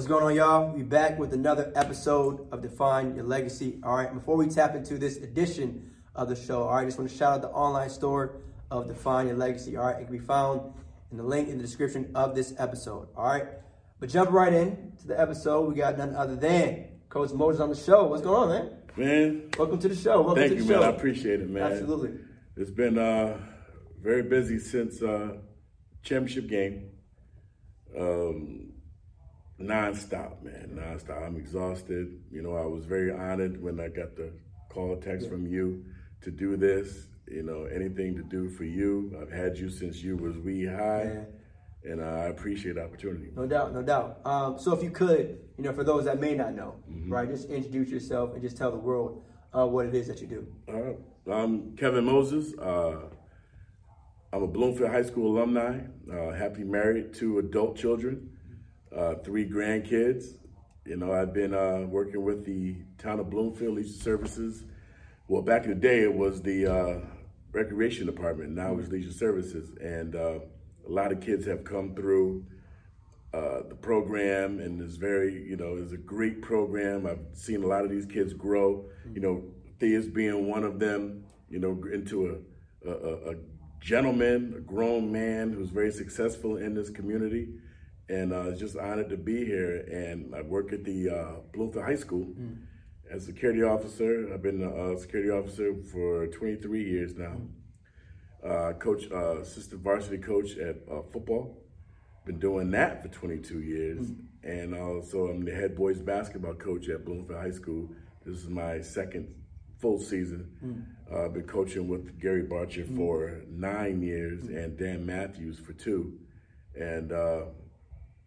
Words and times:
What's 0.00 0.08
going 0.08 0.24
on, 0.24 0.34
y'all? 0.34 0.72
We 0.72 0.82
back 0.82 1.18
with 1.18 1.34
another 1.34 1.70
episode 1.76 2.50
of 2.52 2.62
Define 2.62 3.14
Your 3.14 3.26
Legacy. 3.26 3.80
All 3.82 3.94
right, 3.94 4.10
before 4.14 4.34
we 4.34 4.46
tap 4.46 4.74
into 4.74 4.96
this 4.96 5.18
edition 5.18 5.90
of 6.14 6.30
the 6.30 6.36
show, 6.36 6.62
all 6.62 6.74
right, 6.74 6.80
I 6.80 6.84
just 6.86 6.98
want 6.98 7.10
to 7.10 7.14
shout 7.18 7.34
out 7.34 7.42
the 7.42 7.50
online 7.50 7.90
store 7.90 8.36
of 8.70 8.88
Define 8.88 9.26
Your 9.26 9.36
Legacy. 9.36 9.76
All 9.76 9.84
right, 9.84 10.00
it 10.00 10.04
can 10.04 10.12
be 10.12 10.18
found 10.18 10.72
in 11.10 11.18
the 11.18 11.22
link 11.22 11.50
in 11.50 11.58
the 11.58 11.62
description 11.62 12.12
of 12.14 12.34
this 12.34 12.54
episode. 12.56 13.08
All 13.14 13.26
right, 13.26 13.44
but 13.98 14.08
jump 14.08 14.30
right 14.30 14.54
in 14.54 14.94
to 15.02 15.06
the 15.06 15.20
episode. 15.20 15.68
We 15.68 15.74
got 15.74 15.98
none 15.98 16.16
other 16.16 16.34
than 16.34 16.86
Coach 17.10 17.32
Moses 17.32 17.60
on 17.60 17.68
the 17.68 17.76
show. 17.76 18.06
What's 18.06 18.22
going 18.22 18.36
on, 18.36 18.48
man? 18.48 18.76
Man, 18.96 19.50
welcome 19.58 19.78
to 19.80 19.88
the 19.88 19.94
show. 19.94 20.22
Welcome 20.22 20.36
thank 20.36 20.48
to 20.52 20.54
the 20.54 20.62
you, 20.62 20.66
show. 20.66 20.80
man. 20.80 20.88
I 20.88 20.96
appreciate 20.96 21.42
it, 21.42 21.50
man. 21.50 21.72
Absolutely. 21.72 22.12
It's 22.56 22.70
been 22.70 22.96
uh, 22.96 23.36
very 24.00 24.22
busy 24.22 24.60
since 24.60 25.02
uh, 25.02 25.34
championship 26.02 26.48
game. 26.48 26.88
Um, 27.94 28.69
nonstop, 29.60 30.42
man, 30.42 30.70
nonstop. 30.74 31.26
I'm 31.26 31.36
exhausted. 31.36 32.18
You 32.30 32.42
know, 32.42 32.56
I 32.56 32.64
was 32.64 32.84
very 32.84 33.12
honored 33.12 33.62
when 33.62 33.78
I 33.78 33.88
got 33.88 34.16
the 34.16 34.32
call 34.68 34.96
text 34.96 35.24
yeah. 35.24 35.30
from 35.30 35.46
you 35.46 35.84
to 36.22 36.30
do 36.30 36.56
this. 36.56 37.06
You 37.28 37.42
know, 37.42 37.64
anything 37.64 38.16
to 38.16 38.22
do 38.22 38.48
for 38.48 38.64
you. 38.64 39.16
I've 39.20 39.30
had 39.30 39.56
you 39.56 39.70
since 39.70 40.02
you 40.02 40.16
was 40.16 40.36
wee 40.38 40.66
high. 40.66 41.12
Yeah. 41.14 41.92
And 41.92 42.02
I 42.02 42.24
appreciate 42.24 42.74
the 42.74 42.84
opportunity. 42.84 43.30
No 43.34 43.46
doubt, 43.46 43.72
no 43.72 43.80
doubt. 43.80 44.20
Um, 44.26 44.58
so, 44.58 44.74
if 44.74 44.82
you 44.82 44.90
could, 44.90 45.38
you 45.56 45.64
know, 45.64 45.72
for 45.72 45.82
those 45.82 46.04
that 46.04 46.20
may 46.20 46.34
not 46.34 46.54
know, 46.54 46.74
mm-hmm. 46.90 47.10
right, 47.10 47.26
just 47.26 47.48
introduce 47.48 47.88
yourself 47.88 48.34
and 48.34 48.42
just 48.42 48.58
tell 48.58 48.70
the 48.70 48.76
world 48.76 49.22
uh, 49.56 49.66
what 49.66 49.86
it 49.86 49.94
is 49.94 50.06
that 50.08 50.20
you 50.20 50.26
do. 50.26 50.46
All 50.68 50.80
right. 50.80 50.98
I'm 51.30 51.74
Kevin 51.76 52.04
Moses. 52.04 52.52
Uh, 52.58 52.96
I'm 54.32 54.42
a 54.42 54.46
Bloomfield 54.46 54.90
High 54.90 55.02
School 55.02 55.38
alumni, 55.38 55.80
uh, 56.12 56.32
happily 56.32 56.64
married, 56.64 57.14
two 57.14 57.38
adult 57.38 57.76
children 57.76 58.30
uh, 58.96 59.14
three 59.16 59.48
grandkids. 59.48 60.36
You 60.86 60.96
know, 60.96 61.12
I've 61.12 61.32
been 61.32 61.54
uh, 61.54 61.86
working 61.88 62.24
with 62.24 62.44
the 62.44 62.76
town 62.98 63.20
of 63.20 63.30
Bloomfield 63.30 63.76
Leisure 63.76 63.92
Services. 63.92 64.64
Well, 65.28 65.42
back 65.42 65.64
in 65.64 65.70
the 65.70 65.76
day, 65.76 66.00
it 66.02 66.12
was 66.12 66.42
the 66.42 66.66
uh, 66.66 66.98
recreation 67.52 68.06
department. 68.06 68.50
Now 68.50 68.76
it's 68.78 68.88
leisure 68.88 69.12
services, 69.12 69.70
and 69.80 70.16
uh, 70.16 70.40
a 70.88 70.90
lot 70.90 71.12
of 71.12 71.20
kids 71.20 71.46
have 71.46 71.64
come 71.64 71.94
through 71.94 72.44
uh, 73.32 73.60
the 73.68 73.76
program, 73.76 74.58
and 74.58 74.80
it's 74.80 74.96
very, 74.96 75.44
you 75.48 75.56
know, 75.56 75.76
it's 75.76 75.92
a 75.92 75.96
great 75.96 76.42
program. 76.42 77.06
I've 77.06 77.20
seen 77.32 77.62
a 77.62 77.66
lot 77.66 77.84
of 77.84 77.90
these 77.90 78.06
kids 78.06 78.32
grow. 78.32 78.86
You 79.14 79.20
know, 79.20 79.44
Thea's 79.78 80.08
being 80.08 80.48
one 80.48 80.64
of 80.64 80.80
them. 80.80 81.24
You 81.48 81.58
know, 81.58 81.82
into 81.92 82.44
a, 82.84 82.90
a, 82.90 83.32
a 83.32 83.34
gentleman, 83.80 84.54
a 84.56 84.60
grown 84.60 85.10
man 85.10 85.52
who's 85.52 85.70
very 85.70 85.90
successful 85.90 86.56
in 86.56 86.74
this 86.74 86.90
community 86.90 87.48
and 88.10 88.32
uh, 88.32 88.50
just 88.52 88.76
honored 88.76 89.08
to 89.08 89.16
be 89.16 89.44
here. 89.44 89.86
And 89.90 90.34
I 90.34 90.42
work 90.42 90.72
at 90.72 90.84
the 90.84 91.08
uh, 91.08 91.40
Bloomfield 91.52 91.84
High 91.84 91.94
School 91.94 92.26
mm. 92.26 92.58
as 93.10 93.22
a 93.22 93.26
security 93.26 93.62
officer. 93.62 94.28
I've 94.34 94.42
been 94.42 94.62
a 94.62 94.98
security 94.98 95.30
officer 95.30 95.74
for 95.92 96.26
23 96.26 96.82
years 96.82 97.14
now. 97.16 97.36
Uh, 98.44 98.72
coach, 98.72 99.04
uh, 99.12 99.40
assistant 99.40 99.82
varsity 99.82 100.18
coach 100.18 100.56
at 100.56 100.76
uh, 100.90 101.02
football. 101.12 101.62
Been 102.26 102.38
doing 102.38 102.70
that 102.72 103.02
for 103.02 103.08
22 103.08 103.60
years, 103.60 104.10
mm. 104.10 104.16
and 104.42 104.74
also 104.74 105.28
I'm 105.28 105.44
the 105.44 105.52
head 105.52 105.74
boys 105.76 106.00
basketball 106.00 106.54
coach 106.54 106.88
at 106.88 107.04
Bloomfield 107.04 107.38
High 107.38 107.50
School. 107.50 107.88
This 108.24 108.38
is 108.38 108.48
my 108.48 108.80
second 108.80 109.34
full 109.78 109.98
season. 109.98 110.50
Mm. 110.64 110.84
Uh, 111.12 111.24
I've 111.24 111.34
been 111.34 111.46
coaching 111.46 111.88
with 111.88 112.20
Gary 112.20 112.42
Barcher 112.42 112.86
mm. 112.86 112.96
for 112.96 113.42
nine 113.48 114.02
years 114.02 114.42
mm. 114.42 114.64
and 114.64 114.76
Dan 114.76 115.06
Matthews 115.06 115.58
for 115.58 115.72
two, 115.72 116.18
and 116.74 117.12
uh, 117.12 117.42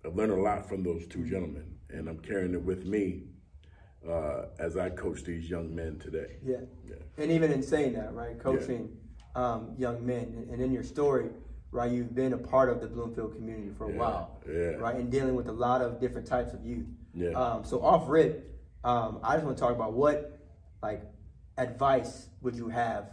I've 0.06 0.16
learned 0.16 0.34
a 0.34 0.42
lot 0.42 0.68
from 0.68 0.84
those 0.84 1.08
two 1.08 1.24
gentlemen, 1.24 1.66
and 1.90 2.10
I'm 2.10 2.20
carrying 2.20 2.54
it 2.54 2.62
with 2.62 2.86
me 2.86 3.24
uh, 4.08 4.46
as 4.60 4.76
I 4.76 4.90
coach 4.90 5.24
these 5.24 5.50
young 5.50 5.74
men 5.74 5.98
today. 6.00 6.38
Yeah. 6.46 6.58
yeah. 6.88 6.96
And 7.18 7.32
even 7.32 7.52
in 7.52 7.64
saying 7.64 7.94
that, 7.94 8.14
right, 8.14 8.38
coaching 8.38 8.98
yeah. 9.36 9.54
um, 9.54 9.76
young 9.78 10.06
men, 10.06 10.48
and 10.52 10.62
in 10.62 10.74
your 10.74 10.84
story, 10.84 11.30
right, 11.72 11.90
you've 11.90 12.14
been 12.14 12.34
a 12.34 12.38
part 12.38 12.70
of 12.70 12.82
the 12.82 12.88
Bloomfield 12.88 13.34
community 13.36 13.72
for 13.78 13.86
a 13.86 13.92
yeah. 13.92 13.98
while, 13.98 14.42
yeah. 14.48 14.76
right, 14.76 14.96
and 14.96 15.10
dealing 15.10 15.36
with 15.36 15.48
a 15.48 15.54
lot 15.54 15.82
of 15.82 16.02
different 16.02 16.28
types 16.28 16.54
of 16.54 16.66
youth. 16.66 16.88
Yeah. 17.14 17.30
Um, 17.30 17.64
so 17.64 17.82
off 17.82 18.10
rip, 18.10 18.50
um, 18.84 19.20
I 19.24 19.36
just 19.36 19.46
want 19.46 19.58
to 19.58 19.62
talk 19.62 19.72
about 19.72 19.94
what, 19.94 20.40
like, 20.82 21.02
advice 21.58 22.28
would 22.42 22.56
you 22.56 22.68
have 22.68 23.12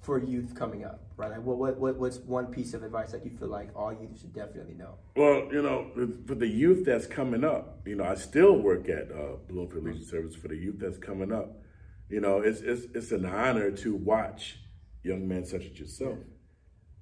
for 0.00 0.18
youth 0.18 0.54
coming 0.54 0.84
up, 0.84 1.02
right? 1.16 1.30
Like 1.30 1.42
what, 1.42 1.58
what, 1.58 1.78
what, 1.78 1.96
what's 1.96 2.18
one 2.18 2.46
piece 2.46 2.74
of 2.74 2.82
advice 2.82 3.12
that 3.12 3.24
you 3.24 3.30
feel 3.30 3.48
like 3.48 3.70
all 3.74 3.92
youth 3.92 4.20
should 4.20 4.32
definitely 4.32 4.74
know? 4.74 4.94
Well, 5.16 5.48
you 5.52 5.62
know, 5.62 5.90
for 6.26 6.34
the 6.34 6.46
youth 6.46 6.84
that's 6.84 7.06
coming 7.06 7.44
up, 7.44 7.80
you 7.84 7.96
know, 7.96 8.04
I 8.04 8.14
still 8.14 8.56
work 8.56 8.88
at 8.88 9.10
uh, 9.10 9.36
Bloomfield 9.48 9.84
Leisure 9.84 10.04
Service 10.04 10.34
for 10.34 10.48
the 10.48 10.56
youth 10.56 10.76
that's 10.78 10.98
coming 10.98 11.32
up. 11.32 11.60
You 12.08 12.20
know, 12.20 12.40
it's, 12.40 12.60
it's, 12.60 12.86
it's 12.94 13.12
an 13.12 13.26
honor 13.26 13.70
to 13.70 13.94
watch 13.94 14.58
young 15.02 15.28
men 15.28 15.44
such 15.44 15.64
as 15.64 15.78
yourself, 15.78 16.18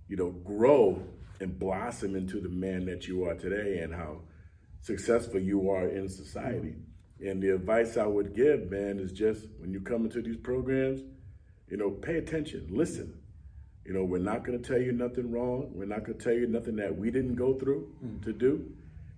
you 0.09 0.17
know, 0.17 0.31
grow 0.31 1.03
and 1.41 1.59
blossom 1.59 2.17
into 2.17 2.41
the 2.41 2.49
man 2.49 2.87
that 2.87 3.07
you 3.07 3.25
are 3.25 3.35
today 3.35 3.81
and 3.81 3.95
how 3.95 4.23
successful 4.81 5.39
you 5.39 5.71
are 5.71 5.87
in 5.87 6.09
society. 6.09 6.75
And 7.21 7.43
the 7.43 7.55
advice 7.55 7.97
I 7.97 8.07
would 8.07 8.35
give, 8.35 8.71
man, 8.71 8.99
is 8.99 9.13
just 9.13 9.47
when 9.59 9.73
you 9.73 9.81
come 9.81 10.05
into 10.05 10.23
these 10.23 10.39
programs– 10.39 11.03
you 11.69 11.77
know, 11.77 11.91
pay 11.91 12.17
attention, 12.17 12.69
listen. 12.71 13.21
You 13.85 13.93
know, 13.93 14.05
we're 14.05 14.19
not 14.19 14.45
going 14.45 14.61
to 14.61 14.69
tell 14.69 14.81
you 14.81 14.93
nothing 14.93 15.31
wrong. 15.31 15.71
We're 15.73 15.87
not 15.87 16.05
going 16.05 16.19
to 16.19 16.25
tell 16.25 16.33
you 16.33 16.47
nothing 16.49 16.77
that 16.77 16.97
we 16.97 17.11
didn't 17.11 17.37
go 17.37 17.55
through 17.55 17.89
mm. 18.05 18.23
to 18.25 18.33
do. 18.33 18.69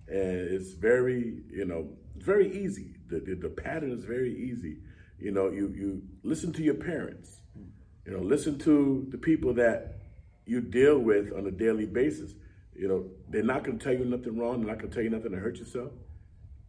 And 0.07 0.19
it's 0.19 0.73
very, 0.73 1.41
you 1.51 1.65
know, 1.65 1.89
it's 2.15 2.25
very 2.25 2.51
easy. 2.63 2.93
The, 3.07 3.19
the, 3.19 3.35
the, 3.35 3.49
pattern 3.49 3.91
is 3.91 4.03
very 4.03 4.35
easy. 4.35 4.77
You 5.19 5.31
know, 5.31 5.49
you, 5.49 5.73
you 5.75 6.03
listen 6.23 6.53
to 6.53 6.63
your 6.63 6.75
parents. 6.75 7.37
Mm. 7.57 7.65
You 8.05 8.11
know, 8.13 8.19
listen 8.19 8.59
to 8.59 9.07
the 9.09 9.17
people 9.17 9.53
that 9.55 9.99
you 10.45 10.61
deal 10.61 10.99
with 10.99 11.33
on 11.35 11.47
a 11.47 11.51
daily 11.51 11.85
basis. 11.85 12.33
You 12.75 12.87
know, 12.87 13.05
they're 13.27 13.43
not 13.43 13.63
going 13.63 13.79
to 13.79 13.83
tell 13.83 13.93
you 13.93 14.05
nothing 14.05 14.37
wrong. 14.37 14.59
They're 14.59 14.69
not 14.69 14.77
going 14.77 14.89
to 14.89 14.95
tell 14.95 15.03
you 15.03 15.09
nothing 15.09 15.31
to 15.31 15.37
hurt 15.37 15.57
yourself. 15.57 15.91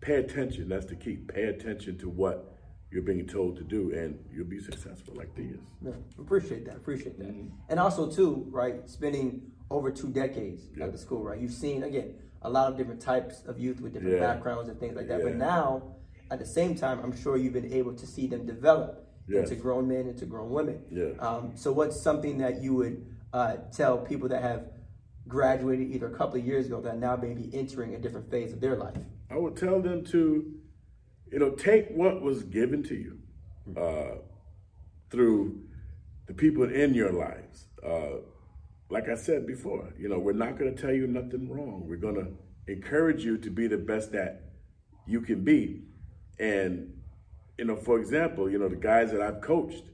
Pay 0.01 0.15
attention. 0.15 0.71
That's 0.71 0.87
the 0.87 0.97
key. 0.97 1.17
Pay 1.17 1.45
attention 1.45 1.99
to 1.99 2.09
what 2.09 2.50
you're 2.91 3.03
being 3.03 3.27
told 3.27 3.57
to 3.57 3.63
do, 3.63 3.93
and 3.93 4.19
you'll 4.33 4.47
be 4.47 4.59
successful 4.59 5.15
like 5.15 5.35
this. 5.37 5.57
Yeah, 5.85 5.93
appreciate 6.19 6.65
that. 6.67 6.77
Appreciate 6.77 7.19
that. 7.19 7.29
Mm-hmm. 7.29 7.49
And 7.69 7.79
also, 7.79 8.11
too, 8.11 8.47
right, 8.51 8.89
spending 8.89 9.43
over 9.71 9.91
two 9.91 10.09
decades 10.09 10.65
yeah. 10.77 10.85
at 10.85 10.93
the 10.93 10.99
school, 10.99 11.23
right? 11.23 11.39
You've 11.39 11.53
seen 11.53 11.85
again 11.85 12.15
a 12.43 12.51
lot 12.51 12.71
of 12.71 12.77
different 12.77 13.01
types 13.01 13.43
of 13.47 13.59
youth 13.59 13.81
with 13.81 13.93
different 13.93 14.15
yeah. 14.15 14.21
backgrounds 14.21 14.69
and 14.69 14.81
things 14.81 14.97
like 14.97 15.09
that. 15.09 15.23
But 15.23 15.37
now, 15.37 15.95
at 16.31 16.39
the 16.39 16.47
same 16.47 16.75
time, 16.75 17.01
I'm 17.01 17.17
sure 17.17 17.37
you've 17.37 17.53
been 17.53 17.73
able 17.73 17.95
to 17.95 18.07
see 18.07 18.27
them 18.27 18.47
develop 18.47 19.07
yes. 19.29 19.51
into 19.51 19.63
grown 19.63 19.87
men, 19.87 19.99
and 19.99 20.11
into 20.11 20.27
grown 20.27 20.51
women. 20.51 20.83
Yeah. 20.91 21.11
Um, 21.21 21.53
so, 21.55 21.73
what's 21.73 22.01
something 22.01 22.39
that 22.39 22.63
you 22.63 22.75
would 22.75 23.07
uh, 23.33 23.57
tell 23.73 23.99
people 23.99 24.29
that 24.29 24.43
have 24.43 24.65
graduated 25.29 25.93
either 25.93 26.09
a 26.09 26.17
couple 26.17 26.41
of 26.41 26.45
years 26.45 26.67
ago 26.67 26.81
that 26.81 26.99
now 26.99 27.15
may 27.15 27.35
be 27.35 27.51
entering 27.57 27.95
a 27.95 27.99
different 27.99 28.31
phase 28.31 28.53
of 28.53 28.61
their 28.61 28.77
life? 28.77 28.97
I 29.31 29.37
would 29.37 29.57
tell 29.57 29.81
them 29.81 30.05
to 30.07 30.60
you 31.31 31.39
know, 31.39 31.51
take 31.51 31.89
what 31.91 32.21
was 32.21 32.43
given 32.45 32.83
to 32.85 32.95
you 32.95 33.19
uh, 33.81 34.19
through 35.11 35.61
the 36.27 36.35
people 36.35 36.65
in 36.65 36.95
your 36.95 37.13
lives. 37.13 37.67
Uh, 37.85 38.21
like 38.89 39.09
I 39.09 39.15
said 39.15 39.47
before, 39.47 39.93
you 39.99 40.09
know, 40.09 40.19
we're 40.19 40.33
not 40.33 40.59
going 40.59 40.75
to 40.75 40.81
tell 40.81 40.93
you 40.93 41.07
nothing 41.07 41.49
wrong. 41.49 41.85
We're 41.87 41.97
going 41.97 42.17
to 42.17 42.73
encourage 42.73 43.25
you 43.25 43.39
to 43.39 43.51
be 43.51 43.69
the 43.69 43.79
best 43.79 44.13
that 44.13 44.43
you 45.07 45.21
can 45.21 45.45
be. 45.45 45.83
And, 46.39 46.93
you 47.59 47.65
know, 47.65 47.77
for 47.77 47.99
example, 47.99 48.51
you 48.51 48.59
know, 48.59 48.69
the 48.69 48.77
guys 48.77 49.13
that 49.13 49.21
I've 49.21 49.41
coached 49.41 49.85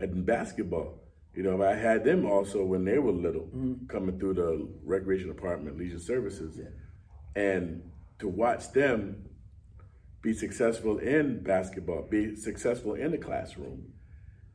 at 0.00 0.26
basketball, 0.26 1.00
you 1.34 1.42
know, 1.42 1.62
I 1.62 1.74
had 1.74 2.04
them 2.04 2.26
also 2.26 2.64
when 2.64 2.84
they 2.84 2.98
were 2.98 3.12
little 3.12 3.42
mm-hmm. 3.42 3.86
coming 3.86 4.18
through 4.18 4.34
the 4.34 4.68
recreation 4.84 5.28
department, 5.28 5.78
leisure 5.78 5.98
services. 5.98 6.58
Yeah. 6.58 7.40
And 7.40 7.82
to 8.20 8.28
watch 8.28 8.72
them 8.72 9.24
be 10.24 10.32
successful 10.32 10.96
in 10.98 11.42
basketball, 11.42 12.00
be 12.10 12.34
successful 12.34 12.94
in 12.94 13.10
the 13.10 13.18
classroom. 13.18 13.92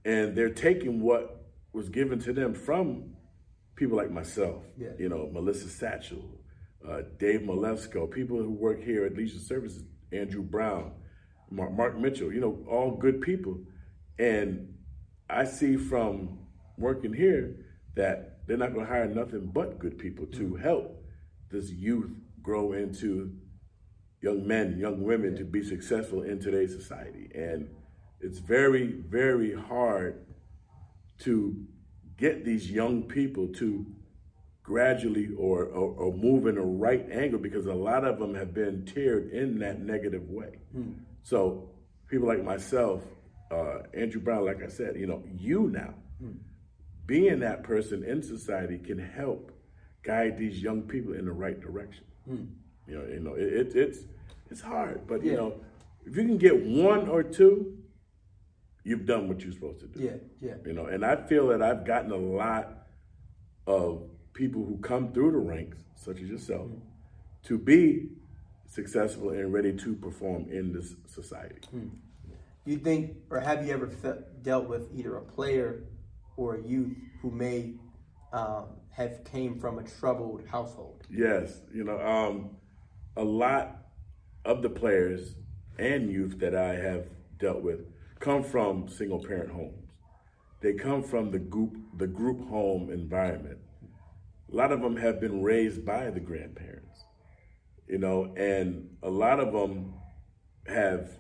And 0.04 0.36
they're 0.36 0.50
taking 0.50 1.00
what 1.00 1.46
was 1.74 1.90
given 1.90 2.18
to 2.22 2.34
them 2.34 2.56
from 2.56 3.12
people 3.76 3.96
like 3.96 4.10
myself, 4.10 4.64
yeah. 4.76 4.90
you 4.98 5.10
know, 5.10 5.30
Melissa 5.32 5.70
Satchel, 5.70 6.28
uh, 6.88 7.02
Dave 7.20 7.42
Malevsko, 7.42 8.10
people 8.10 8.38
who 8.38 8.50
work 8.50 8.84
here 8.84 9.06
at 9.06 9.16
Leisure 9.16 9.38
Services, 9.38 9.84
Andrew 10.12 10.42
Brown, 10.42 10.92
Mark, 11.52 11.72
Mark 11.74 12.00
Mitchell, 12.00 12.34
you 12.34 12.42
know, 12.42 12.66
all 12.68 12.98
good 12.98 13.22
people. 13.22 13.60
And 14.18 14.74
I 15.30 15.46
see 15.46 15.78
from 15.78 16.40
working 16.80 17.14
here 17.14 17.58
that 17.96 18.40
they're 18.48 18.58
not 18.58 18.74
going 18.74 18.88
to 18.88 18.92
hire 18.92 19.08
nothing 19.08 19.52
but 19.54 19.78
good 19.78 20.00
people 20.00 20.26
to 20.26 20.40
mm-hmm. 20.40 20.64
help 20.64 21.06
this 21.52 21.70
youth 21.70 22.10
grow 22.42 22.74
into 22.74 23.36
young 24.22 24.46
men, 24.46 24.78
young 24.78 25.04
women 25.04 25.36
to 25.36 25.44
be 25.44 25.64
successful 25.64 26.24
in 26.24 26.40
today's 26.40 26.76
society. 26.76 27.30
And 27.34 27.70
it's 28.20 28.40
very, 28.40 28.88
very 28.88 29.54
hard 29.54 30.26
to 31.20 31.66
get 32.18 32.44
these 32.44 32.70
young 32.70 33.04
people 33.04 33.48
to 33.48 33.86
gradually 34.64 35.30
or, 35.38 35.64
or, 35.66 35.94
or, 35.94 36.14
move 36.14 36.46
in 36.46 36.56
the 36.56 36.62
right 36.62 37.10
angle 37.12 37.40
because 37.40 37.66
a 37.66 37.74
lot 37.74 38.06
of 38.06 38.20
them 38.20 38.36
have 38.36 38.54
been 38.54 38.86
tiered 38.86 39.32
in 39.32 39.58
that 39.58 39.80
negative 39.80 40.30
way. 40.30 40.60
Mm. 40.78 40.96
So 41.24 41.72
people 42.08 42.28
like 42.28 42.44
myself, 42.44 43.02
uh, 43.50 43.80
Andrew 43.96 44.22
Brown, 44.22 44.46
like 44.46 44.62
I 44.62 44.68
said, 44.68 44.96
you 44.96 45.08
know, 45.08 45.24
you 45.26 45.72
now, 45.74 45.96
mm. 46.24 46.38
being 47.08 47.40
that 47.40 47.64
person 47.64 48.04
in 48.04 48.22
society 48.22 48.78
can 48.78 49.00
help 49.00 49.52
guide 50.04 50.38
these 50.38 50.62
young 50.62 50.84
people 50.84 51.14
in 51.14 51.26
the 51.26 51.32
right 51.32 51.60
direction. 51.60 52.04
Mm. 52.30 52.50
You 52.90 52.98
know, 52.98 53.08
you 53.08 53.20
know, 53.20 53.34
it, 53.36 53.54
it, 53.54 53.76
it's 53.76 54.00
it's 54.50 54.62
hard, 54.62 55.06
but 55.08 55.24
yeah. 55.24 55.32
you 55.32 55.38
know, 55.38 55.54
if 56.06 56.16
you 56.16 56.24
can 56.24 56.38
get 56.38 56.66
one 56.66 57.08
or 57.08 57.22
two, 57.24 57.78
you've 58.84 59.06
done 59.06 59.28
what 59.28 59.42
you're 59.42 59.54
supposed 59.54 59.82
to 59.82 59.88
do. 59.88 60.00
Yeah, 60.00 60.18
yeah. 60.42 60.56
You 60.66 60.74
know, 60.74 60.86
and 60.88 61.06
I 61.06 61.16
feel 61.16 61.48
that 61.50 61.62
I've 61.62 61.86
gotten 61.86 62.12
a 62.12 62.18
lot 62.18 62.88
of 63.68 64.10
people 64.34 64.66
who 64.66 64.78
come 64.78 65.12
through 65.12 65.32
the 65.32 65.38
ranks, 65.38 65.78
such 65.96 66.22
as 66.22 66.30
yourself, 66.30 66.68
mm. 66.68 66.80
to 67.44 67.58
be 67.58 68.10
successful 68.68 69.30
and 69.30 69.54
ready 69.54 69.74
to 69.74 69.96
perform 69.96 70.48
in 70.50 70.74
this 70.74 70.96
society. 71.08 71.62
Mm. 71.76 71.92
You 72.66 72.78
think, 72.78 73.18
or 73.30 73.40
have 73.40 73.66
you 73.66 73.74
ever 73.74 73.88
fe- 73.88 74.24
dealt 74.42 74.68
with 74.68 74.90
either 74.94 75.16
a 75.18 75.22
player 75.22 75.84
or 76.38 76.56
a 76.56 76.62
youth 76.62 76.96
who 77.22 77.32
may 77.32 77.74
um, 78.32 78.68
have 78.92 79.24
came 79.24 79.60
from 79.60 79.80
a 79.80 79.84
troubled 79.84 80.46
household? 80.48 81.04
Yes, 81.10 81.62
you 81.74 81.84
know, 81.84 82.00
um, 82.00 82.52
a 83.16 83.24
lot 83.24 83.78
of 84.46 84.62
the 84.62 84.70
players 84.70 85.36
and 85.78 86.12
youth 86.12 86.40
that 86.40 86.56
I 86.56 86.76
have 86.76 87.08
dealt 87.40 87.62
with 87.62 87.82
come 88.20 88.44
from 88.44 88.88
single 88.90 89.20
parent 89.20 89.52
homes. 89.52 89.88
They 90.62 90.74
come 90.74 91.04
from 91.04 91.32
the 91.32 91.40
group 91.40 91.78
the 91.98 92.08
group 92.08 92.48
home 92.50 92.90
environment. 92.92 93.60
A 94.52 94.56
lot 94.56 94.72
of 94.72 94.82
them 94.82 94.98
have 94.98 95.20
been 95.22 95.44
raised 95.44 95.86
by 95.86 96.10
the 96.10 96.20
grandparents, 96.20 97.04
you 97.88 97.98
know, 97.98 98.34
and 98.36 98.90
a 99.04 99.10
lot 99.10 99.40
of 99.40 99.54
them 99.54 99.94
have 100.68 101.12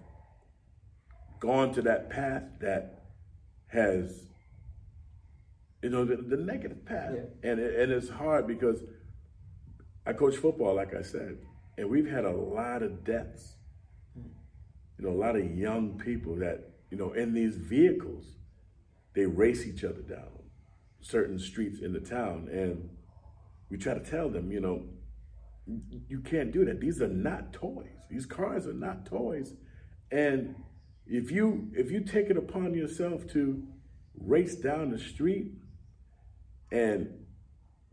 gone 1.39 1.71
to 1.73 1.81
that 1.83 2.09
path 2.09 2.43
that 2.59 3.03
has, 3.67 4.23
you 5.81 5.89
know, 5.89 6.03
the, 6.05 6.17
the 6.17 6.37
negative 6.37 6.85
path. 6.85 7.13
Yeah. 7.13 7.51
And, 7.51 7.59
it, 7.59 7.79
and 7.79 7.91
it's 7.91 8.09
hard 8.09 8.47
because 8.47 8.83
I 10.05 10.13
coach 10.13 10.35
football, 10.35 10.75
like 10.75 10.95
I 10.95 11.01
said, 11.01 11.37
and 11.79 11.89
we've 11.89 12.09
had 12.09 12.25
a 12.25 12.31
lot 12.31 12.83
of 12.83 13.05
deaths. 13.05 13.55
You 14.15 15.05
know, 15.05 15.11
a 15.11 15.19
lot 15.19 15.37
of 15.37 15.57
young 15.57 15.97
people 15.97 16.35
that, 16.37 16.71
you 16.91 16.97
know, 16.97 17.13
in 17.13 17.33
these 17.33 17.55
vehicles, 17.55 18.25
they 19.15 19.25
race 19.25 19.65
each 19.65 19.85
other 19.85 20.01
down 20.01 20.27
certain 21.01 21.39
streets 21.39 21.79
in 21.79 21.93
the 21.93 22.01
town. 22.01 22.49
And 22.51 22.89
we 23.69 23.77
try 23.77 23.93
to 23.93 24.01
tell 24.01 24.29
them, 24.29 24.51
you 24.51 24.59
know, 24.59 24.83
you 26.09 26.19
can't 26.19 26.51
do 26.51 26.65
that. 26.65 26.81
These 26.81 27.01
are 27.01 27.07
not 27.07 27.53
toys. 27.53 27.87
These 28.09 28.25
cars 28.25 28.67
are 28.67 28.73
not 28.73 29.05
toys. 29.05 29.53
And 30.11 30.55
if 31.05 31.31
you 31.31 31.69
if 31.73 31.91
you 31.91 32.01
take 32.01 32.29
it 32.29 32.37
upon 32.37 32.73
yourself 32.73 33.25
to 33.33 33.63
race 34.19 34.55
down 34.55 34.89
the 34.89 34.99
street 34.99 35.53
and 36.71 37.18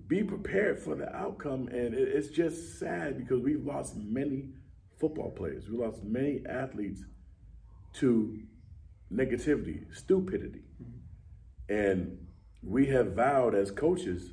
be 0.08 0.22
prepared 0.22 0.78
for 0.78 0.94
the 0.94 1.14
outcome. 1.14 1.68
And 1.68 1.94
it, 1.94 2.08
it's 2.08 2.28
just 2.28 2.78
sad 2.78 3.18
because 3.18 3.40
we've 3.42 3.64
lost 3.64 3.96
many 3.96 4.50
football 4.98 5.30
players. 5.30 5.68
We 5.68 5.78
lost 5.78 6.02
many 6.02 6.42
athletes 6.48 7.02
to 7.94 8.38
negativity, 9.12 9.94
stupidity. 9.94 10.62
Mm-hmm. 10.82 11.74
And 11.74 12.26
we 12.62 12.86
have 12.86 13.12
vowed 13.12 13.54
as 13.54 13.70
coaches, 13.70 14.32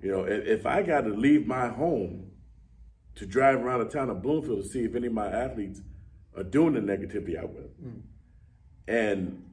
you 0.00 0.10
know, 0.10 0.24
if, 0.24 0.64
I 0.64 0.82
got 0.82 1.02
to 1.02 1.10
leave 1.10 1.46
my 1.46 1.68
home 1.68 2.30
to 3.16 3.26
drive 3.26 3.60
around 3.60 3.80
the 3.80 3.90
town 3.90 4.08
of 4.08 4.22
Bloomfield 4.22 4.62
to 4.62 4.68
see 4.68 4.84
if 4.84 4.94
any 4.94 5.08
of 5.08 5.12
my 5.12 5.28
athletes 5.28 5.82
are 6.36 6.42
doing 6.42 6.74
the 6.74 6.80
negativity, 6.80 7.38
I 7.38 7.44
will. 7.44 7.70
Mm. 7.84 8.02
And, 8.88 9.44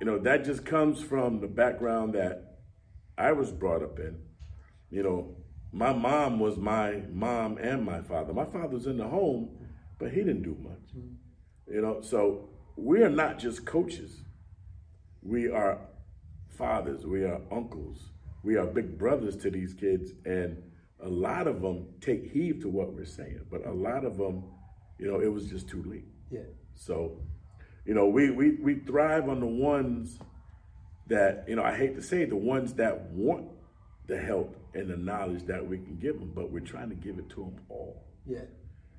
you 0.00 0.06
know, 0.06 0.18
that 0.18 0.44
just 0.44 0.64
comes 0.64 1.02
from 1.02 1.40
the 1.40 1.48
background 1.48 2.14
that 2.14 2.58
I 3.18 3.32
was 3.32 3.50
brought 3.50 3.82
up 3.82 3.98
in 3.98 4.16
you 4.90 5.02
know, 5.02 5.36
my 5.72 5.92
mom 5.92 6.40
was 6.40 6.56
my 6.56 7.02
mom 7.12 7.58
and 7.58 7.84
my 7.84 8.02
father. 8.02 8.32
My 8.32 8.44
father 8.44 8.74
was 8.74 8.86
in 8.86 8.98
the 8.98 9.06
home, 9.06 9.50
but 9.98 10.10
he 10.10 10.16
didn't 10.16 10.42
do 10.42 10.56
much. 10.60 10.96
Mm-hmm. 10.96 11.74
You 11.74 11.82
know, 11.82 12.00
so 12.00 12.48
we 12.76 13.02
are 13.02 13.10
not 13.10 13.38
just 13.38 13.64
coaches. 13.64 14.22
We 15.22 15.50
are 15.50 15.78
fathers, 16.48 17.06
we 17.06 17.24
are 17.24 17.40
uncles, 17.50 18.10
we 18.42 18.56
are 18.56 18.66
big 18.66 18.98
brothers 18.98 19.36
to 19.36 19.50
these 19.50 19.74
kids, 19.74 20.12
and 20.24 20.62
a 21.02 21.08
lot 21.08 21.46
of 21.46 21.62
them 21.62 21.88
take 22.00 22.30
heed 22.32 22.60
to 22.62 22.68
what 22.68 22.92
we're 22.92 23.04
saying, 23.04 23.40
but 23.50 23.66
a 23.66 23.72
lot 23.72 24.04
of 24.04 24.16
them, 24.18 24.44
you 24.98 25.10
know, 25.10 25.20
it 25.20 25.32
was 25.32 25.46
just 25.46 25.68
too 25.68 25.82
late. 25.86 26.08
Yeah. 26.30 26.40
So, 26.74 27.20
you 27.86 27.94
know, 27.94 28.08
we 28.08 28.30
we 28.30 28.56
we 28.56 28.74
thrive 28.76 29.28
on 29.28 29.40
the 29.40 29.46
ones 29.46 30.18
that, 31.06 31.44
you 31.48 31.56
know, 31.56 31.62
I 31.62 31.74
hate 31.74 31.96
to 31.96 32.02
say 32.02 32.22
it, 32.22 32.30
the 32.30 32.36
ones 32.36 32.74
that 32.74 33.10
want 33.10 33.48
the 34.06 34.18
help 34.18 34.56
and 34.74 34.90
the 34.90 34.96
knowledge 34.96 35.44
that 35.46 35.66
we 35.66 35.78
can 35.78 35.96
give 35.96 36.18
them, 36.18 36.32
but 36.34 36.50
we're 36.50 36.60
trying 36.60 36.88
to 36.90 36.94
give 36.94 37.18
it 37.18 37.28
to 37.30 37.36
them 37.36 37.56
all. 37.68 38.04
Yeah. 38.26 38.44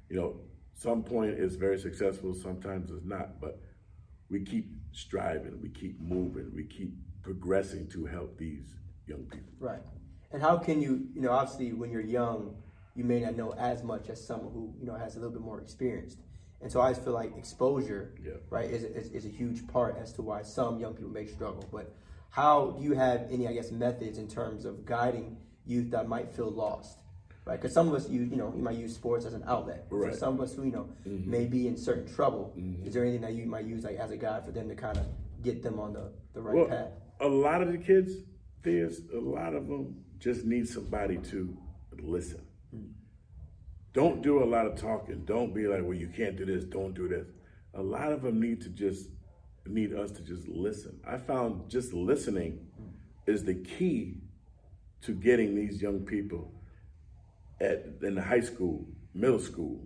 You 0.10 0.16
know, 0.18 0.36
some 0.74 1.04
point 1.04 1.32
it's 1.32 1.56
very 1.56 1.80
successful, 1.80 2.34
sometimes 2.34 2.92
it's 2.92 3.06
not, 3.06 3.40
but 3.40 3.60
we 4.30 4.44
keep 4.44 4.70
striving, 4.92 5.62
we 5.62 5.70
keep 5.70 6.00
moving, 6.02 6.52
we 6.54 6.64
keep 6.64 6.94
progressing 7.22 7.88
to 7.90 8.06
help 8.06 8.38
these 8.38 8.76
young 9.08 9.24
people. 9.24 9.54
Right. 9.60 9.82
And 10.32 10.42
how 10.42 10.58
can 10.58 10.82
you, 10.82 11.08
you 11.14 11.22
know, 11.22 11.32
obviously 11.32 11.74
when 11.74 11.92
you're 11.92 12.02
young, 12.02 12.56
you 12.96 13.04
may 13.04 13.22
not 13.22 13.36
know 13.36 13.54
as 13.54 13.84
much 13.84 14.10
as 14.10 14.26
someone 14.26 14.54
who, 14.54 14.74
you 14.80 14.86
know, 14.86 14.96
has 14.96 15.16
a 15.16 15.20
little 15.20 15.34
bit 15.34 15.42
more 15.42 15.62
experience. 15.62 16.18
And 16.62 16.72
so 16.72 16.82
I 16.82 16.90
just 16.92 17.04
feel 17.04 17.14
like 17.14 17.36
exposure, 17.38 18.14
yeah. 18.24 18.34
right, 18.50 18.70
is, 18.70 18.84
is, 18.84 19.12
is 19.12 19.26
a 19.26 19.30
huge 19.30 19.68
part 19.68 19.98
as 19.98 20.14
to 20.14 20.22
why 20.22 20.44
some 20.44 20.80
young 20.80 20.94
people 20.94 21.10
may 21.10 21.26
struggle. 21.26 21.68
But 21.72 21.94
how 22.30 22.72
do 22.78 22.84
you 22.84 22.94
have 22.94 23.28
any, 23.32 23.48
I 23.48 23.54
guess, 23.54 23.72
methods 23.72 24.18
in 24.18 24.28
terms 24.28 24.66
of 24.66 24.86
guiding 24.86 25.38
youth 25.66 25.92
that 25.92 26.08
might 26.08 26.34
feel 26.34 26.50
lost? 26.52 27.00
Right, 27.44 27.60
because 27.60 27.74
some 27.74 27.88
of 27.88 27.96
us, 27.96 28.08
you 28.08 28.22
you 28.22 28.36
know, 28.36 28.54
you 28.56 28.62
might 28.62 28.76
use 28.76 28.94
sports 28.94 29.26
as 29.26 29.34
an 29.34 29.44
outlet. 29.48 29.88
Right. 29.90 30.12
For 30.12 30.18
some 30.18 30.36
of 30.36 30.42
us 30.42 30.54
who 30.54 30.64
you 30.64 30.72
know 30.72 30.90
mm-hmm. 31.08 31.30
may 31.30 31.46
be 31.46 31.68
in 31.68 31.76
certain 31.76 32.14
trouble, 32.14 32.54
mm-hmm. 32.56 32.86
is 32.86 32.94
there 32.94 33.04
anything 33.04 33.22
that 33.22 33.34
you 33.34 33.48
might 33.48 33.66
use 33.66 33.84
like 33.84 33.96
as 33.96 34.12
a 34.12 34.18
guide 34.18 34.46
for 34.46 34.52
them 34.52 34.70
to 34.70 34.76
kind 34.76 34.98
of 34.98 35.06
get 35.42 35.64
them 35.64 35.80
on 35.80 35.94
the, 35.94 36.12
the 36.34 36.42
right 36.42 36.56
well, 36.56 36.66
path? 36.66 36.92
A 37.20 37.28
lot 37.28 37.64
of 37.64 37.72
the 37.72 37.80
kids, 37.80 38.14
there's 38.62 39.02
a 39.14 39.20
lot 39.20 39.56
of 39.56 39.68
them 39.68 40.04
just 40.20 40.46
need 40.46 40.68
somebody 40.68 41.18
to 41.18 41.58
listen. 42.00 42.42
Mm-hmm. 42.76 42.92
Don't 43.94 44.22
do 44.22 44.44
a 44.44 44.46
lot 44.46 44.68
of 44.68 44.76
talking. 44.80 45.26
Don't 45.26 45.54
be 45.54 45.68
like, 45.68 45.82
well, 45.82 45.96
you 45.96 46.10
can't 46.16 46.38
do 46.38 46.46
this. 46.46 46.64
Don't 46.64 46.94
do 46.94 47.08
this. 47.08 47.28
A 47.74 47.82
lot 47.82 48.12
of 48.12 48.22
them 48.22 48.40
need 48.40 48.62
to 48.62 48.70
just 48.70 49.10
need 49.66 49.94
us 49.94 50.12
to 50.12 50.22
just 50.22 50.48
listen. 50.48 51.00
I 51.08 51.18
found 51.18 51.70
just 51.70 51.92
listening 51.94 52.68
is 53.26 53.44
the 53.44 53.56
key 53.56 54.21
to 55.04 55.14
getting 55.14 55.56
these 55.56 55.82
young 55.82 56.00
people 56.00 56.52
at 57.60 57.86
in 58.02 58.16
the 58.16 58.22
high 58.22 58.42
school, 58.42 58.86
middle 59.14 59.40
school, 59.40 59.80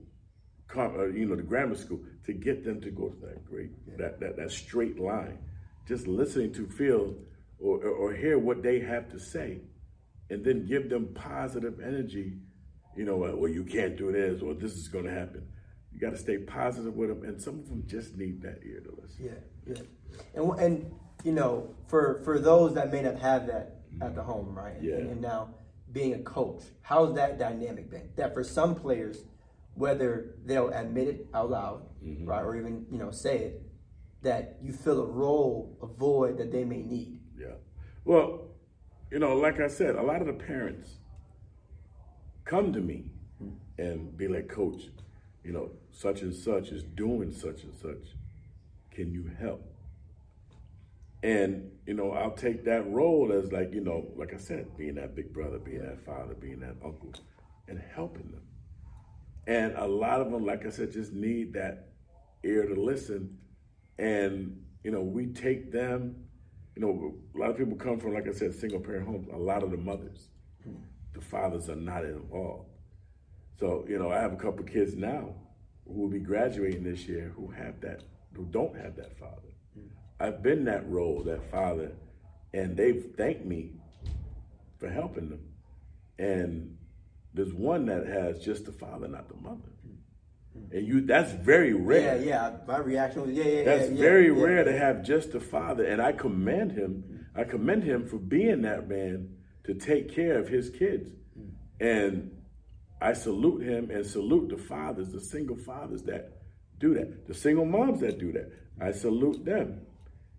uh, 0.75 1.05
you 1.07 1.25
know, 1.25 1.35
the 1.35 1.43
grammar 1.43 1.75
school, 1.75 1.99
to 2.25 2.33
get 2.33 2.63
them 2.63 2.81
to 2.81 2.91
go 2.91 3.09
to 3.09 3.25
that 3.25 3.45
great 3.45 3.69
that, 3.97 4.19
that 4.19 4.37
that 4.37 4.51
straight 4.51 4.99
line. 4.99 5.37
Just 5.87 6.07
listening 6.07 6.51
to 6.53 6.67
feel 6.67 7.15
or, 7.59 7.83
or 7.83 8.13
hear 8.13 8.39
what 8.39 8.63
they 8.63 8.79
have 8.79 9.09
to 9.11 9.19
say, 9.19 9.59
and 10.29 10.43
then 10.43 10.65
give 10.65 10.89
them 10.89 11.07
positive 11.13 11.79
energy. 11.79 12.37
You 12.97 13.05
know, 13.05 13.17
well, 13.17 13.51
you 13.51 13.63
can't 13.63 13.97
do 13.97 14.11
this, 14.11 14.41
or 14.41 14.53
this 14.53 14.73
is 14.73 14.87
going 14.87 15.05
to 15.05 15.11
happen. 15.11 15.45
You 15.93 15.99
got 15.99 16.11
to 16.11 16.17
stay 16.17 16.37
positive 16.39 16.95
with 16.95 17.09
them, 17.09 17.23
and 17.23 17.41
some 17.41 17.59
of 17.59 17.69
them 17.69 17.83
just 17.87 18.17
need 18.17 18.41
that 18.41 18.59
ear 18.65 18.81
to 18.81 19.01
listen. 19.01 19.25
Yeah, 19.25 19.75
yeah. 19.75 19.81
And 20.33 20.59
and 20.59 20.91
you 21.23 21.31
know, 21.31 21.73
for 21.87 22.21
for 22.23 22.39
those 22.39 22.73
that 22.75 22.91
may 22.91 23.01
not 23.01 23.19
have 23.19 23.47
that 23.47 23.81
at 24.01 24.15
the 24.15 24.23
home, 24.23 24.53
right? 24.55 24.75
Yeah. 24.81 24.95
And, 24.95 25.11
and 25.11 25.21
now 25.21 25.49
being 25.91 26.13
a 26.13 26.19
coach, 26.19 26.63
how's 26.81 27.15
that 27.15 27.39
dynamic 27.39 27.89
been? 27.89 28.09
That 28.15 28.33
for 28.33 28.43
some 28.43 28.75
players, 28.75 29.23
whether 29.75 30.35
they'll 30.45 30.69
admit 30.69 31.07
it 31.07 31.27
out 31.33 31.49
loud, 31.51 31.83
mm-hmm. 32.03 32.25
right, 32.25 32.41
or 32.41 32.55
even 32.55 32.85
you 32.91 32.97
know 32.97 33.11
say 33.11 33.37
it, 33.37 33.61
that 34.23 34.57
you 34.61 34.73
fill 34.73 35.01
a 35.01 35.05
role, 35.05 35.77
a 35.81 35.87
void 35.87 36.37
that 36.37 36.51
they 36.51 36.63
may 36.63 36.81
need. 36.81 37.19
Yeah. 37.37 37.55
Well, 38.03 38.47
you 39.11 39.19
know, 39.19 39.35
like 39.35 39.59
I 39.59 39.67
said, 39.67 39.95
a 39.95 40.01
lot 40.01 40.21
of 40.21 40.27
the 40.27 40.33
parents 40.33 40.89
come 42.43 42.73
to 42.73 42.79
me 42.79 43.11
mm-hmm. 43.41 43.81
and 43.81 44.17
be 44.17 44.27
like, 44.27 44.47
Coach, 44.47 44.83
you 45.43 45.51
know, 45.51 45.71
such 45.91 46.21
and 46.21 46.33
such 46.33 46.69
is 46.69 46.83
doing 46.83 47.31
such 47.31 47.63
and 47.63 47.73
such. 47.73 48.13
Can 48.91 49.11
you 49.11 49.29
help? 49.39 49.74
And, 51.25 51.71
you 51.87 51.95
know, 51.95 52.11
I'll 52.11 52.35
take 52.35 52.65
that 52.65 52.87
role 52.87 53.33
as 53.33 53.51
like, 53.51 53.73
you 53.73 53.81
know, 53.81 54.05
like 54.15 54.31
I 54.31 54.37
said, 54.37 54.77
being 54.77 54.93
that 54.95 55.15
big 55.15 55.33
brother, 55.33 55.57
being 55.57 55.81
that 55.81 56.05
father, 56.05 56.35
being 56.35 56.59
that 56.59 56.75
uncle, 56.85 57.15
and 57.67 57.81
helping 57.95 58.29
them. 58.29 58.43
And 59.47 59.73
a 59.75 59.87
lot 59.87 60.21
of 60.21 60.29
them, 60.31 60.45
like 60.45 60.67
I 60.67 60.69
said, 60.69 60.91
just 60.91 61.13
need 61.13 61.53
that 61.53 61.89
ear 62.43 62.67
to 62.67 62.79
listen. 62.79 63.39
And, 63.97 64.61
you 64.83 64.91
know, 64.91 65.01
we 65.01 65.25
take 65.25 65.71
them, 65.71 66.15
you 66.75 66.83
know, 66.83 67.15
a 67.35 67.39
lot 67.39 67.49
of 67.49 67.57
people 67.57 67.75
come 67.75 67.99
from, 67.99 68.13
like 68.13 68.27
I 68.27 68.31
said, 68.31 68.53
single 68.53 68.79
parent 68.79 69.07
homes, 69.07 69.27
a 69.33 69.35
lot 69.35 69.63
of 69.63 69.71
the 69.71 69.77
mothers. 69.77 70.27
the 71.15 71.21
fathers 71.21 71.69
are 71.69 71.75
not 71.75 72.05
involved. 72.05 72.69
So, 73.59 73.83
you 73.89 73.97
know, 73.97 74.11
I 74.11 74.19
have 74.19 74.33
a 74.33 74.37
couple 74.37 74.63
kids 74.63 74.93
now 74.95 75.33
who 75.87 76.01
will 76.01 76.09
be 76.09 76.19
graduating 76.19 76.83
this 76.83 77.07
year 77.07 77.33
who 77.35 77.49
have 77.49 77.81
that, 77.81 78.03
who 78.35 78.45
don't 78.45 78.77
have 78.77 78.95
that 78.97 79.17
father. 79.17 79.54
I've 80.19 80.41
been 80.41 80.65
that 80.65 80.89
role, 80.89 81.23
that 81.23 81.49
father, 81.51 81.91
and 82.53 82.77
they've 82.77 83.05
thanked 83.17 83.45
me 83.45 83.73
for 84.79 84.89
helping 84.89 85.29
them. 85.29 85.49
And 86.17 86.77
there's 87.33 87.53
one 87.53 87.85
that 87.87 88.07
has 88.07 88.39
just 88.39 88.65
the 88.65 88.71
father, 88.71 89.07
not 89.07 89.27
the 89.27 89.35
mother. 89.35 89.69
And 90.71 90.87
you 90.87 91.01
that's 91.01 91.33
very 91.33 91.73
rare. 91.73 92.17
Yeah, 92.17 92.23
yeah. 92.23 92.51
My 92.65 92.77
reaction 92.77 93.23
was 93.23 93.31
yeah, 93.31 93.43
yeah. 93.43 93.63
That's 93.65 93.89
yeah, 93.91 93.97
very 93.97 94.27
yeah, 94.27 94.41
rare 94.41 94.57
yeah. 94.59 94.71
to 94.71 94.77
have 94.77 95.03
just 95.03 95.33
a 95.35 95.39
father. 95.41 95.83
And 95.83 96.01
I 96.01 96.13
commend 96.13 96.71
him. 96.71 97.27
I 97.35 97.43
commend 97.43 97.83
him 97.83 98.07
for 98.07 98.17
being 98.17 98.61
that 98.61 98.87
man 98.87 99.35
to 99.65 99.73
take 99.73 100.13
care 100.13 100.39
of 100.39 100.47
his 100.47 100.69
kids. 100.69 101.09
And 101.81 102.31
I 103.01 103.11
salute 103.13 103.63
him 103.63 103.91
and 103.91 104.05
salute 104.05 104.49
the 104.49 104.57
fathers, 104.57 105.11
the 105.11 105.19
single 105.19 105.57
fathers 105.57 106.03
that 106.03 106.41
do 106.79 106.93
that, 106.93 107.27
the 107.27 107.33
single 107.33 107.65
moms 107.65 107.99
that 107.99 108.17
do 108.17 108.31
that. 108.31 108.51
I 108.79 108.91
salute 108.91 109.43
them. 109.43 109.81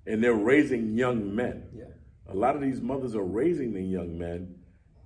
And 0.06 0.22
they're 0.22 0.34
raising 0.34 0.96
young 0.96 1.34
men. 1.34 1.68
Yeah. 1.74 1.84
A 2.28 2.34
lot 2.34 2.56
of 2.56 2.62
these 2.62 2.80
mothers 2.80 3.14
are 3.14 3.24
raising 3.24 3.72
the 3.72 3.82
young 3.82 4.18
men 4.18 4.56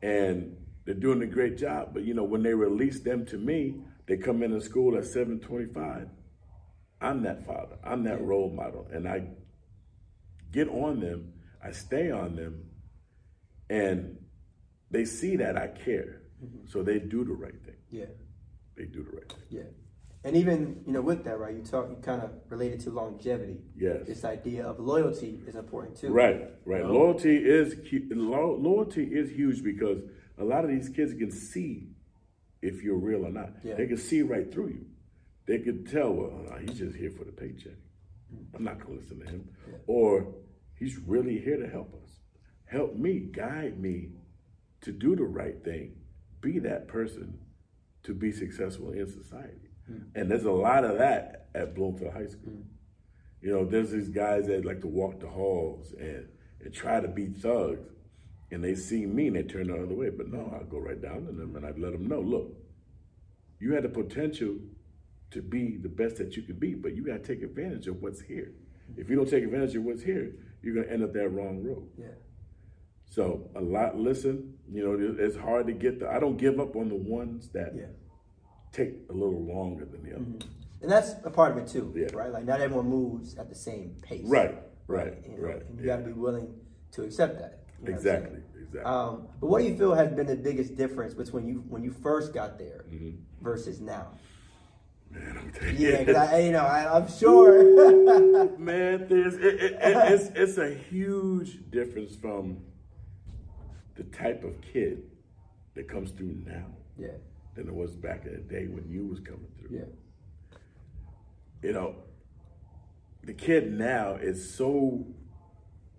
and 0.03 0.57
they're 0.85 0.95
doing 0.95 1.23
a 1.23 1.27
great 1.27 1.57
job. 1.57 1.91
But 1.93 2.05
you 2.05 2.15
know, 2.15 2.25
when 2.25 2.43
they 2.43 2.55
release 2.55 3.01
them 3.01 3.27
to 3.27 3.39
me, 3.39 3.83
they 4.07 4.17
come 4.17 4.43
into 4.43 4.61
school 4.61 4.97
at 4.97 5.05
725. 5.05 6.09
I'm 7.01 7.23
that 7.23 7.47
father. 7.47 7.79
I'm 7.85 8.05
that 8.05 8.21
role 8.21 8.51
model. 8.51 8.89
And 8.93 9.09
I 9.09 9.29
get 10.53 10.69
on 10.69 11.01
them, 11.01 11.33
I 11.65 11.73
stay 11.73 12.11
on 12.11 12.37
them, 12.37 12.65
and 13.69 14.19
they 14.91 15.05
see 15.05 15.37
that 15.37 15.57
I 15.57 15.69
care. 15.69 16.23
Mm-hmm. 16.45 16.67
So 16.67 16.83
they 16.83 16.99
do 16.99 17.25
the 17.25 17.33
right 17.33 17.63
thing. 17.65 17.77
Yeah. 17.91 18.07
They 18.77 18.85
do 18.85 19.05
the 19.05 19.17
right 19.17 19.29
thing. 19.29 19.45
Yeah. 19.49 19.63
And 20.23 20.37
even, 20.37 20.83
you 20.87 20.93
know, 20.93 21.01
with 21.01 21.25
that, 21.25 21.39
right, 21.39 21.55
you 21.55 21.63
talk 21.63 21.89
you 21.89 21.97
kind 22.03 22.21
of 22.21 22.31
related 22.51 22.81
to 22.81 22.91
longevity. 22.91 23.63
Yes. 23.75 24.07
This 24.07 24.25
idea 24.25 24.67
of 24.67 24.79
loyalty 24.79 25.41
is 25.47 25.55
important 25.55 25.97
too. 25.97 26.13
Right, 26.13 26.51
right. 26.67 26.83
You 26.83 26.89
know? 26.89 26.93
Loyalty 26.93 27.37
is 27.37 27.75
loyalty 28.11 29.05
is 29.05 29.31
huge 29.31 29.65
because 29.65 30.03
a 30.37 30.45
lot 30.45 30.65
of 30.65 30.71
these 30.71 30.91
kids 30.91 31.15
can 31.15 31.31
see 31.31 31.89
if 32.61 32.83
you're 32.83 32.99
real 32.99 33.25
or 33.25 33.31
not. 33.31 33.51
Yeah. 33.65 33.77
They 33.77 33.87
can 33.87 33.97
see 33.97 34.21
right 34.21 34.53
through 34.53 34.69
you. 34.69 34.87
They 35.47 35.59
can 35.59 35.87
tell, 35.87 36.13
well, 36.13 36.59
he's 36.61 36.79
just 36.79 36.97
here 36.97 37.11
for 37.11 37.25
the 37.25 37.33
paycheck. 37.33 37.79
Hmm. 38.31 38.45
I'm 38.55 38.65
not 38.65 38.79
going 38.79 38.99
to 38.99 39.03
listen 39.03 39.21
to 39.21 39.27
him. 39.27 39.49
Yeah. 39.69 39.79
Or 39.87 40.35
he's 40.79 40.99
really 40.99 41.39
here 41.39 41.57
to 41.57 41.67
help 41.67 41.95
us. 41.95 42.11
Help 42.67 42.95
me, 42.95 43.21
guide 43.21 43.81
me 43.81 44.11
to 44.83 44.93
do 44.93 45.17
the 45.17 45.25
right 45.25 45.65
thing, 45.65 45.97
be 46.43 46.59
that 46.59 46.89
person 46.89 47.39
to 48.03 48.15
be 48.15 48.33
successful 48.33 48.93
in 48.93 49.07
society. 49.11 49.70
Mm. 49.91 50.03
And 50.15 50.31
there's 50.31 50.45
a 50.45 50.53
lot 50.53 50.85
of 50.85 50.99
that 50.99 51.49
at 51.55 51.75
Bloomfield 51.75 52.13
High 52.13 52.27
School. 52.27 52.53
Mm. 52.53 52.65
You 53.43 53.53
know, 53.53 53.65
there's 53.65 53.91
these 53.91 54.09
guys 54.09 54.47
that 54.47 54.65
like 54.65 54.81
to 54.83 54.87
walk 54.87 55.21
the 55.21 55.29
halls 55.29 55.95
and, 55.99 56.29
and 56.63 56.75
try 56.75 57.01
to 57.01 57.09
be 57.09 57.29
thugs 57.29 57.89
and 58.51 58.63
they 58.63 58.75
see 58.75 59.07
me 59.07 59.29
and 59.29 59.37
they 59.37 59.43
turn 59.43 59.69
the 59.69 59.75
other 59.75 59.95
way. 59.95 60.11
But 60.11 60.29
no, 60.29 60.53
I 60.55 60.65
go 60.65 60.79
right 60.79 61.01
down 61.01 61.27
to 61.27 61.33
them 61.33 61.57
and 61.57 61.65
I 61.65 61.71
let 61.71 61.93
them 61.93 62.09
know, 62.09 62.21
look, 62.21 62.53
you 63.59 63.73
had 63.75 63.85
the 63.85 63.89
potential 63.89 64.57
to 65.31 65.43
be 65.43 65.77
the 65.77 65.89
best 65.89 66.17
that 66.17 66.37
you 66.37 66.43
could 66.43 66.59
be, 66.59 66.75
but 66.75 66.95
you 66.95 67.05
got 67.05 67.25
to 67.25 67.35
take 67.35 67.43
advantage 67.43 67.87
of 67.87 68.03
what's 68.03 68.21
here. 68.21 68.53
If 68.97 69.09
you 69.09 69.17
don't 69.17 69.29
take 69.29 69.45
advantage 69.45 69.77
of 69.77 69.85
what's 69.85 70.03
here, 70.03 70.33
you're 70.63 70.75
going 70.75 70.87
to 70.87 70.93
end 70.93 71.05
up 71.05 71.13
that 71.13 71.29
wrong 71.29 71.63
road. 71.63 71.89
Yeah. 71.97 72.07
So 73.09 73.51
a 73.55 73.61
lot, 73.61 73.97
listen, 73.97 74.55
you 74.71 74.85
know, 74.85 75.15
it's 75.19 75.37
hard 75.37 75.67
to 75.69 75.73
get 75.73 76.01
the, 76.01 76.09
I 76.09 76.19
don't 76.19 76.37
give 76.37 76.59
up 76.59 76.77
on 76.77 76.89
the 76.89 76.97
ones 76.97 77.49
that 77.51 77.73
yeah. 77.77 77.87
Take 78.73 78.95
a 79.09 79.13
little 79.13 79.43
longer 79.43 79.85
than 79.85 80.03
the 80.03 80.15
others. 80.15 80.27
Mm-hmm. 80.27 80.83
And 80.83 80.91
that's 80.91 81.15
a 81.25 81.31
part 81.31 81.53
of 81.53 81.59
it 81.59 81.69
too, 81.69 81.93
yeah. 81.95 82.07
right? 82.15 82.33
Like 82.33 82.45
not 82.45 82.61
everyone 82.61 82.89
moves 82.89 83.37
at 83.37 83.49
the 83.49 83.55
same 83.55 83.97
pace. 84.03 84.25
Right, 84.25 84.57
right, 84.87 85.15
you 85.25 85.37
know? 85.37 85.43
right. 85.43 85.67
And 85.67 85.79
you 85.79 85.87
yeah. 85.87 85.97
got 85.97 86.03
to 86.03 86.07
be 86.07 86.13
willing 86.13 86.55
to 86.93 87.03
accept 87.03 87.39
that. 87.39 87.61
You 87.83 87.91
know 87.91 87.97
exactly, 87.97 88.41
exactly. 88.57 88.83
Um, 88.83 89.29
but 89.41 89.49
what 89.49 89.61
do 89.61 89.69
you 89.69 89.77
feel 89.77 89.95
has 89.95 90.13
been 90.13 90.27
the 90.27 90.37
biggest 90.37 90.77
difference 90.77 91.15
between 91.15 91.47
you 91.47 91.65
when 91.69 91.83
you 91.83 91.91
first 91.91 92.33
got 92.33 92.59
there 92.59 92.85
mm-hmm. 92.91 93.17
versus 93.43 93.81
now? 93.81 94.09
Man, 95.11 95.39
I'm 95.39 95.53
telling 95.53 95.77
you. 95.77 95.89
Yeah, 95.89 96.29
I, 96.31 96.39
you 96.39 96.53
know, 96.53 96.61
I, 96.61 96.97
am 96.97 97.11
sure. 97.11 98.57
Man, 98.59 99.07
there's 99.09 99.35
it, 99.35 99.43
it, 99.45 99.73
it, 99.73 99.79
it's 99.83 100.31
it's 100.35 100.59
a 100.59 100.73
huge 100.73 101.59
difference 101.71 102.15
from 102.15 102.59
the 103.97 104.05
type 104.05 104.45
of 104.45 104.55
kid 104.61 105.03
that 105.75 105.89
comes 105.89 106.13
through 106.13 106.43
now. 106.47 106.67
Yeah. 106.97 107.09
Than 107.55 107.69
it 107.69 107.75
was 107.75 107.95
back 107.95 108.27
in 108.27 108.33
the 108.33 108.39
day 108.39 108.67
when 108.67 108.89
you 108.89 109.07
was 109.07 109.21
coming 109.21 109.49
through. 109.59 109.79
Yeah. 109.79 110.59
You 111.63 111.73
know, 111.73 111.97
the 113.25 113.35
kid 113.35 113.73
now 113.73 114.15
is 114.15 114.55
so 114.55 115.05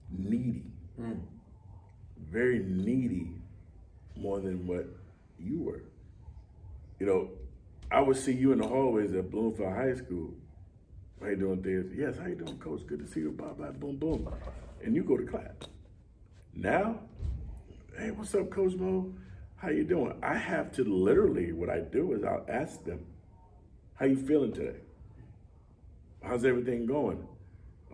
needy 0.10 0.72
Mm. 1.00 1.22
Very 2.30 2.60
needy 2.60 3.32
more 4.16 4.40
than 4.40 4.68
what 4.68 4.86
you 5.40 5.62
were. 5.62 5.84
You 7.00 7.06
know, 7.08 7.30
I 7.90 8.02
would 8.02 8.18
see 8.18 8.34
you 8.34 8.52
in 8.52 8.60
the 8.60 8.68
hallways 8.68 9.14
at 9.14 9.32
Bloomfield 9.32 9.74
High 9.74 9.96
School. 9.96 10.34
How 11.20 11.28
you 11.28 11.36
doing, 11.36 11.64
things? 11.64 11.92
Yes, 11.96 12.18
how 12.18 12.28
you 12.28 12.36
doing, 12.36 12.58
coach? 12.58 12.86
Good 12.86 13.00
to 13.00 13.08
see 13.08 13.22
you. 13.22 13.32
Bye 13.32 13.46
bye, 13.58 13.72
boom, 13.72 13.98
boom. 13.98 14.30
And 14.84 14.96
you 14.96 15.04
go 15.04 15.18
to 15.18 15.26
class. 15.26 15.54
Now, 16.54 17.00
hey, 17.98 18.12
what's 18.12 18.34
up, 18.36 18.50
Coach 18.50 18.74
Mo? 18.76 19.14
How 19.62 19.70
you 19.70 19.84
doing? 19.84 20.16
I 20.24 20.36
have 20.38 20.72
to 20.74 20.84
literally, 20.84 21.52
what 21.52 21.70
I 21.70 21.82
do 21.82 22.14
is 22.14 22.24
I'll 22.24 22.46
ask 22.50 22.84
them, 22.84 23.06
how 23.94 24.08
you 24.08 24.16
feeling 24.16 24.52
today? 24.52 24.80
How's 26.24 26.46
everything 26.46 26.88
going? 26.88 27.28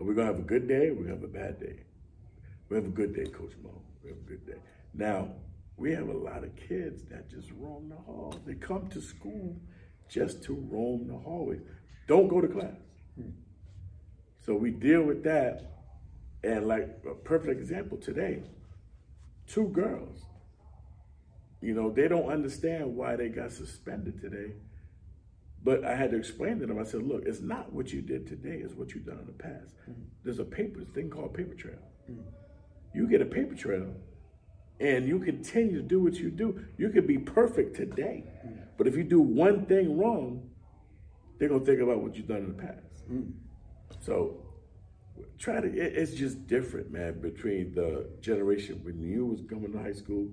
Are 0.00 0.04
we 0.04 0.14
gonna 0.14 0.28
have 0.28 0.38
a 0.38 0.42
good 0.42 0.66
day? 0.66 0.88
Or 0.88 0.94
we 0.94 1.02
gonna 1.02 1.16
have 1.16 1.24
a 1.24 1.26
bad 1.26 1.60
day? 1.60 1.80
We 2.70 2.76
have 2.76 2.86
a 2.86 2.90
good 2.90 3.14
day, 3.14 3.26
Coach 3.26 3.52
Mo. 3.62 3.82
We 4.02 4.08
have 4.08 4.18
a 4.18 4.22
good 4.22 4.46
day. 4.46 4.58
Now, 4.94 5.28
we 5.76 5.92
have 5.92 6.08
a 6.08 6.16
lot 6.16 6.42
of 6.42 6.56
kids 6.56 7.04
that 7.10 7.28
just 7.28 7.50
roam 7.58 7.90
the 7.90 7.96
hall. 7.96 8.34
They 8.46 8.54
come 8.54 8.88
to 8.88 9.00
school 9.02 9.54
just 10.08 10.42
to 10.44 10.54
roam 10.70 11.06
the 11.06 11.18
hallways. 11.18 11.60
Don't 12.06 12.28
go 12.28 12.40
to 12.40 12.48
class. 12.48 12.80
So 14.46 14.54
we 14.54 14.70
deal 14.70 15.02
with 15.02 15.22
that. 15.24 15.70
And 16.42 16.66
like 16.66 16.88
a 17.06 17.14
perfect 17.14 17.60
example 17.60 17.98
today, 17.98 18.42
two 19.46 19.68
girls, 19.68 20.27
you 21.60 21.74
know, 21.74 21.90
they 21.90 22.08
don't 22.08 22.30
understand 22.30 22.94
why 22.96 23.16
they 23.16 23.28
got 23.28 23.52
suspended 23.52 24.20
today. 24.20 24.52
But 25.62 25.84
I 25.84 25.96
had 25.96 26.12
to 26.12 26.16
explain 26.16 26.60
to 26.60 26.66
them, 26.66 26.78
I 26.78 26.84
said, 26.84 27.02
look, 27.02 27.24
it's 27.26 27.40
not 27.40 27.72
what 27.72 27.92
you 27.92 28.00
did 28.00 28.26
today, 28.26 28.60
it's 28.62 28.74
what 28.74 28.94
you've 28.94 29.06
done 29.06 29.18
in 29.18 29.26
the 29.26 29.32
past. 29.32 29.74
Mm-hmm. 29.90 30.02
There's 30.22 30.38
a 30.38 30.44
paper 30.44 30.84
thing 30.94 31.10
called 31.10 31.34
paper 31.34 31.54
trail. 31.54 31.78
Mm-hmm 32.10 32.20
you 32.94 33.06
get 33.06 33.20
a 33.20 33.26
paper 33.26 33.54
trail 33.54 33.94
and 34.80 35.06
you 35.06 35.18
continue 35.18 35.76
to 35.76 35.82
do 35.82 36.00
what 36.00 36.14
you 36.14 36.30
do. 36.30 36.64
You 36.76 36.90
could 36.90 37.06
be 37.06 37.18
perfect 37.18 37.76
today, 37.76 38.24
but 38.76 38.86
if 38.86 38.96
you 38.96 39.04
do 39.04 39.20
one 39.20 39.66
thing 39.66 39.98
wrong, 39.98 40.50
they're 41.38 41.48
gonna 41.48 41.64
think 41.64 41.80
about 41.80 42.02
what 42.02 42.16
you've 42.16 42.28
done 42.28 42.38
in 42.38 42.56
the 42.56 42.62
past. 42.62 43.10
Mm. 43.10 43.32
So 44.00 44.42
try 45.38 45.60
to. 45.60 45.68
It, 45.68 45.96
it's 45.96 46.14
just 46.14 46.46
different, 46.46 46.90
man, 46.92 47.20
between 47.20 47.74
the 47.74 48.08
generation 48.20 48.80
when 48.82 49.00
you 49.00 49.26
was 49.26 49.42
coming 49.48 49.72
to 49.72 49.78
high 49.78 49.92
school 49.92 50.28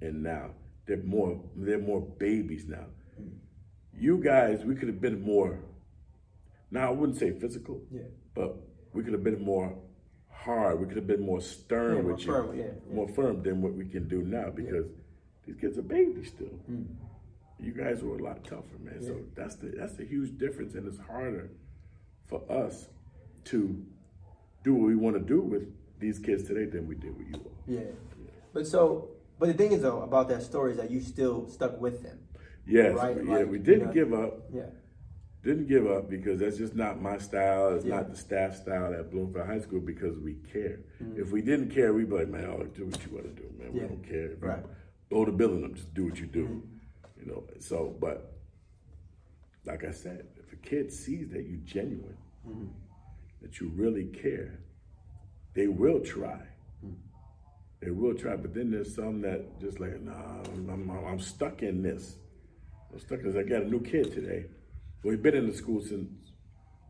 and 0.00 0.22
now. 0.22 0.50
They're 0.86 0.98
more. 0.98 1.40
They're 1.56 1.78
more 1.78 2.00
babies 2.00 2.66
now. 2.68 2.86
You 3.98 4.18
guys, 4.18 4.64
we 4.64 4.74
could 4.74 4.88
have 4.88 5.00
been 5.00 5.20
more. 5.20 5.58
Now 6.70 6.88
I 6.88 6.90
wouldn't 6.90 7.18
say 7.18 7.32
physical, 7.32 7.80
yeah. 7.90 8.02
but 8.34 8.56
we 8.92 9.02
could 9.02 9.12
have 9.12 9.24
been 9.24 9.42
more 9.42 9.76
hard. 10.30 10.80
We 10.80 10.86
could 10.86 10.96
have 10.96 11.06
been 11.06 11.24
more 11.24 11.40
stern 11.40 11.96
yeah, 11.96 12.02
with 12.02 12.20
you, 12.20 12.26
firm, 12.26 12.58
yeah. 12.58 12.64
more 12.92 13.08
firm 13.08 13.42
than 13.42 13.62
what 13.62 13.74
we 13.74 13.86
can 13.86 14.06
do 14.06 14.22
now 14.22 14.50
because 14.50 14.86
these 15.46 15.56
kids 15.56 15.78
are 15.78 15.82
babies 15.82 16.28
still. 16.28 16.58
Mm. 16.70 16.86
You 17.58 17.72
guys 17.72 18.02
were 18.02 18.18
a 18.18 18.22
lot 18.22 18.44
tougher, 18.44 18.78
man. 18.80 19.02
So 19.02 19.16
that's 19.34 19.56
the 19.56 19.68
that's 19.76 19.94
the 19.94 20.04
huge 20.04 20.38
difference, 20.38 20.74
and 20.74 20.86
it's 20.86 20.98
harder 20.98 21.50
for 22.26 22.42
us 22.50 22.88
to 23.44 23.82
do 24.62 24.74
what 24.74 24.86
we 24.86 24.96
want 24.96 25.16
to 25.16 25.22
do 25.22 25.40
with 25.40 25.62
these 25.98 26.18
kids 26.18 26.42
today 26.44 26.66
than 26.66 26.86
we 26.86 26.96
did 26.96 27.16
with 27.16 27.28
you 27.28 27.40
all. 27.44 27.52
Yeah. 27.66 27.80
But 28.52 28.66
so, 28.66 29.08
but 29.38 29.46
the 29.48 29.54
thing 29.54 29.72
is 29.72 29.82
though 29.82 30.02
about 30.02 30.28
that 30.28 30.42
story 30.42 30.72
is 30.72 30.78
that 30.78 30.90
you 30.90 31.00
still 31.00 31.48
stuck 31.48 31.80
with 31.80 32.02
them. 32.02 32.18
Yes, 32.66 32.94
right? 32.96 33.16
yeah, 33.16 33.36
like, 33.38 33.48
we 33.48 33.58
didn't 33.58 33.94
you 33.94 34.04
know, 34.04 34.10
give 34.10 34.12
up. 34.12 34.40
Yeah 34.52 34.64
didn't 35.46 35.68
give 35.68 35.86
up 35.86 36.10
because 36.10 36.40
that's 36.40 36.58
just 36.58 36.74
not 36.74 37.00
my 37.00 37.16
style. 37.18 37.76
It's 37.76 37.84
yeah. 37.84 37.96
not 37.96 38.10
the 38.10 38.16
staff 38.16 38.56
style 38.56 38.92
at 38.92 39.10
Bloomfield 39.12 39.46
High 39.46 39.60
School 39.60 39.80
because 39.80 40.18
we 40.18 40.34
care. 40.52 40.80
Mm-hmm. 41.02 41.20
If 41.20 41.30
we 41.30 41.40
didn't 41.40 41.70
care, 41.70 41.92
we'd 41.92 42.10
be 42.10 42.16
like, 42.16 42.28
man, 42.28 42.46
oh, 42.46 42.64
do 42.64 42.86
what 42.86 43.00
you 43.04 43.14
want 43.14 43.36
to 43.36 43.42
do, 43.42 43.48
man. 43.56 43.70
Yeah. 43.72 43.82
We 43.82 43.88
don't 43.88 44.02
care. 44.02 44.32
If 44.32 44.42
right. 44.42 44.64
blow 45.08 45.24
the 45.24 45.32
building 45.32 45.64
up, 45.64 45.74
just 45.74 45.94
do 45.94 46.06
what 46.06 46.18
you 46.18 46.26
do. 46.26 46.44
Mm-hmm. 46.46 47.20
You 47.20 47.26
know. 47.26 47.44
So, 47.60 47.96
but 48.00 48.32
like 49.64 49.84
I 49.84 49.92
said, 49.92 50.26
if 50.36 50.52
a 50.52 50.56
kid 50.56 50.92
sees 50.92 51.28
that 51.30 51.46
you're 51.46 51.60
genuine, 51.64 52.16
mm-hmm. 52.46 52.66
that 53.40 53.60
you 53.60 53.70
really 53.74 54.06
care, 54.06 54.58
they 55.54 55.68
will 55.68 56.00
try. 56.00 56.40
They 57.80 57.90
will 57.90 58.14
try, 58.14 58.36
but 58.36 58.54
then 58.54 58.70
there's 58.70 58.94
some 58.94 59.20
that 59.20 59.60
just 59.60 59.80
like, 59.80 60.00
nah, 60.00 60.12
I'm, 60.12 60.68
I'm, 60.70 60.90
I'm 60.90 61.20
stuck 61.20 61.62
in 61.62 61.82
this. 61.82 62.16
I'm 62.92 62.98
stuck 62.98 63.20
in 63.20 63.32
this. 63.32 63.36
I 63.36 63.42
got 63.42 63.62
a 63.62 63.68
new 63.68 63.82
kid 63.82 64.12
today. 64.12 64.46
Well, 65.02 65.14
he's 65.14 65.22
been 65.22 65.34
in 65.34 65.46
the 65.46 65.56
school 65.56 65.82
since 65.82 66.08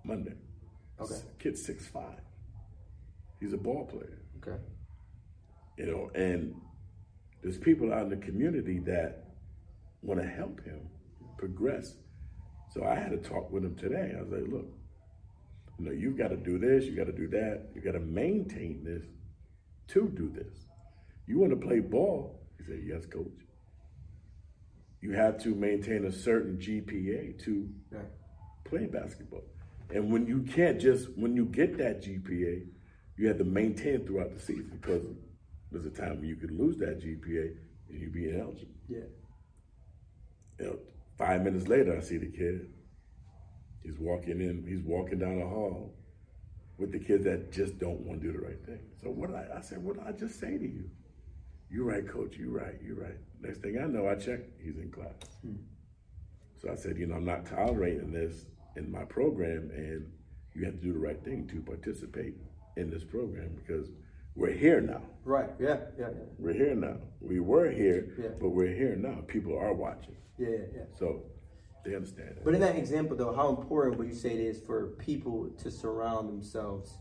Monday. 0.04 0.34
Okay. 1.00 1.20
Kid's 1.38 1.64
six 1.64 1.86
five. 1.88 2.20
He's 3.40 3.52
a 3.52 3.58
ball 3.58 3.84
player. 3.84 4.22
Okay. 4.38 4.62
You 5.76 5.86
know, 5.86 6.10
and 6.14 6.54
there's 7.42 7.58
people 7.58 7.92
out 7.92 8.02
in 8.02 8.10
the 8.10 8.16
community 8.16 8.78
that 8.86 9.24
want 10.02 10.20
to 10.20 10.26
help 10.26 10.64
him 10.64 10.88
progress. 11.36 11.94
So 12.72 12.84
I 12.84 12.94
had 12.94 13.10
to 13.10 13.18
talk 13.18 13.50
with 13.50 13.64
him 13.64 13.76
today. 13.76 14.14
I 14.16 14.22
was 14.22 14.30
like, 14.30 14.50
look, 14.50 14.66
you 15.78 15.84
know, 15.84 15.92
you've 15.92 16.16
got 16.16 16.28
to 16.28 16.36
do 16.36 16.58
this, 16.58 16.84
you 16.84 16.96
got 16.96 17.06
to 17.06 17.12
do 17.12 17.28
that, 17.28 17.68
you 17.74 17.80
got 17.80 17.92
to 17.92 18.00
maintain 18.00 18.82
this 18.84 19.04
to 19.88 20.08
do 20.08 20.30
this. 20.30 20.65
You 21.26 21.38
want 21.38 21.50
to 21.50 21.56
play 21.56 21.80
ball? 21.80 22.40
He 22.58 22.64
said, 22.64 22.82
yes, 22.84 23.04
coach. 23.06 23.26
You 25.00 25.12
have 25.12 25.38
to 25.42 25.54
maintain 25.54 26.04
a 26.04 26.12
certain 26.12 26.56
GPA 26.58 27.38
to 27.44 27.68
Yeah. 27.92 27.98
play 28.64 28.86
basketball. 28.86 29.44
And 29.90 30.10
when 30.10 30.26
you 30.26 30.42
can't 30.42 30.80
just, 30.80 31.08
when 31.16 31.36
you 31.36 31.46
get 31.46 31.78
that 31.78 32.02
GPA, 32.02 32.66
you 33.16 33.28
have 33.28 33.38
to 33.38 33.44
maintain 33.44 33.94
it 33.94 34.06
throughout 34.06 34.32
the 34.34 34.40
season 34.40 34.78
because 34.80 35.02
there's 35.70 35.86
a 35.86 35.90
time 35.90 36.20
when 36.20 36.28
you 36.28 36.36
could 36.36 36.50
lose 36.50 36.76
that 36.78 37.00
GPA 37.00 37.56
and 37.88 38.00
you 38.00 38.10
be 38.10 38.28
ineligible. 38.28 38.74
Yeah. 38.88 39.04
You 40.58 40.66
know, 40.66 40.78
five 41.18 41.42
minutes 41.42 41.68
later, 41.68 41.96
I 41.96 42.00
see 42.00 42.18
the 42.18 42.30
kid. 42.30 42.68
He's 43.82 43.98
walking 43.98 44.40
in, 44.40 44.64
he's 44.66 44.82
walking 44.82 45.18
down 45.20 45.38
the 45.38 45.46
hall 45.46 45.94
with 46.78 46.90
the 46.92 46.98
kids 46.98 47.24
that 47.24 47.52
just 47.52 47.78
don't 47.78 48.00
want 48.00 48.20
to 48.20 48.26
do 48.26 48.32
the 48.32 48.44
right 48.44 48.64
thing. 48.66 48.80
So 49.00 49.10
what 49.10 49.30
I, 49.30 49.58
I 49.58 49.60
said, 49.60 49.82
what 49.82 49.96
did 49.96 50.06
I 50.06 50.12
just 50.18 50.40
say 50.40 50.58
to 50.58 50.64
you? 50.64 50.90
You're 51.70 51.84
right, 51.84 52.06
coach, 52.06 52.36
you're 52.36 52.50
right, 52.50 52.76
you're 52.84 52.96
right. 52.96 53.18
Next 53.40 53.58
thing 53.60 53.78
I 53.82 53.86
know, 53.86 54.08
I 54.08 54.14
check, 54.14 54.40
he's 54.62 54.76
in 54.76 54.90
class. 54.90 55.12
Hmm. 55.42 55.56
So 56.60 56.70
I 56.70 56.74
said, 56.74 56.96
you 56.96 57.06
know, 57.06 57.16
I'm 57.16 57.24
not 57.24 57.44
tolerating 57.46 58.12
this 58.12 58.46
in 58.76 58.90
my 58.90 59.04
program, 59.04 59.70
and 59.74 60.10
you 60.54 60.64
have 60.64 60.74
to 60.74 60.80
do 60.80 60.92
the 60.92 60.98
right 60.98 61.22
thing 61.24 61.46
to 61.48 61.60
participate 61.60 62.34
in 62.76 62.90
this 62.90 63.04
program 63.04 63.50
because 63.56 63.88
we're 64.34 64.52
here 64.52 64.80
now. 64.80 65.02
Right. 65.24 65.50
Yeah. 65.58 65.78
Yeah. 65.98 66.08
Yeah. 66.08 66.24
We're 66.38 66.52
here 66.54 66.74
now. 66.74 66.96
We 67.20 67.40
were 67.40 67.70
here, 67.70 68.14
Yeah. 68.18 68.28
but 68.40 68.50
we're 68.50 68.74
here 68.74 68.96
now. 68.96 69.22
People 69.26 69.58
are 69.58 69.72
watching. 69.74 70.16
Yeah. 70.38 70.48
Yeah. 70.48 70.56
yeah. 70.76 70.82
So 70.98 71.22
they 71.84 71.94
understand 71.94 72.36
that. 72.36 72.44
But 72.44 72.54
in 72.54 72.60
that 72.60 72.76
example, 72.76 73.16
though, 73.16 73.34
how 73.34 73.48
important 73.48 73.98
would 73.98 74.08
you 74.08 74.14
say 74.14 74.30
it 74.34 74.40
is 74.40 74.60
for 74.60 74.88
people 74.98 75.50
to 75.58 75.70
surround 75.70 76.28
themselves 76.28 76.98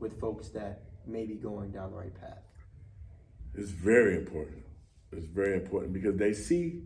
with 0.00 0.18
folks 0.20 0.48
that 0.50 0.82
may 1.06 1.26
be 1.26 1.34
going 1.34 1.70
down 1.70 1.90
the 1.90 1.96
right 1.96 2.14
path? 2.20 2.43
It's 3.54 3.70
very 3.70 4.16
important. 4.16 4.62
It's 5.12 5.26
very 5.26 5.54
important 5.54 5.92
because 5.92 6.16
they 6.16 6.32
see, 6.32 6.82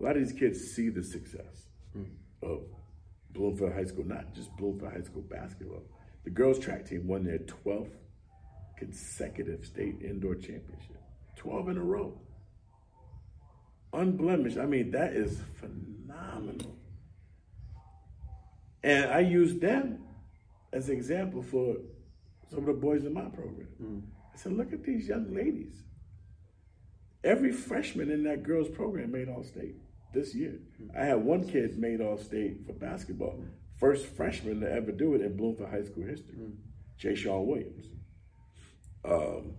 a 0.00 0.02
lot 0.02 0.16
of 0.16 0.22
these 0.22 0.38
kids 0.38 0.60
see 0.60 0.88
the 0.88 1.02
success 1.02 1.66
hmm. 1.92 2.04
of 2.42 2.62
Bloomfield 3.30 3.72
High 3.72 3.84
School, 3.84 4.04
not 4.06 4.32
just 4.34 4.54
Bloomfield 4.56 4.92
High 4.92 5.02
School 5.02 5.22
basketball. 5.22 5.82
The 6.24 6.30
girls' 6.30 6.60
track 6.60 6.86
team 6.86 7.08
won 7.08 7.24
their 7.24 7.38
12th 7.38 7.90
consecutive 8.78 9.64
state 9.66 9.96
indoor 10.02 10.34
championship, 10.34 11.02
12 11.36 11.70
in 11.70 11.76
a 11.78 11.82
row. 11.82 12.20
Unblemished. 13.92 14.58
I 14.58 14.66
mean, 14.66 14.90
that 14.92 15.12
is 15.12 15.40
phenomenal. 15.60 16.76
And 18.84 19.10
I 19.10 19.20
use 19.20 19.54
them 19.56 20.04
as 20.72 20.88
an 20.88 20.96
example 20.96 21.42
for 21.42 21.76
some 22.48 22.60
of 22.60 22.66
the 22.66 22.72
boys 22.72 23.04
in 23.04 23.12
my 23.12 23.22
program. 23.22 23.68
Hmm. 23.78 23.98
I 24.32 24.36
said, 24.36 24.52
look 24.52 24.72
at 24.72 24.84
these 24.84 25.08
young 25.08 25.34
ladies. 25.34 25.82
Every 27.24 27.52
freshman 27.52 28.10
in 28.10 28.24
that 28.24 28.42
girls' 28.42 28.68
program 28.68 29.12
made 29.12 29.28
All 29.28 29.44
State 29.44 29.76
this 30.12 30.34
year. 30.34 30.58
Mm-hmm. 30.80 30.98
I 30.98 31.04
had 31.04 31.24
one 31.24 31.48
kid 31.48 31.78
made 31.78 32.00
All 32.00 32.18
State 32.18 32.66
for 32.66 32.72
basketball, 32.72 33.34
mm-hmm. 33.34 33.50
first 33.78 34.06
freshman 34.06 34.60
to 34.60 34.70
ever 34.70 34.92
do 34.92 35.14
it 35.14 35.20
in 35.20 35.36
Bloomfield 35.36 35.70
High 35.70 35.84
School 35.84 36.06
history, 36.06 36.34
mm-hmm. 36.34 36.54
Jay 36.98 37.14
Sean 37.14 37.46
Williams. 37.46 37.86
Um, 39.04 39.54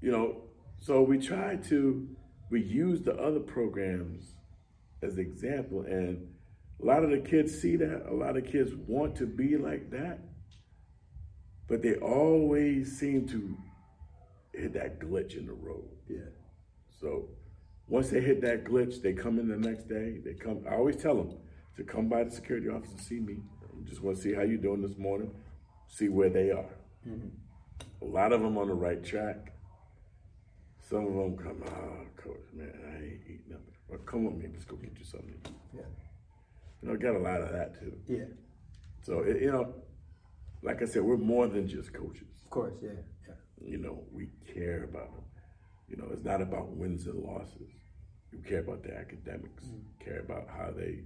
you 0.00 0.10
know, 0.10 0.42
so 0.78 1.02
we 1.02 1.18
try 1.18 1.56
to 1.68 2.08
we 2.50 2.60
use 2.62 3.02
the 3.02 3.14
other 3.14 3.40
programs 3.40 4.34
as 5.02 5.18
example, 5.18 5.82
and 5.82 6.28
a 6.82 6.84
lot 6.84 7.04
of 7.04 7.10
the 7.10 7.18
kids 7.18 7.58
see 7.58 7.76
that. 7.76 8.06
A 8.08 8.14
lot 8.14 8.36
of 8.36 8.44
kids 8.46 8.72
want 8.86 9.16
to 9.16 9.26
be 9.26 9.56
like 9.56 9.90
that, 9.90 10.20
but 11.66 11.82
they 11.82 11.94
always 11.94 12.98
seem 12.98 13.26
to 13.28 13.56
hit 14.52 14.74
that 14.74 15.00
glitch 15.00 15.36
in 15.36 15.46
the 15.46 15.52
road. 15.52 15.88
Yeah. 16.08 16.30
So 17.04 17.28
once 17.86 18.08
they 18.08 18.22
hit 18.22 18.40
that 18.40 18.64
glitch, 18.64 19.02
they 19.02 19.12
come 19.12 19.38
in 19.38 19.46
the 19.46 19.58
next 19.58 19.88
day. 19.90 20.20
They 20.24 20.32
come. 20.32 20.64
I 20.66 20.76
always 20.76 20.96
tell 20.96 21.14
them 21.14 21.36
to 21.76 21.84
come 21.84 22.08
by 22.08 22.24
the 22.24 22.30
security 22.30 22.68
office 22.70 22.92
and 22.92 23.00
see 23.00 23.20
me. 23.20 23.36
Just 23.84 24.02
want 24.02 24.16
to 24.16 24.22
see 24.22 24.32
how 24.32 24.40
you're 24.40 24.56
doing 24.56 24.80
this 24.80 24.96
morning. 24.96 25.30
See 25.86 26.08
where 26.08 26.30
they 26.30 26.50
are. 26.50 26.74
Mm-hmm. 27.06 27.28
A 28.00 28.04
lot 28.06 28.32
of 28.32 28.40
them 28.40 28.56
on 28.56 28.68
the 28.68 28.74
right 28.74 29.04
track. 29.04 29.52
Some 30.80 31.06
of 31.06 31.12
them 31.12 31.36
come, 31.36 31.62
oh, 31.66 32.22
coach, 32.22 32.46
man, 32.54 32.72
I 32.88 32.96
ain't 32.96 33.20
eating 33.26 33.42
nothing. 33.48 33.74
Well, 33.88 33.98
come 34.00 34.24
with 34.24 34.36
me. 34.36 34.48
Let's 34.50 34.64
go 34.64 34.76
get 34.76 34.98
you 34.98 35.04
something 35.04 35.34
to 35.44 35.50
eat. 35.50 35.56
Yeah. 35.74 35.80
You 36.80 36.88
know, 36.88 36.96
got 36.96 37.16
a 37.16 37.18
lot 37.18 37.42
of 37.42 37.52
that 37.52 37.78
too. 37.78 37.92
Yeah. 38.08 38.24
So 39.02 39.20
it, 39.20 39.42
you 39.42 39.52
know, 39.52 39.74
like 40.62 40.80
I 40.80 40.86
said, 40.86 41.02
we're 41.02 41.18
more 41.18 41.48
than 41.48 41.68
just 41.68 41.92
coaches. 41.92 42.28
Of 42.44 42.50
course. 42.50 42.74
Yeah. 42.82 42.90
Yeah. 43.28 43.34
You 43.62 43.76
know, 43.76 44.04
we 44.10 44.28
care 44.54 44.84
about 44.84 45.12
them. 45.14 45.23
You 45.88 45.96
know, 45.96 46.06
it's 46.12 46.24
not 46.24 46.40
about 46.40 46.70
wins 46.70 47.06
and 47.06 47.22
losses. 47.22 47.70
You 48.32 48.38
care 48.40 48.60
about 48.60 48.82
their 48.82 48.96
academics, 48.98 49.64
care 50.00 50.20
about 50.20 50.48
how 50.48 50.70
they 50.76 51.00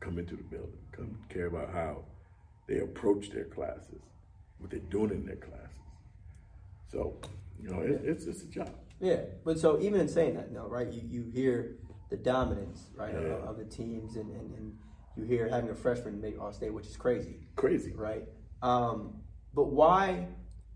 come 0.00 0.18
into 0.18 0.36
the 0.36 0.42
building, 0.44 0.78
come, 0.92 1.18
care 1.28 1.46
about 1.46 1.70
how 1.72 2.04
they 2.68 2.78
approach 2.78 3.30
their 3.30 3.44
classes, 3.44 4.02
what 4.58 4.70
they're 4.70 4.80
doing 4.80 5.10
in 5.10 5.26
their 5.26 5.36
classes. 5.36 5.76
So, 6.90 7.16
you 7.60 7.68
know, 7.68 7.80
it, 7.80 8.00
it's 8.04 8.24
it's 8.26 8.42
a 8.42 8.46
job. 8.46 8.70
Yeah, 9.00 9.20
but 9.44 9.58
so 9.58 9.78
even 9.80 10.00
in 10.00 10.08
saying 10.08 10.34
that, 10.34 10.52
no, 10.52 10.66
right? 10.66 10.90
You 10.90 11.02
you 11.04 11.30
hear 11.32 11.76
the 12.08 12.16
dominance, 12.16 12.90
right, 12.94 13.14
of, 13.14 13.24
of 13.44 13.58
the 13.58 13.64
teams, 13.64 14.16
and, 14.16 14.30
and, 14.30 14.54
and 14.56 14.78
you 15.16 15.24
hear 15.24 15.48
having 15.48 15.70
a 15.70 15.74
freshman 15.74 16.20
make 16.20 16.40
All 16.40 16.52
State, 16.52 16.72
which 16.72 16.86
is 16.86 16.96
crazy, 16.96 17.40
Crazy. 17.56 17.92
right? 17.94 18.24
Um, 18.62 19.14
but 19.52 19.64
why 19.72 20.28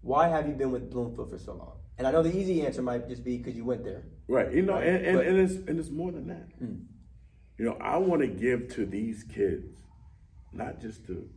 why 0.03 0.29
have 0.29 0.47
you 0.49 0.55
been 0.55 0.73
with 0.73 0.91
Bloomfield 0.91 1.31
for 1.31 1.39
so 1.39 1.55
long? 1.55 1.77
And 2.01 2.07
I 2.07 2.13
know 2.13 2.23
the 2.23 2.35
easy 2.35 2.65
answer 2.65 2.81
might 2.81 3.07
just 3.11 3.23
be 3.23 3.37
because 3.37 3.55
you 3.55 3.67
went 3.67 3.85
there. 3.85 4.05
Right. 4.27 4.51
You 4.51 4.63
know, 4.63 4.73
Right, 4.73 4.87
and, 4.87 5.05
and, 5.05 5.17
but- 5.19 5.27
and 5.27 5.39
it's 5.39 5.53
and 5.69 5.79
it's 5.79 5.91
more 5.91 6.11
than 6.11 6.29
that. 6.29 6.49
Hmm. 6.59 6.77
You 7.59 7.67
know, 7.67 7.77
I 7.79 7.99
want 7.99 8.23
to 8.23 8.27
give 8.27 8.75
to 8.77 8.87
these 8.87 9.23
kids, 9.23 9.77
not 10.51 10.81
just 10.81 11.07
to 11.09 11.29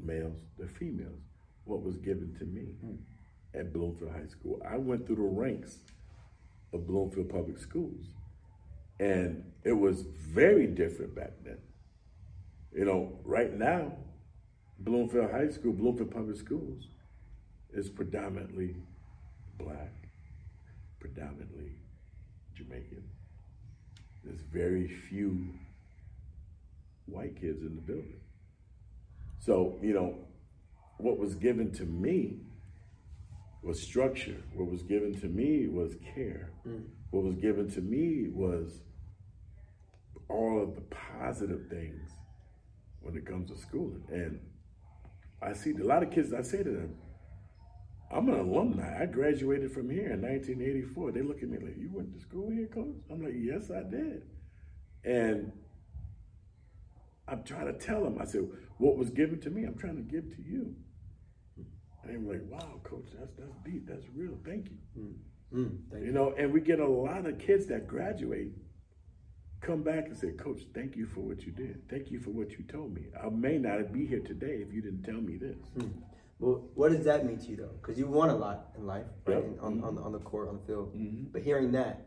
males, 0.00 0.40
the 0.58 0.66
females, 0.66 1.20
what 1.66 1.84
was 1.84 1.98
given 1.98 2.34
to 2.40 2.44
me 2.44 2.62
hmm. 2.84 2.96
at 3.54 3.72
Bloomfield 3.72 4.10
High 4.10 4.26
School. 4.26 4.60
I 4.68 4.76
went 4.76 5.06
through 5.06 5.16
the 5.16 5.22
ranks 5.22 5.78
of 6.72 6.84
Bloomfield 6.88 7.28
Public 7.28 7.58
Schools. 7.58 8.06
And 8.98 9.44
it 9.62 9.72
was 9.72 10.02
very 10.02 10.66
different 10.66 11.14
back 11.14 11.30
then. 11.44 11.58
You 12.74 12.86
know, 12.86 13.20
right 13.24 13.56
now, 13.56 13.92
Bloomfield 14.80 15.30
High 15.30 15.50
School, 15.50 15.72
Bloomfield 15.72 16.10
Public 16.10 16.36
Schools, 16.38 16.88
is 17.72 17.88
predominantly 17.88 18.74
black, 19.58 19.92
predominantly 21.00 21.76
Jamaican. 22.54 23.04
There's 24.24 24.40
very 24.40 24.88
few 24.88 25.54
white 27.06 27.40
kids 27.40 27.62
in 27.62 27.74
the 27.74 27.82
building. 27.82 28.20
So, 29.40 29.78
you 29.82 29.92
know, 29.92 30.16
what 30.98 31.18
was 31.18 31.34
given 31.34 31.72
to 31.72 31.84
me 31.84 32.38
was 33.62 33.80
structure. 33.80 34.42
What 34.54 34.70
was 34.70 34.82
given 34.82 35.18
to 35.20 35.26
me 35.26 35.68
was 35.68 35.96
care. 36.14 36.52
Mm. 36.66 36.84
What 37.10 37.24
was 37.24 37.36
given 37.36 37.70
to 37.72 37.80
me 37.80 38.28
was 38.32 38.80
all 40.28 40.62
of 40.62 40.74
the 40.74 40.82
positive 40.82 41.66
things 41.68 42.10
when 43.00 43.16
it 43.16 43.26
comes 43.26 43.50
to 43.50 43.56
schooling. 43.56 44.02
And 44.10 44.40
I 45.40 45.52
see 45.52 45.72
a 45.72 45.84
lot 45.84 46.02
of 46.02 46.10
kids, 46.10 46.32
I 46.32 46.42
say 46.42 46.62
to 46.62 46.70
them, 46.70 46.94
I'm 48.12 48.28
an 48.28 48.38
alumni. 48.38 49.02
I 49.02 49.06
graduated 49.06 49.72
from 49.72 49.88
here 49.88 50.12
in 50.12 50.20
1984. 50.20 51.12
They 51.12 51.22
look 51.22 51.42
at 51.42 51.48
me 51.48 51.58
like, 51.58 51.76
You 51.78 51.90
went 51.90 52.12
to 52.14 52.20
school 52.20 52.50
here, 52.50 52.66
coach? 52.66 52.96
I'm 53.10 53.22
like, 53.22 53.34
Yes, 53.36 53.70
I 53.70 53.82
did. 53.88 54.22
And 55.04 55.52
I'm 57.26 57.42
trying 57.42 57.66
to 57.66 57.72
tell 57.72 58.04
them, 58.04 58.18
I 58.20 58.24
said, 58.24 58.46
What 58.76 58.98
was 58.98 59.10
given 59.10 59.40
to 59.40 59.50
me, 59.50 59.64
I'm 59.64 59.76
trying 59.76 59.96
to 59.96 60.02
give 60.02 60.24
to 60.36 60.42
you. 60.42 60.74
And 61.56 62.12
they 62.12 62.16
were 62.18 62.34
like, 62.34 62.42
Wow, 62.50 62.80
coach, 62.84 63.06
that's, 63.18 63.32
that's 63.38 63.56
deep. 63.64 63.86
That's 63.88 64.04
real. 64.14 64.36
Thank 64.44 64.68
you. 64.70 65.14
Mm, 65.54 65.78
thank 65.90 66.04
You 66.04 66.12
know, 66.12 66.34
and 66.36 66.52
we 66.52 66.60
get 66.60 66.80
a 66.80 66.86
lot 66.86 67.26
of 67.26 67.38
kids 67.38 67.66
that 67.66 67.86
graduate 67.86 68.52
come 69.62 69.82
back 69.82 70.06
and 70.06 70.16
say, 70.16 70.32
Coach, 70.32 70.62
thank 70.74 70.96
you 70.96 71.06
for 71.06 71.20
what 71.20 71.46
you 71.46 71.52
did. 71.52 71.88
Thank 71.88 72.10
you 72.10 72.20
for 72.20 72.30
what 72.30 72.50
you 72.52 72.64
told 72.70 72.92
me. 72.94 73.06
I 73.22 73.30
may 73.30 73.56
not 73.56 73.90
be 73.90 74.06
here 74.06 74.20
today 74.20 74.62
if 74.66 74.72
you 74.72 74.82
didn't 74.82 75.04
tell 75.04 75.20
me 75.20 75.38
this. 75.38 75.56
Well, 76.42 76.60
what 76.74 76.90
does 76.90 77.04
that 77.04 77.24
mean 77.24 77.38
to 77.38 77.46
you 77.46 77.56
though? 77.56 77.70
Because 77.80 77.96
you 77.96 78.08
won 78.08 78.28
a 78.28 78.34
lot 78.34 78.70
in 78.76 78.84
life, 78.84 79.06
right? 79.26 79.36
Yep. 79.36 79.44
And 79.44 79.60
On, 79.60 79.84
on, 79.84 79.98
on 79.98 80.10
the 80.10 80.18
court, 80.18 80.48
on 80.48 80.56
the 80.56 80.66
field. 80.66 80.92
Mm-hmm. 80.92 81.26
But 81.32 81.42
hearing 81.42 81.70
that, 81.72 82.04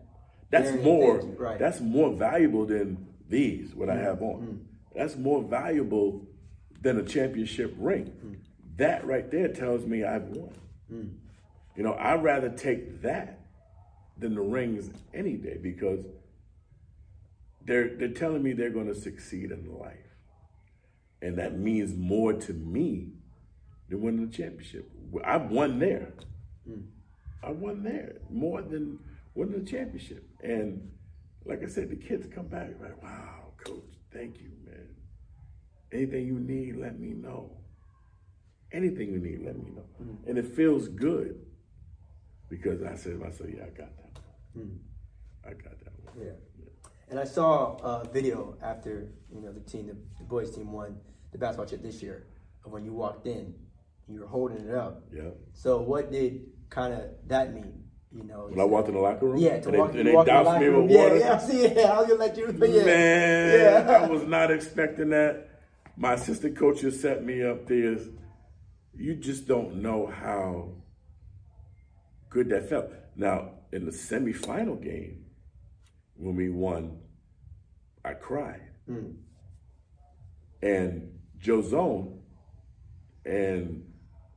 That's 0.50 0.72
hearing 0.72 0.84
more. 0.84 1.22
you, 1.22 1.36
right? 1.40 1.58
That's 1.58 1.80
more 1.80 2.12
valuable 2.12 2.66
than 2.66 3.08
these. 3.30 3.74
What 3.74 3.90
I 3.90 3.96
have 3.96 4.22
on. 4.22 4.42
Mm-hmm. 4.42 4.58
That's 4.94 5.16
more 5.16 5.42
valuable 5.42 6.28
than 6.82 7.00
a 7.00 7.04
championship 7.04 7.74
ring. 7.78 8.08
Mm-hmm. 8.08 8.34
That 8.76 9.06
right 9.06 9.32
there 9.32 9.48
tells 9.48 9.86
me 9.86 10.04
I've 10.04 10.28
won. 10.28 10.54
Mm. 10.92 11.14
You 11.78 11.84
know, 11.84 11.94
I'd 11.94 12.22
rather 12.22 12.50
take 12.50 13.02
that 13.04 13.40
than 14.18 14.36
the 14.36 14.42
rings 14.42 14.90
any 15.14 15.38
day 15.38 15.58
because 15.62 16.04
they're 17.66 17.96
they're 17.96 18.10
telling 18.10 18.44
me 18.44 18.52
they're 18.52 18.70
going 18.70 18.88
to 18.88 19.00
succeed 19.00 19.52
in 19.52 19.74
life, 19.80 20.18
and 21.22 21.38
that 21.38 21.58
means 21.58 21.96
more 21.96 22.34
to 22.34 22.52
me 22.52 23.14
than 23.90 24.02
winning 24.02 24.30
the 24.30 24.36
championship. 24.36 24.90
I've 25.24 25.50
won 25.50 25.80
there. 25.80 26.14
Hmm. 26.68 26.82
I 27.44 27.52
won 27.52 27.84
there 27.84 28.16
more 28.30 28.62
than 28.62 29.00
winning 29.36 29.64
the 29.64 29.70
championship. 29.70 30.28
And 30.42 30.92
like 31.46 31.64
I 31.64 31.68
said, 31.68 31.90
the 31.90 31.96
kids 31.96 32.28
come 32.34 32.48
back 32.48 32.72
like, 32.82 33.02
"Wow, 33.02 33.54
coach, 33.58 33.94
thank 34.12 34.40
you, 34.40 34.52
man. 34.66 34.90
Anything 35.92 36.26
you 36.26 36.40
need, 36.40 36.78
let 36.78 37.00
me 37.00 37.10
know. 37.10 37.58
Anything 38.72 39.12
you 39.12 39.20
need, 39.20 39.44
let 39.44 39.58
me 39.58 39.72
know." 39.72 39.86
Hmm. 39.98 40.28
And 40.28 40.38
it 40.38 40.56
feels 40.56 40.88
good 40.88 41.46
because 42.50 42.82
I 42.82 42.96
said 42.96 43.22
I 43.26 43.32
said, 43.32 43.54
"Yeah, 43.56 43.64
I 43.66 43.70
got 43.70 43.96
that. 43.98 44.20
One. 44.54 44.66
Hmm. 44.66 45.48
I 45.48 45.54
got 45.54 45.80
that 45.80 45.94
one." 46.04 46.26
Yeah. 46.26 46.34
And 47.08 47.20
I 47.20 47.24
saw 47.24 47.78
a 47.78 48.10
video 48.12 48.58
after 48.64 49.12
you 49.32 49.42
know 49.42 49.52
the 49.52 49.60
team, 49.60 49.88
the, 49.88 49.96
the 50.18 50.24
boys 50.24 50.56
team 50.56 50.72
won 50.72 50.98
the 51.32 51.38
basketball 51.38 51.68
chip 51.68 51.84
this 51.84 52.02
year, 52.02 52.26
of 52.66 52.72
when 52.72 52.84
you 52.84 52.94
walked 52.94 53.28
in, 53.28 53.54
you 54.08 54.20
were 54.22 54.28
holding 54.28 54.68
it 54.68 54.76
up. 54.76 55.04
Yeah. 55.14 55.30
So 55.54 55.82
what 55.82 56.12
did 56.12 56.42
kind 56.70 56.94
of 56.94 57.02
that 57.28 57.54
mean? 57.54 57.82
You 58.16 58.24
know, 58.24 58.48
When 58.50 58.60
I 58.62 58.64
walked 58.64 58.88
in 58.88 58.94
the 58.96 59.02
locker 59.02 59.26
room, 59.28 59.38
yeah, 59.38 59.60
to 59.60 59.68
and 59.70 59.78
walk, 59.78 59.92
they, 59.92 60.00
and 60.00 60.08
they 60.08 60.14
walk 60.14 60.28
in 60.28 60.34
the 60.34 60.40
doused 60.44 60.46
locker 60.48 60.60
me 60.62 60.66
room. 60.68 60.90
yeah, 60.90 61.04
water. 61.04 61.18
yeah, 61.18 61.34
I 61.34 61.38
see, 61.48 61.62
yeah, 61.68 61.82
I 61.92 61.98
was 62.00 62.08
gonna 62.08 62.20
let 62.20 62.38
you, 62.38 62.54
but 62.54 62.70
yeah, 62.70 62.86
Man, 62.86 63.60
yeah. 63.88 63.92
I 64.04 64.08
was 64.08 64.24
not 64.24 64.52
expecting 64.52 65.10
that. 65.10 65.50
My 65.98 66.14
assistant 66.14 66.58
coach 66.58 66.80
just 66.82 67.02
set 67.02 67.26
me 67.26 67.44
up 67.44 67.68
there. 67.68 67.98
You 68.94 69.16
just 69.16 69.48
don't 69.48 69.82
know 69.82 70.06
how 70.08 70.76
good 72.30 72.48
that 72.50 72.70
felt. 72.70 72.90
Now, 73.18 73.50
in 73.74 73.84
the 73.86 73.92
semifinal 73.92 74.82
game, 74.82 75.26
when 76.16 76.36
we 76.38 76.50
won, 76.50 77.00
I 78.06 78.14
cried. 78.14 78.62
Hmm. 78.88 79.12
And 80.62 81.20
Joe 81.38 81.62
Zone 81.62 82.20
and 83.26 83.84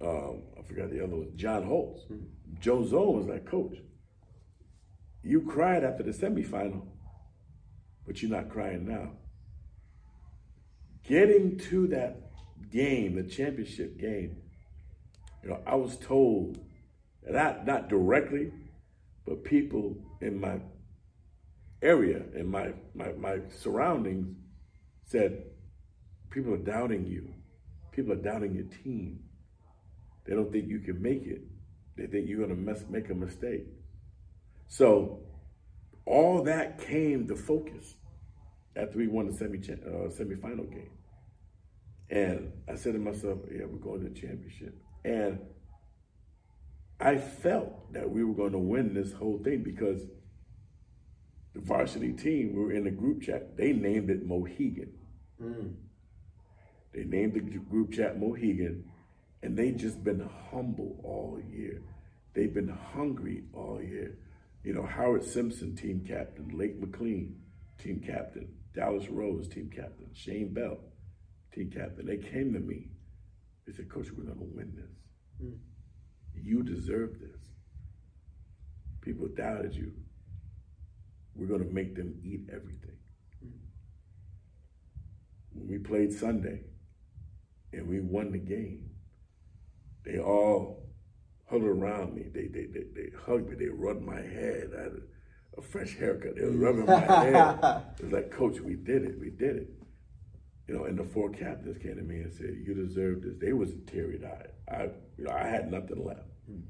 um, 0.00 0.42
I 0.58 0.62
forgot 0.62 0.90
the 0.90 1.02
other 1.02 1.16
one, 1.16 1.32
John 1.34 1.64
Holtz. 1.64 2.02
Joe 2.61 2.84
Zone 2.84 3.16
was 3.16 3.26
that 3.26 3.46
coach. 3.46 3.76
You 5.22 5.42
cried 5.42 5.84
after 5.84 6.02
the 6.02 6.12
semifinal, 6.12 6.87
but 8.06 8.22
you're 8.22 8.30
not 8.30 8.48
crying 8.48 8.87
now. 8.87 9.12
Getting 11.02 11.58
to 11.70 11.88
that 11.88 12.30
game, 12.70 13.16
the 13.16 13.24
championship 13.24 13.98
game, 13.98 14.37
you 15.42 15.50
know, 15.50 15.61
I 15.66 15.74
was 15.74 15.96
told, 15.98 16.58
not 17.28 17.66
not 17.66 17.88
directly, 17.88 18.52
but 19.26 19.44
people 19.44 19.96
in 20.20 20.40
my 20.40 20.61
area, 21.82 22.22
in 22.34 22.46
my 22.50 22.72
my, 22.94 23.12
my 23.12 23.38
surroundings, 23.50 24.37
said, 25.04 25.44
people 26.30 26.54
are 26.54 26.58
doubting 26.58 27.06
you. 27.06 27.34
People 27.92 28.12
are 28.12 28.22
doubting 28.22 28.54
your 28.54 28.66
team. 28.84 29.20
They 30.28 30.34
don't 30.34 30.52
think 30.52 30.68
you 30.68 30.80
can 30.80 31.00
make 31.00 31.26
it. 31.26 31.40
They 31.96 32.06
think 32.06 32.28
you're 32.28 32.46
gonna 32.46 32.60
mess, 32.60 32.84
make 32.90 33.08
a 33.08 33.14
mistake. 33.14 33.64
So 34.66 35.20
all 36.04 36.42
that 36.44 36.78
came 36.78 37.26
to 37.28 37.36
focus 37.36 37.94
after 38.76 38.98
we 38.98 39.08
won 39.08 39.26
the 39.26 39.32
semi 39.32 39.58
uh, 39.58 40.08
semifinal 40.10 40.70
game. 40.70 40.90
And 42.10 42.52
I 42.68 42.76
said 42.76 42.92
to 42.92 42.98
myself, 42.98 43.38
"Yeah, 43.50 43.64
we're 43.66 43.78
going 43.78 44.02
to 44.02 44.08
the 44.10 44.14
championship." 44.14 44.74
And 45.04 45.40
I 47.00 47.16
felt 47.16 47.92
that 47.92 48.10
we 48.10 48.24
were 48.24 48.34
going 48.34 48.52
to 48.52 48.58
win 48.58 48.92
this 48.92 49.12
whole 49.12 49.38
thing 49.38 49.62
because 49.62 50.02
the 51.54 51.60
varsity 51.60 52.12
team, 52.12 52.54
we 52.54 52.60
were 52.60 52.72
in 52.72 52.84
the 52.84 52.90
group 52.90 53.22
chat. 53.22 53.56
They 53.56 53.72
named 53.72 54.10
it 54.10 54.26
Mohegan. 54.26 54.92
They 56.92 57.04
named 57.04 57.34
the 57.34 57.40
group 57.40 57.92
chat 57.92 58.18
Mohegan, 58.18 58.84
and 59.42 59.57
they 59.57 59.70
just 59.70 60.03
been 60.03 60.29
humble 60.51 61.01
all 61.05 61.40
year. 61.51 61.83
They've 62.35 62.53
been 62.53 62.68
hungry 62.68 63.44
all 63.53 63.81
year. 63.83 64.18
You 64.64 64.74
know, 64.74 64.85
Howard 64.85 65.24
Simpson, 65.24 65.74
team 65.77 66.05
captain, 66.07 66.57
Lake 66.57 66.79
McLean, 66.81 67.37
team 67.79 68.03
captain, 68.05 68.48
Dallas 68.74 69.09
Rose, 69.09 69.48
team 69.48 69.70
captain, 69.74 70.11
Shane 70.12 70.53
Bell, 70.53 70.79
team 71.55 71.70
captain. 71.70 72.07
They 72.07 72.16
came 72.16 72.53
to 72.53 72.61
me. 72.61 72.88
They 73.66 73.72
said, 73.72 73.88
Coach, 73.90 74.09
we're 74.16 74.24
going 74.24 74.38
to 74.38 74.57
win 74.57 74.72
this. 74.74 74.90
Hmm. 75.40 75.57
You 76.35 76.62
deserve 76.62 77.20
this. 77.20 77.40
People 79.01 79.29
doubted 79.29 79.74
you. 79.74 79.92
We're 81.35 81.46
going 81.46 81.66
to 81.66 81.72
make 81.74 81.94
them 81.94 82.20
eat 82.24 82.48
everything. 82.53 82.96
Hmm. 83.40 83.51
When 85.53 85.68
we 85.68 85.79
played 85.79 86.12
Sunday 86.12 86.62
and 87.72 87.87
we 87.87 88.01
won 88.01 88.33
the 88.33 88.38
game, 88.38 88.88
they 90.09 90.18
all 90.18 90.88
huddled 91.51 91.68
around 91.68 92.14
me. 92.14 92.25
They 92.33 92.47
they 92.47 92.66
they, 92.66 92.85
they 92.94 93.11
hugged 93.27 93.51
me. 93.51 93.57
They 93.57 93.71
rubbed 93.71 94.03
my 94.03 94.21
head. 94.21 94.71
I 94.75 94.83
had 94.85 94.92
a, 94.92 95.59
a 95.59 95.62
fresh 95.62 95.97
haircut. 95.99 96.37
They 96.37 96.44
were 96.44 96.53
rubbing 96.53 96.87
my 96.87 97.01
head. 97.01 97.85
It 97.99 98.05
was 98.05 98.12
like, 98.12 98.31
Coach, 98.31 98.61
we 98.61 98.75
did 98.75 99.05
it. 99.05 99.18
We 99.21 99.31
did 99.31 99.57
it. 99.57 99.68
You 100.66 100.77
know, 100.77 100.85
and 100.85 100.99
the 100.99 101.05
four 101.05 101.31
captains 101.31 101.77
came 101.83 101.97
to 101.97 102.03
me 102.03 102.21
and 102.21 102.33
said, 102.33 102.57
"You 102.64 102.75
deserve 102.75 103.23
this." 103.23 103.35
They 103.38 103.53
was 103.53 103.75
teary 103.87 104.21
eyed. 104.25 104.49
I, 104.71 104.83
you 105.18 105.25
know, 105.25 105.33
I 105.33 105.47
had 105.47 105.71
nothing 105.71 106.03
left. 106.03 106.29
Hmm. 106.47 106.61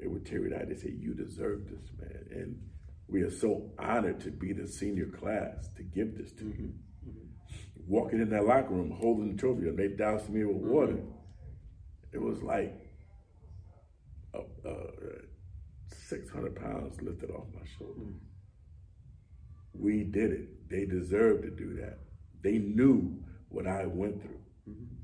They 0.00 0.08
were 0.08 0.20
teary 0.20 0.54
eyed. 0.54 0.68
They 0.68 0.76
said, 0.76 0.98
"You 0.98 1.14
deserve 1.14 1.68
this, 1.68 1.90
man." 2.00 2.26
And 2.32 2.60
we 3.06 3.22
are 3.22 3.30
so 3.30 3.70
honored 3.78 4.20
to 4.20 4.30
be 4.30 4.52
the 4.52 4.66
senior 4.66 5.06
class 5.06 5.68
to 5.76 5.84
give 5.84 6.18
this 6.18 6.32
to 6.32 6.44
mm-hmm. 6.44 6.62
you. 6.62 6.72
Mm-hmm. 7.08 7.92
Walking 7.92 8.20
in 8.20 8.30
that 8.30 8.44
locker 8.44 8.74
room, 8.74 8.90
holding 8.90 9.36
the 9.36 9.40
trophy, 9.40 9.68
and 9.68 9.78
they 9.78 9.88
doused 9.88 10.28
me 10.30 10.44
with 10.44 10.56
water. 10.56 10.94
Mm-hmm. 10.94 11.12
It 12.12 12.22
was 12.22 12.42
like 12.42 12.87
uh, 14.64 14.68
uh, 14.68 14.90
600 16.08 16.56
pounds 16.56 17.00
lifted 17.02 17.30
off 17.30 17.46
my 17.54 17.66
shoulder. 17.78 18.12
We 19.72 20.04
did 20.04 20.32
it. 20.32 20.70
They 20.70 20.84
deserved 20.84 21.42
to 21.42 21.50
do 21.50 21.76
that. 21.80 21.98
They 22.42 22.58
knew 22.58 23.18
what 23.48 23.66
I 23.66 23.86
went 23.86 24.22
through, 24.22 24.40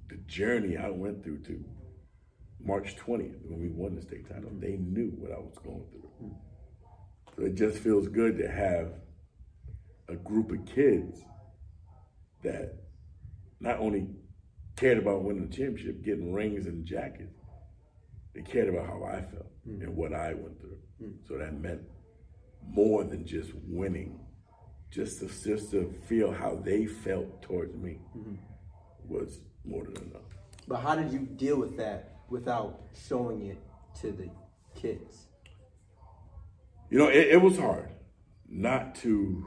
the 0.09 0.17
journey 0.27 0.77
I 0.77 0.91
went 0.91 1.23
through 1.25 1.43
to 1.45 1.65
March 2.63 2.97
20th 2.97 3.41
when 3.45 3.61
we 3.61 3.69
won 3.69 3.95
the 3.95 4.03
state 4.03 4.29
title. 4.29 4.51
They 4.59 4.77
knew 4.77 5.13
what 5.19 5.33
I 5.33 5.39
was 5.39 5.57
going 5.63 5.85
through. 5.91 6.35
So 7.37 7.45
it 7.45 7.55
just 7.55 7.79
feels 7.79 8.09
good 8.09 8.39
to 8.39 8.49
have 8.49 8.93
a 10.09 10.15
group 10.15 10.51
of 10.53 10.65
kids 10.67 11.21
that 12.43 12.75
not 13.61 13.79
only 13.79 14.07
cared 14.77 14.99
about 14.99 15.23
winning 15.23 15.49
the 15.49 15.57
championship, 15.57 16.05
getting 16.05 16.33
rings 16.33 16.67
and 16.67 16.85
jackets, 16.85 17.34
they 18.35 18.43
cared 18.43 18.69
about 18.69 18.87
how 18.87 19.05
I 19.05 19.23
felt 19.23 19.51
hmm. 19.65 19.83
and 19.83 19.97
what 19.97 20.13
I 20.13 20.35
went 20.35 20.61
through. 20.61 20.79
Hmm. 20.99 21.13
So 21.27 21.39
that 21.39 21.59
meant 21.61 21.83
more 22.67 23.05
than 23.05 23.27
just 23.27 23.51
winning. 23.67 24.21
Just 24.91 25.19
to, 25.21 25.27
just 25.27 25.73
to 25.73 25.93
feel 26.09 26.31
how 26.31 26.55
they 26.55 26.87
felt 26.87 27.43
towards 27.43 27.75
me 27.75 27.99
hmm. 28.13 28.35
was 29.09 29.41
more 29.65 29.85
than 29.85 29.97
enough. 29.97 30.23
But 30.69 30.77
how 30.77 30.95
did 30.95 31.13
you 31.13 31.21
deal 31.21 31.59
with 31.59 31.77
that 31.79 32.19
without 32.31 32.81
showing 33.09 33.47
it 33.47 33.59
to 34.01 34.13
the 34.13 34.31
kids? 34.75 35.27
You 36.91 36.99
know, 36.99 37.09
it, 37.09 37.29
it 37.29 37.43
was 37.43 37.59
hard 37.59 37.91
not 38.49 38.95
to 38.95 39.47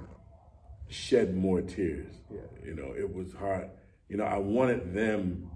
shed 0.90 1.36
more 1.36 1.62
tears. 1.62 2.14
Yeah. 2.30 2.40
You 2.66 2.76
know, 2.76 2.94
it 2.98 3.14
was 3.14 3.34
hard. 3.34 3.70
You 4.10 4.18
know, 4.18 4.26
I 4.26 4.38
wanted 4.38 4.94
them 4.94 5.50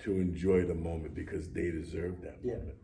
to 0.00 0.20
enjoy 0.20 0.64
the 0.64 0.74
moment 0.74 1.14
because 1.14 1.48
they 1.50 1.70
deserved 1.70 2.22
that 2.22 2.38
Yeah. 2.42 2.58
moment. 2.58 2.78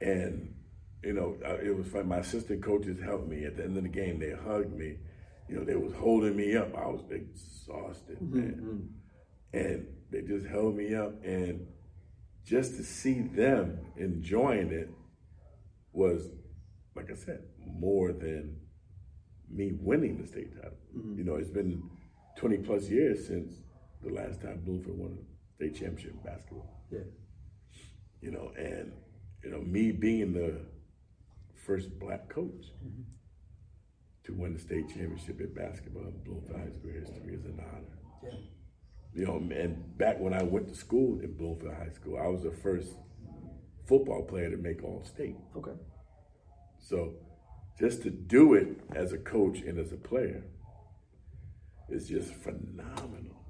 And, 0.00 0.54
you 1.02 1.12
know, 1.12 1.36
it 1.62 1.76
was 1.76 1.86
fun. 1.88 2.08
My 2.08 2.18
assistant 2.18 2.62
coaches 2.62 3.00
helped 3.00 3.28
me 3.28 3.44
at 3.44 3.56
the 3.56 3.64
end 3.64 3.76
of 3.76 3.82
the 3.82 3.88
game. 3.88 4.18
They 4.18 4.32
hugged 4.32 4.74
me. 4.74 4.98
You 5.48 5.56
know, 5.56 5.64
they 5.64 5.76
was 5.76 5.92
holding 5.92 6.36
me 6.36 6.56
up. 6.56 6.74
I 6.74 6.86
was 6.86 7.02
exhausted, 7.10 8.18
mm-hmm, 8.18 8.36
man. 8.36 8.54
Mm-hmm. 8.54 9.58
And 9.58 9.86
they 10.10 10.22
just 10.22 10.46
held 10.46 10.74
me 10.76 10.94
up. 10.94 11.22
And 11.22 11.66
just 12.44 12.76
to 12.76 12.82
see 12.82 13.20
them 13.20 13.78
enjoying 13.96 14.70
it 14.72 14.90
was, 15.92 16.30
like 16.94 17.10
I 17.10 17.14
said, 17.14 17.44
more 17.58 18.12
than 18.12 18.60
me 19.50 19.72
winning 19.72 20.20
the 20.20 20.26
state 20.26 20.54
title. 20.56 20.78
Mm-hmm. 20.96 21.18
You 21.18 21.24
know, 21.24 21.36
it's 21.36 21.50
been 21.50 21.82
20 22.36 22.58
plus 22.58 22.88
years 22.88 23.26
since 23.26 23.52
the 24.02 24.12
last 24.12 24.40
time 24.40 24.60
Bloomfield 24.64 24.98
won 24.98 25.18
state 25.64 25.80
championship 25.80 26.12
in 26.12 26.30
basketball. 26.30 26.80
Yeah. 26.90 26.98
You 28.20 28.30
know, 28.30 28.52
and 28.56 28.92
you 29.42 29.50
know, 29.50 29.60
me 29.60 29.92
being 29.92 30.32
the 30.32 30.60
first 31.66 31.98
black 31.98 32.28
coach 32.28 32.72
mm-hmm. 32.84 33.02
to 34.24 34.32
win 34.32 34.54
the 34.54 34.60
state 34.60 34.88
championship 34.88 35.40
in 35.40 35.52
basketball 35.54 36.02
in 36.02 36.22
Bloomfield 36.24 36.60
High 36.60 36.72
School 36.72 36.92
history 36.92 37.34
is 37.34 37.44
an 37.44 37.60
honor. 37.60 37.98
Yeah. 38.22 38.38
You 39.14 39.26
know, 39.26 39.36
and 39.36 39.96
back 39.96 40.18
when 40.18 40.34
I 40.34 40.42
went 40.42 40.68
to 40.68 40.74
school 40.74 41.20
in 41.20 41.36
Bloomfield 41.36 41.74
High 41.74 41.92
School, 41.94 42.18
I 42.18 42.26
was 42.26 42.42
the 42.42 42.50
first 42.50 42.94
football 43.86 44.22
player 44.22 44.50
to 44.50 44.56
make 44.56 44.82
All 44.82 45.04
State. 45.04 45.36
Okay. 45.56 45.78
So 46.78 47.14
just 47.78 48.02
to 48.02 48.10
do 48.10 48.54
it 48.54 48.80
as 48.94 49.12
a 49.12 49.18
coach 49.18 49.58
and 49.60 49.78
as 49.78 49.92
a 49.92 49.96
player 49.96 50.44
is 51.88 52.08
just 52.08 52.32
phenomenal. 52.34 53.43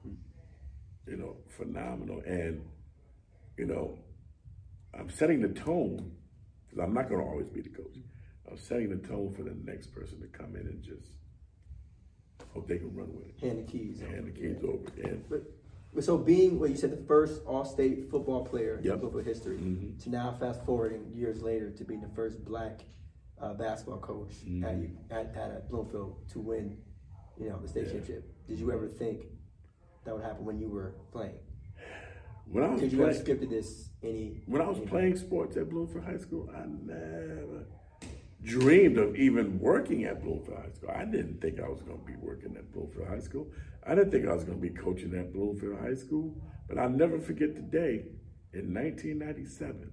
You 1.07 1.17
know, 1.17 1.37
phenomenal. 1.49 2.23
And, 2.27 2.65
you 3.59 3.67
know, 3.67 3.99
I'm 4.99 5.11
setting 5.11 5.43
the 5.43 5.49
tone 5.49 6.13
because 6.65 6.83
I'm 6.83 6.95
not 6.95 7.09
going 7.09 7.21
to 7.21 7.27
always 7.27 7.49
be 7.49 7.61
the 7.61 7.69
coach. 7.69 7.99
I'm 8.51 8.57
setting 8.57 8.91
the 8.91 9.07
tone 9.07 9.33
for 9.37 9.43
the 9.43 9.55
next 9.65 9.89
person 9.89 10.21
to 10.21 10.27
come 10.29 10.57
in 10.57 10.67
and 10.67 10.83
just 10.83 11.09
hope 12.53 12.69
they 12.69 12.79
can 12.79 12.95
run 12.95 13.15
with 13.15 13.27
it. 13.27 13.35
Hand 13.41 13.59
the 13.59 13.71
keys. 13.71 14.01
Hand 14.01 14.27
the 14.27 14.31
keys 14.31 14.57
yeah. 14.63 14.69
over. 14.69 14.85
And, 15.03 15.25
but, 15.29 15.43
but 15.93 16.05
so 16.05 16.17
being 16.17 16.59
what 16.59 16.71
you 16.71 16.77
said, 16.77 16.91
the 16.91 17.05
first 17.07 17.43
All-State 17.47 18.11
football 18.11 18.45
player 18.45 18.81
yep. 18.83 18.95
in 18.95 19.01
football 19.01 19.23
history, 19.23 19.57
mm-hmm. 19.57 19.99
to 19.99 20.11
now 20.11 20.37
fast 20.39 20.65
forwarding 20.65 21.11
years 21.13 21.43
later 21.43 21.71
to 21.71 21.85
being 21.85 22.01
the 22.01 22.15
first 22.15 22.45
black 22.45 22.81
uh, 23.41 23.55
basketball 23.55 23.99
coach 23.99 24.33
mm-hmm. 24.47 24.65
at, 25.11 25.35
at, 25.37 25.37
at 25.37 25.69
Bloomfield 25.69 26.29
to 26.31 26.39
win, 26.39 26.79
you 27.39 27.49
know, 27.49 27.59
the 27.61 27.69
state 27.69 27.87
yeah. 27.87 27.93
championship. 27.93 28.47
Did 28.47 28.59
you 28.59 28.73
ever 28.73 28.89
think 28.89 29.27
that 30.05 30.15
would 30.15 30.25
happen 30.25 30.45
when 30.45 30.59
you 30.59 30.69
were 30.69 30.95
playing? 31.13 31.39
When 32.47 32.65
I 32.65 32.69
was 32.69 32.81
Did 32.81 32.93
you 32.93 32.99
playing, 32.99 33.49
this 33.49 33.89
any? 34.03 34.43
When 34.47 34.61
I 34.61 34.69
was 34.69 34.79
playing 34.89 35.17
sports 35.17 35.57
at 35.57 35.71
Bloomfield 35.71 36.05
High 36.05 36.19
School, 36.19 36.51
I 36.55 36.65
never 36.67 37.67
dreamed 38.43 38.99
of 38.99 39.17
even 39.17 39.59
working 39.59 40.05
at 40.05 40.23
Bloomfield 40.23 40.59
High 40.59 40.73
School. 40.73 40.91
I 40.95 41.05
didn't 41.07 41.41
think 41.41 41.59
I 41.59 41.69
was 41.69 41.83
going 41.83 41.99
to 41.99 42.05
be 42.05 42.17
working 42.17 42.55
at 42.57 42.71
Bloomfield 42.73 43.09
High 43.09 43.21
School. 43.21 43.51
I 43.87 43.95
didn't 43.95 44.11
think 44.11 44.29
I 44.29 44.35
was 44.35 44.45
going 44.45 44.61
to 44.61 44.63
be 44.63 44.75
coaching 44.75 45.15
at 45.15 45.33
Bloomfield 45.33 45.79
High 45.81 45.95
School. 45.95 46.37
But 46.69 46.79
I'll 46.79 46.91
never 46.91 47.19
forget 47.19 47.55
the 47.55 47.63
day 47.63 48.07
in 48.53 48.75
1997. 48.75 49.91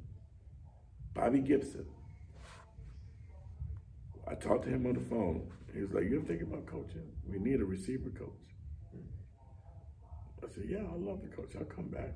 Bobby 1.13 1.39
Gibson. 1.39 1.85
I 4.27 4.35
talked 4.35 4.63
to 4.65 4.69
him 4.69 4.85
on 4.85 4.93
the 4.93 5.01
phone. 5.01 5.51
He 5.73 5.81
was 5.81 5.91
like, 5.91 6.03
"You 6.03 6.17
ever 6.17 6.25
thinking 6.25 6.47
about 6.47 6.65
coaching? 6.65 7.11
We 7.27 7.39
need 7.39 7.59
a 7.59 7.65
receiver 7.65 8.09
coach." 8.09 8.50
I 10.43 10.53
said, 10.53 10.65
"Yeah, 10.67 10.79
I 10.79 10.95
love 10.95 11.21
the 11.21 11.29
coach. 11.35 11.55
I'll 11.57 11.65
come 11.65 11.87
back." 11.87 12.13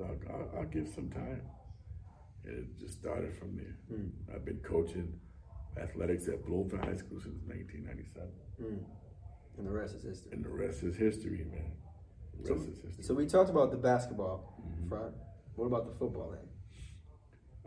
I'll, 0.00 0.16
I'll, 0.30 0.58
I'll, 0.58 0.64
give 0.66 0.88
some 0.88 1.10
time. 1.10 1.42
And 2.44 2.58
it 2.58 2.78
just 2.78 3.00
started 3.00 3.36
from 3.36 3.56
there. 3.56 3.76
Mm. 3.92 4.10
I've 4.34 4.44
been 4.44 4.58
coaching 4.58 5.12
athletics 5.80 6.28
at 6.28 6.44
Bloomfield 6.46 6.84
High 6.84 6.96
School 6.96 7.20
since 7.20 7.42
1997. 7.46 8.28
Mm. 8.62 8.84
And 9.58 9.66
the 9.66 9.72
rest 9.72 9.96
is 9.96 10.04
history. 10.04 10.32
And 10.32 10.44
the 10.44 10.50
rest 10.50 10.82
is 10.82 10.96
history, 10.96 11.44
man. 11.50 11.72
So, 12.44 12.54
history. 12.54 13.02
so, 13.02 13.14
we 13.14 13.26
talked 13.26 13.50
about 13.50 13.72
the 13.72 13.76
basketball 13.76 14.54
mm-hmm. 14.62 14.88
front. 14.88 15.14
What 15.56 15.66
about 15.66 15.86
the 15.86 15.98
football 15.98 16.34
end? 16.38 16.48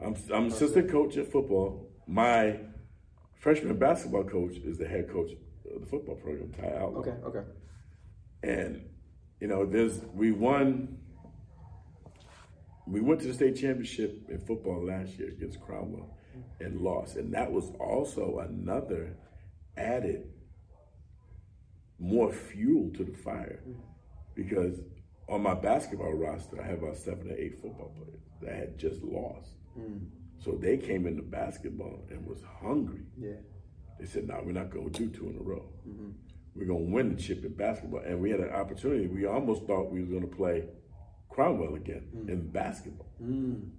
I'm, 0.01 0.33
I'm 0.33 0.47
assistant 0.47 0.89
coach 0.89 1.17
at 1.17 1.29
football. 1.29 1.91
My 2.07 2.59
freshman 3.37 3.77
basketball 3.77 4.23
coach 4.23 4.55
is 4.63 4.77
the 4.77 4.87
head 4.87 5.09
coach 5.11 5.31
of 5.75 5.81
the 5.81 5.87
football 5.87 6.15
program, 6.15 6.53
Ty 6.53 6.77
Outlaw. 6.77 6.99
Okay, 6.99 7.15
okay. 7.25 7.47
And, 8.43 8.89
you 9.41 9.47
know, 9.47 9.65
there's 9.65 9.99
we 10.13 10.32
won 10.32 10.99
we 12.88 13.01
went 13.01 13.19
to 13.21 13.27
the 13.27 13.34
state 13.34 13.56
championship 13.56 14.30
in 14.30 14.39
football 14.39 14.86
last 14.86 15.17
year 15.17 15.30
against 15.30 15.60
Cromwell 15.62 16.15
and 16.60 16.80
lost. 16.80 17.15
And 17.15 17.34
that 17.34 17.51
was 17.51 17.71
also 17.80 18.39
another 18.39 19.17
added 19.75 20.27
more 21.99 22.32
fuel 22.32 22.91
to 22.93 23.04
the 23.04 23.13
fire 23.13 23.62
because 24.36 24.80
on 25.27 25.41
my 25.41 25.54
basketball 25.54 26.13
roster, 26.13 26.62
I 26.62 26.67
have 26.67 26.84
about 26.84 26.97
seven 26.97 27.32
or 27.32 27.36
eight 27.36 27.62
football 27.62 27.95
players 27.95 28.21
that 28.41 28.54
had 28.54 28.77
just 28.77 29.01
lost. 29.01 29.54
Mm. 29.80 30.08
So 30.43 30.58
they 30.60 30.77
came 30.77 31.08
into 31.08 31.21
basketball 31.21 32.06
and 32.10 32.25
was 32.25 32.43
hungry. 32.62 33.06
Yeah. 33.17 33.34
They 33.99 34.08
said, 34.08 34.27
"No, 34.27 34.36
nah, 34.36 34.43
we're 34.43 34.51
not 34.51 34.71
going 34.71 34.91
to 34.91 34.99
do 34.99 35.10
two 35.10 35.30
in 35.30 35.38
a 35.38 35.43
row. 35.43 35.69
Mm-hmm. 35.88 36.10
We're 36.55 36.65
going 36.65 36.87
to 36.87 36.91
win 36.91 37.15
the 37.15 37.21
chip 37.21 37.43
in 37.45 37.53
basketball." 37.53 38.01
And 38.01 38.21
we 38.21 38.29
had 38.29 38.39
an 38.39 38.51
opportunity. 38.51 39.07
We 39.07 39.25
almost 39.25 39.65
thought 39.65 39.91
we 39.91 40.01
were 40.01 40.19
going 40.19 40.29
to 40.29 40.35
play 40.35 40.65
Cromwell 41.29 41.75
again 41.75 42.07
mm. 42.15 42.29
in 42.29 42.49
basketball. 42.49 43.09
Mm. 43.21 43.69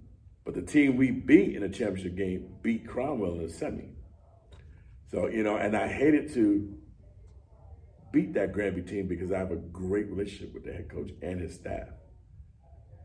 But 0.45 0.55
the 0.55 0.61
team 0.61 0.97
we 0.97 1.11
beat 1.11 1.55
in 1.55 1.61
the 1.61 1.69
championship 1.69 2.15
game 2.15 2.55
beat 2.61 2.87
Cromwell 2.87 3.33
in 3.33 3.47
the 3.47 3.49
semi. 3.49 3.89
So, 5.09 5.27
you 5.27 5.43
know, 5.43 5.57
and 5.57 5.77
I 5.77 5.87
hated 5.87 6.33
to 6.33 6.75
beat 8.11 8.33
that 8.33 8.51
Granby 8.51 8.81
team 8.81 9.07
because 9.07 9.31
I 9.31 9.37
have 9.37 9.51
a 9.51 9.57
great 9.57 10.09
relationship 10.09 10.53
with 10.53 10.65
the 10.65 10.73
head 10.73 10.89
coach 10.89 11.11
and 11.21 11.39
his 11.39 11.55
staff. 11.55 11.89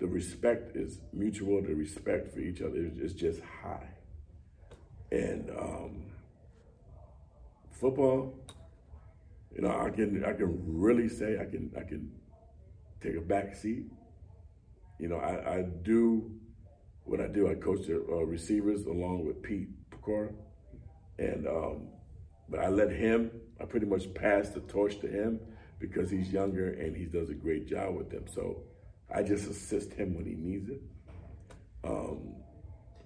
The 0.01 0.07
respect 0.07 0.77
is 0.77 1.01
mutual, 1.13 1.63
the 1.63 1.75
respect 1.75 2.33
for 2.33 2.41
each 2.41 2.61
other 2.61 2.77
is 2.77 3.15
just 3.15 3.41
high. 3.41 3.89
And 5.11 5.51
um, 5.51 6.07
football, 7.73 8.39
you 9.55 9.63
know, 9.63 9.71
I 9.71 9.91
can 9.91 10.25
I 10.25 10.33
can 10.33 10.63
really 10.65 11.09
say 11.09 11.39
I 11.41 11.45
can 11.45 11.73
I 11.77 11.83
can 11.83 12.11
take 13.01 13.17
a 13.17 13.21
back 13.21 13.57
seat 13.57 13.87
you 14.99 15.09
know, 15.09 15.17
I, 15.17 15.59
I 15.59 15.63
do 15.63 16.31
what 17.05 17.21
I 17.21 17.29
do. 17.29 17.49
I 17.49 17.55
coach 17.55 17.87
the 17.87 18.05
uh, 18.11 18.25
receivers 18.25 18.85
along 18.87 19.27
with 19.27 19.43
Pete 19.43 19.69
Pecora, 19.91 20.33
and 21.19 21.47
um, 21.47 21.89
but 22.49 22.61
I 22.61 22.69
let 22.69 22.91
him. 22.91 23.31
I 23.61 23.65
pretty 23.65 23.87
much 23.87 24.13
pass 24.15 24.51
the 24.51 24.61
torch 24.61 25.01
to 25.01 25.09
him 25.09 25.41
because 25.79 26.11
he's 26.11 26.33
younger 26.33 26.75
and 26.75 26.97
he 26.97 27.05
does 27.05 27.31
a 27.31 27.35
great 27.35 27.67
job 27.67 27.95
with 27.97 28.11
them. 28.11 28.25
So 28.33 28.65
I 29.13 29.23
just 29.23 29.49
assist 29.49 29.93
him 29.93 30.15
when 30.15 30.27
he 30.27 30.35
needs 30.35 30.69
it. 30.69 30.81
Um, 31.85 32.35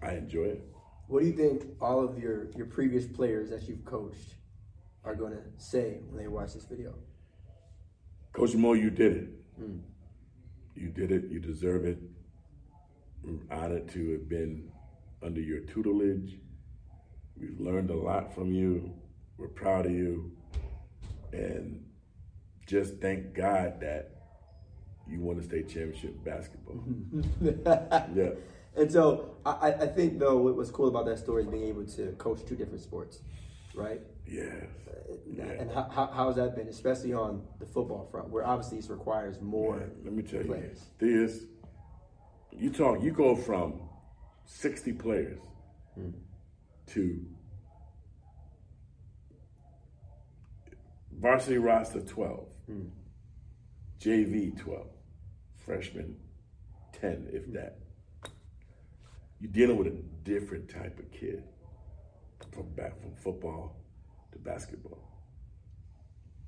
I 0.03 0.13
enjoy 0.13 0.45
it. 0.45 0.65
What 1.09 1.21
do 1.21 1.27
you 1.27 1.35
think 1.35 1.65
all 1.81 2.03
of 2.03 2.19
your 2.19 2.51
your 2.57 2.67
previous 2.67 3.07
players 3.07 3.51
that 3.51 3.69
you've 3.69 3.85
coached 3.85 4.37
are 5.05 5.15
going 5.15 5.33
to 5.33 5.43
say 5.57 6.01
when 6.09 6.23
they 6.23 6.29
watch 6.29 6.55
this 6.55 6.65
video? 6.65 6.95
Coach 8.33 8.55
Mo, 8.55 8.73
you 8.73 8.91
did 8.91 9.17
it. 9.17 9.61
Mm. 9.61 9.81
You 10.75 10.89
did 10.89 11.13
it. 11.13 11.25
You 11.29 11.39
deserve 11.39 11.85
it. 11.85 11.99
We're 13.23 13.39
honored 13.51 13.89
to 13.91 14.13
have 14.13 14.29
been 14.29 14.71
under 15.23 15.41
your 15.41 15.61
tutelage. 15.61 16.39
We've 17.39 17.61
learned 17.61 17.91
a 17.91 17.97
lot 17.97 18.35
from 18.35 18.53
you. 18.53 18.93
We're 19.37 19.49
proud 19.49 19.87
of 19.87 19.93
you. 19.93 20.33
And 21.33 21.85
just 22.67 23.01
thank 23.01 23.35
God 23.35 23.81
that 23.81 24.11
you 25.09 25.21
won 25.21 25.37
the 25.37 25.43
state 25.43 25.69
championship 25.69 26.25
basketball. 26.25 26.83
yeah. 28.15 28.31
And 28.75 28.91
so 28.91 29.37
I, 29.45 29.73
I 29.73 29.87
think 29.87 30.19
though 30.19 30.39
what 30.39 30.57
was 30.57 30.71
cool 30.71 30.89
about 30.89 31.05
that 31.07 31.19
story 31.19 31.43
is 31.43 31.49
being 31.49 31.69
able 31.69 31.85
to 31.85 32.13
coach 32.13 32.41
two 32.47 32.57
different 32.57 32.81
sports, 32.81 33.21
right? 33.75 34.01
Yes. 34.27 34.67
Yeah. 35.31 35.45
And 35.45 35.71
how, 35.71 35.89
how, 35.91 36.07
how, 36.07 36.27
has 36.29 36.37
that 36.37 36.57
been, 36.57 36.69
especially 36.69 37.13
on 37.13 37.43
the 37.59 37.67
football 37.67 38.09
front, 38.11 38.29
where 38.29 38.47
obviously 38.47 38.79
this 38.79 38.91
requires 38.91 39.41
more 39.41 39.77
Man, 39.77 39.91
Let 40.05 40.13
me 40.13 40.23
tell 40.23 40.43
players. 40.43 40.81
you, 41.01 41.27
this, 41.27 41.43
you 42.51 42.71
talk, 42.71 43.03
you 43.03 43.11
go 43.11 43.35
from 43.37 43.81
60 44.47 44.93
players 44.93 45.41
hmm. 45.95 46.11
to 46.89 47.25
varsity 51.19 51.59
roster 51.59 52.01
12, 52.01 52.47
hmm. 52.67 52.83
JV 54.01 54.59
12, 54.59 54.87
freshman 55.65 56.17
10, 57.01 57.29
if 57.33 57.45
hmm. 57.45 57.53
that. 57.55 57.79
You're 59.41 59.51
dealing 59.51 59.77
with 59.77 59.89
a 59.89 59.97
different 60.23 60.69
type 60.69 60.99
of 60.99 61.11
kid 61.11 61.43
from 62.53 62.69
back 62.75 63.01
from 63.01 63.15
football 63.17 63.82
to 64.33 64.39
basketball. 64.39 64.99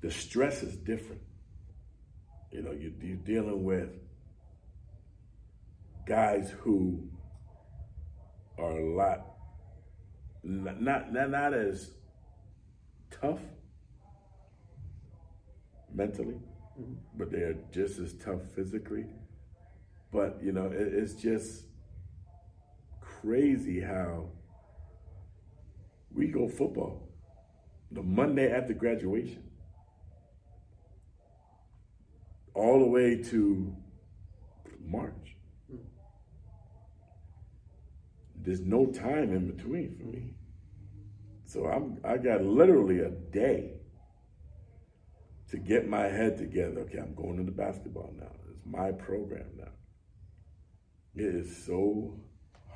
The 0.01 0.11
stress 0.11 0.63
is 0.63 0.75
different. 0.75 1.21
You 2.51 2.61
know, 2.61 2.71
you, 2.71 2.93
you're 3.01 3.17
dealing 3.17 3.63
with 3.63 3.89
guys 6.07 6.53
who 6.61 7.09
are 8.57 8.71
a 8.71 8.95
lot 8.95 9.35
not 10.43 11.11
not 11.11 11.11
not 11.11 11.53
as 11.53 11.91
tough 13.09 13.39
mentally, 15.93 16.39
mm-hmm. 16.79 16.93
but 17.17 17.31
they're 17.31 17.55
just 17.71 17.97
as 17.99 18.13
tough 18.13 18.41
physically. 18.55 19.05
But 20.11 20.39
you 20.41 20.51
know, 20.51 20.67
it, 20.67 20.93
it's 20.93 21.13
just 21.13 21.63
crazy 23.01 23.81
how 23.81 24.29
we 26.13 26.27
go 26.27 26.47
football 26.47 27.04
the 27.95 28.03
Monday 28.03 28.51
after 28.51 28.73
graduation, 28.73 29.43
all 32.53 32.79
the 32.79 32.87
way 32.87 33.15
to 33.23 33.75
March. 34.85 35.25
there's 38.45 38.61
no 38.61 38.85
time 38.85 39.33
in 39.33 39.51
between 39.51 39.95
for 39.97 40.03
me. 40.03 40.35
So 41.45 41.65
I'm 41.65 41.99
I 42.03 42.17
got 42.17 42.43
literally 42.43 42.99
a 42.99 43.09
day 43.09 43.73
to 45.49 45.57
get 45.57 45.87
my 45.89 46.03
head 46.03 46.37
together. 46.37 46.81
Okay, 46.81 46.99
I'm 46.99 47.15
going 47.15 47.39
into 47.39 47.51
basketball 47.51 48.13
now. 48.17 48.31
It's 48.51 48.65
my 48.65 48.91
program 48.91 49.47
now. 49.57 49.71
It 51.15 51.35
is 51.35 51.65
so 51.65 52.19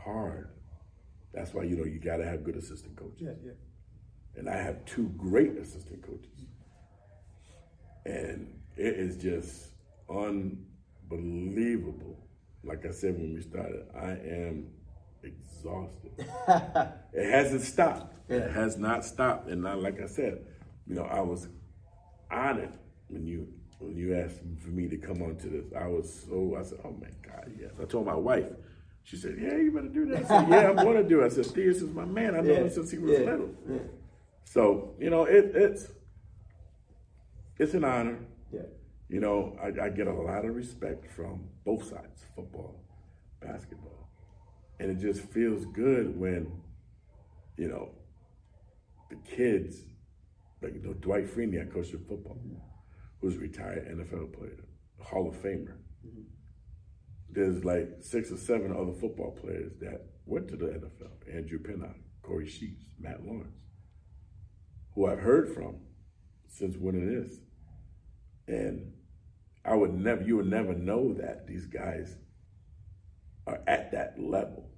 hard. 0.03 0.49
That's 1.33 1.53
why 1.53 1.63
you 1.63 1.77
know 1.77 1.85
you 1.85 1.99
gotta 1.99 2.25
have 2.25 2.43
good 2.43 2.55
assistant 2.55 2.95
coaches. 2.95 3.21
Yeah, 3.21 3.33
yeah. 3.43 3.51
And 4.35 4.49
I 4.49 4.57
have 4.57 4.83
two 4.85 5.09
great 5.17 5.57
assistant 5.57 6.01
coaches. 6.01 6.45
And 8.05 8.53
it 8.77 8.95
is 8.95 9.17
just 9.17 9.67
unbelievable. 10.09 12.17
Like 12.63 12.85
I 12.85 12.91
said 12.91 13.17
when 13.17 13.33
we 13.33 13.41
started, 13.41 13.85
I 13.95 14.11
am 14.11 14.67
exhausted. 15.23 16.11
it 17.13 17.31
hasn't 17.31 17.61
stopped. 17.61 18.13
Yeah. 18.29 18.37
It 18.37 18.51
has 18.51 18.77
not 18.77 19.05
stopped. 19.05 19.49
And 19.49 19.67
I, 19.67 19.73
like 19.73 20.01
I 20.01 20.07
said, 20.07 20.45
you 20.87 20.95
know, 20.95 21.03
I 21.03 21.21
was 21.21 21.47
honored 22.31 22.73
when 23.09 23.25
you 23.25 23.47
when 23.79 23.95
you 23.95 24.13
asked 24.15 24.39
for 24.61 24.69
me 24.69 24.87
to 24.89 24.97
come 24.97 25.21
onto 25.21 25.49
this. 25.49 25.65
I 25.77 25.87
was 25.87 26.25
so 26.27 26.55
I 26.59 26.63
said, 26.63 26.79
oh 26.83 26.91
my 26.99 27.07
God, 27.25 27.51
yes. 27.59 27.71
I 27.81 27.85
told 27.85 28.05
my 28.05 28.15
wife. 28.15 28.45
She 29.03 29.15
said, 29.17 29.37
yeah, 29.41 29.55
you 29.55 29.71
better 29.71 29.87
do 29.87 30.05
that. 30.07 30.25
I 30.25 30.27
said, 30.27 30.49
yeah, 30.49 30.69
I'm 30.69 30.75
going 30.75 31.01
to 31.01 31.07
do 31.07 31.21
it. 31.21 31.25
I 31.25 31.29
said, 31.29 31.45
Theus 31.45 31.77
is 31.77 31.89
my 31.89 32.05
man. 32.05 32.35
I 32.35 32.41
know 32.41 32.51
Yeah. 32.51 32.59
him 32.59 32.69
since 32.69 32.91
he 32.91 32.97
was 32.99 33.11
Yeah. 33.11 33.19
little. 33.31 33.49
So 34.49 34.95
you 34.99 35.11
know, 35.11 35.25
it, 35.25 35.51
it's 35.53 35.89
it's 37.59 37.75
an 37.75 37.83
honor. 37.83 38.17
Yeah. 38.51 38.61
You 39.07 39.19
know, 39.19 39.55
I, 39.61 39.85
I 39.85 39.89
get 39.89 40.07
a 40.07 40.13
lot 40.13 40.43
of 40.43 40.55
respect 40.55 41.11
from 41.11 41.49
both 41.65 41.83
sides, 41.83 42.25
football, 42.35 42.83
basketball, 43.39 44.09
and 44.79 44.89
it 44.89 44.99
just 44.99 45.21
feels 45.29 45.65
good 45.65 46.19
when, 46.19 46.51
you 47.57 47.67
know, 47.67 47.91
the 49.11 49.17
kids, 49.17 49.83
like 50.63 50.73
you 50.73 50.81
know, 50.81 50.93
Dwight 50.93 51.27
Freeney, 51.27 51.61
I 51.61 51.71
coached 51.71 51.93
in 51.93 52.03
football, 52.05 52.39
who's 53.21 53.35
a 53.35 53.39
retired 53.39 53.87
NFL 53.87 54.35
player, 54.35 54.65
Hall 54.99 55.29
of 55.29 55.35
Famer. 55.35 55.77
Mm-hmm. 56.03 56.23
There's 57.29 57.63
like 57.63 57.97
six 58.01 58.31
or 58.31 58.37
seven 58.37 58.71
other 58.71 58.93
football 58.93 59.31
players 59.31 59.73
that 59.79 60.07
went 60.25 60.47
to 60.47 60.55
the 60.55 60.65
NFL: 60.65 61.35
Andrew 61.35 61.59
Pinnock, 61.59 61.97
Corey 62.23 62.49
Sheets, 62.49 62.85
Matt 62.99 63.23
Lawrence 63.23 63.68
who 64.99 65.05
I've 65.05 65.19
heard 65.19 65.53
from 65.53 65.77
since 66.49 66.75
when 66.75 66.93
it 66.93 67.07
is. 67.07 67.39
And 68.49 68.91
I 69.63 69.73
would 69.73 69.93
never, 69.93 70.23
you 70.23 70.35
would 70.35 70.49
never 70.49 70.73
know 70.73 71.13
that 71.13 71.47
these 71.47 71.65
guys 71.67 72.17
are 73.47 73.61
at 73.65 73.93
that 73.93 74.15
level 74.19 74.69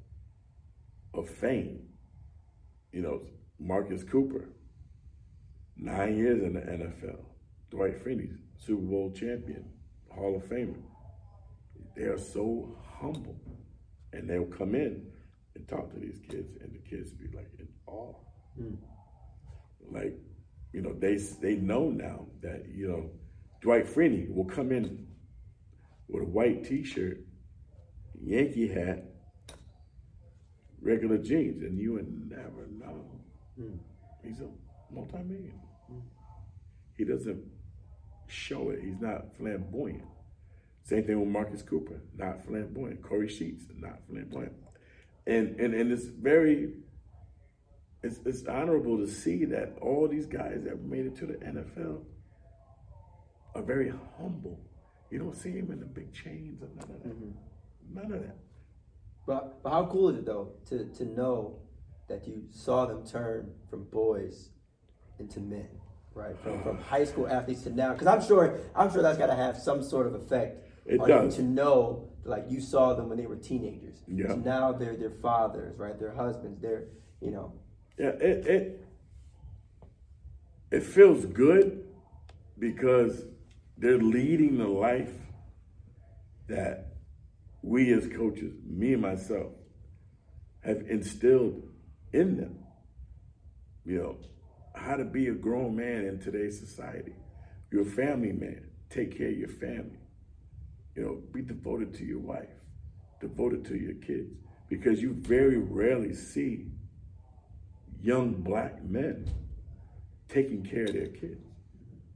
of 1.16 1.28
fame. 1.28 1.88
You 2.92 3.02
know, 3.02 3.22
Marcus 3.58 4.04
Cooper, 4.04 4.50
nine 5.76 6.16
years 6.16 6.44
in 6.44 6.54
the 6.54 6.60
NFL. 6.60 7.18
Dwight 7.72 8.06
Freeney, 8.06 8.30
Super 8.60 8.84
Bowl 8.84 9.12
champion, 9.16 9.72
Hall 10.12 10.36
of 10.36 10.48
Famer. 10.48 10.84
They 11.96 12.04
are 12.04 12.20
so 12.20 12.78
humble. 13.00 13.42
And 14.14 14.30
they'll 14.30 14.46
come 14.46 14.76
in 14.76 15.08
and 15.56 15.68
talk 15.68 15.92
to 15.92 16.00
these 16.00 16.22
kids, 16.30 16.58
and 16.62 16.76
the 16.76 16.88
kids 16.88 17.12
be 17.12 17.26
like 17.36 17.50
in 17.58 17.68
awe 17.88 18.14
hmm. 18.56 18.76
Like 19.92 20.18
you 20.74 20.82
know 20.82 20.94
they 20.94 21.16
they 21.16 21.56
know 21.56 21.90
now 21.90 22.26
that 22.42 22.66
you 22.74 22.88
know 22.88 23.10
Dwight 23.62 23.86
Freeney 23.86 24.34
will 24.34 24.46
come 24.46 24.72
in 24.72 25.08
with 26.08 26.24
a 26.24 26.26
white 26.26 26.66
T-shirt, 26.66 27.22
Yankee 28.22 28.68
hat, 28.68 29.06
regular 30.82 31.18
jeans, 31.18 31.62
and 31.62 31.80
you 31.80 31.94
would 31.94 32.30
never 32.30 32.68
know. 32.78 33.06
Hmm. 33.58 33.76
He's 34.24 34.42
a 34.42 34.48
multi-million. 34.94 35.60
Hmm. 35.88 36.00
He 36.98 37.06
doesn't 37.06 37.44
show 38.28 38.70
it. 38.72 38.80
He's 38.84 39.00
not 39.00 39.36
flamboyant. 39.38 40.04
Same 40.84 41.04
thing 41.04 41.20
with 41.20 41.30
Marcus 41.30 41.62
Cooper, 41.62 42.02
not 42.18 42.44
flamboyant. 42.46 43.02
Corey 43.02 43.30
Sheets, 43.30 43.66
not 43.78 44.00
flamboyant. 44.10 44.54
And 45.28 45.60
and 45.60 45.74
and 45.74 45.92
it's 45.92 46.06
very 46.06 46.74
it's, 48.04 48.20
it's 48.26 48.46
honorable 48.48 48.98
to 48.98 49.08
see 49.08 49.46
that 49.46 49.78
all 49.82 50.08
these 50.08 50.26
guys 50.26 50.64
that 50.64 50.82
made 50.84 51.06
it 51.06 51.16
to 51.18 51.26
the 51.26 51.34
NFL 51.36 52.02
are 53.56 53.62
very 53.62 53.94
humble. 54.18 54.60
You 55.10 55.20
don't 55.20 55.36
see 55.36 55.52
him 55.52 55.72
in 55.72 55.80
the 55.80 55.86
big 55.86 56.14
chains 56.14 56.62
or 56.62 56.70
none 56.76 56.90
of 56.96 57.04
that. 57.04 57.10
Mm-hmm. 57.10 57.94
None 57.94 58.12
of 58.12 58.22
that. 58.22 58.38
But, 59.28 59.62
but 59.62 59.70
how 59.70 59.86
cool 59.86 60.10
is 60.10 60.18
it 60.18 60.26
though 60.26 60.54
to, 60.70 60.86
to 60.86 61.06
know 61.06 61.60
that 62.08 62.28
you 62.28 62.44
saw 62.50 62.86
them 62.86 63.06
turn 63.06 63.52
from 63.70 63.84
boys 63.86 64.50
into 65.20 65.40
men, 65.40 65.70
right? 66.16 66.36
From, 66.42 66.64
from 66.64 66.78
high 66.90 67.06
school 67.06 67.28
athletes 67.28 67.64
to 67.64 67.70
now, 67.70 67.94
because 67.94 68.08
I'm 68.08 68.22
sure 68.26 68.58
I'm 68.76 68.92
sure 68.92 69.02
that's 69.02 69.18
got 69.18 69.28
to 69.28 69.36
have 69.36 69.58
some 69.58 69.84
sort 69.84 70.08
of 70.08 70.16
effect 70.16 70.66
It 70.86 71.00
on 71.00 71.08
does. 71.08 71.38
you 71.38 71.44
to 71.44 71.50
know 71.50 72.08
like 72.24 72.46
you 72.50 72.62
saw 72.62 72.94
them 72.94 73.10
when 73.10 73.18
they 73.18 73.28
were 73.28 73.36
teenagers. 73.36 74.02
Yeah. 74.08 74.30
So 74.30 74.36
now 74.38 74.72
they're 74.72 74.96
their 74.96 75.12
fathers, 75.22 75.78
right? 75.78 76.00
Their 76.00 76.14
husbands. 76.14 76.62
They're 76.62 76.86
you 77.22 77.32
know. 77.32 77.54
Yeah, 78.02 78.14
it 78.20 78.48
it 78.48 78.88
it 80.72 80.82
feels 80.82 81.24
good 81.24 81.86
because 82.58 83.26
they're 83.78 84.00
leading 84.00 84.58
the 84.58 84.68
life 84.68 85.14
that 86.48 86.94
we 87.62 87.94
as 87.94 88.08
coaches, 88.08 88.56
me 88.66 88.94
and 88.94 89.04
myself, 89.04 89.52
have 90.62 90.78
instilled 90.90 91.62
in 92.12 92.38
them. 92.38 92.64
You 93.86 93.98
know, 94.00 94.18
how 94.74 94.96
to 94.96 95.06
be 95.06 95.28
a 95.28 95.34
grown 95.34 95.76
man 95.76 96.06
in 96.06 96.20
today's 96.20 96.58
society. 96.58 97.14
You're 97.72 97.84
a 97.84 97.86
family 97.86 98.32
man. 98.32 98.66
Take 98.90 99.16
care 99.16 99.30
of 99.30 99.38
your 99.38 99.48
family. 99.48 100.00
You 100.96 101.04
know, 101.04 101.22
be 101.32 101.44
devoted 101.44 101.94
to 102.00 102.04
your 102.04 102.20
wife, 102.20 102.50
devoted 103.20 103.64
to 103.66 103.76
your 103.76 103.94
kids, 103.94 104.34
because 104.70 105.04
you 105.04 105.14
very 105.14 105.60
rarely 105.60 106.16
see 106.16 106.66
young 108.02 108.34
black 108.34 108.84
men 108.84 109.30
taking 110.28 110.64
care 110.64 110.86
of 110.86 110.94
their 110.94 111.08
kids. 111.08 111.46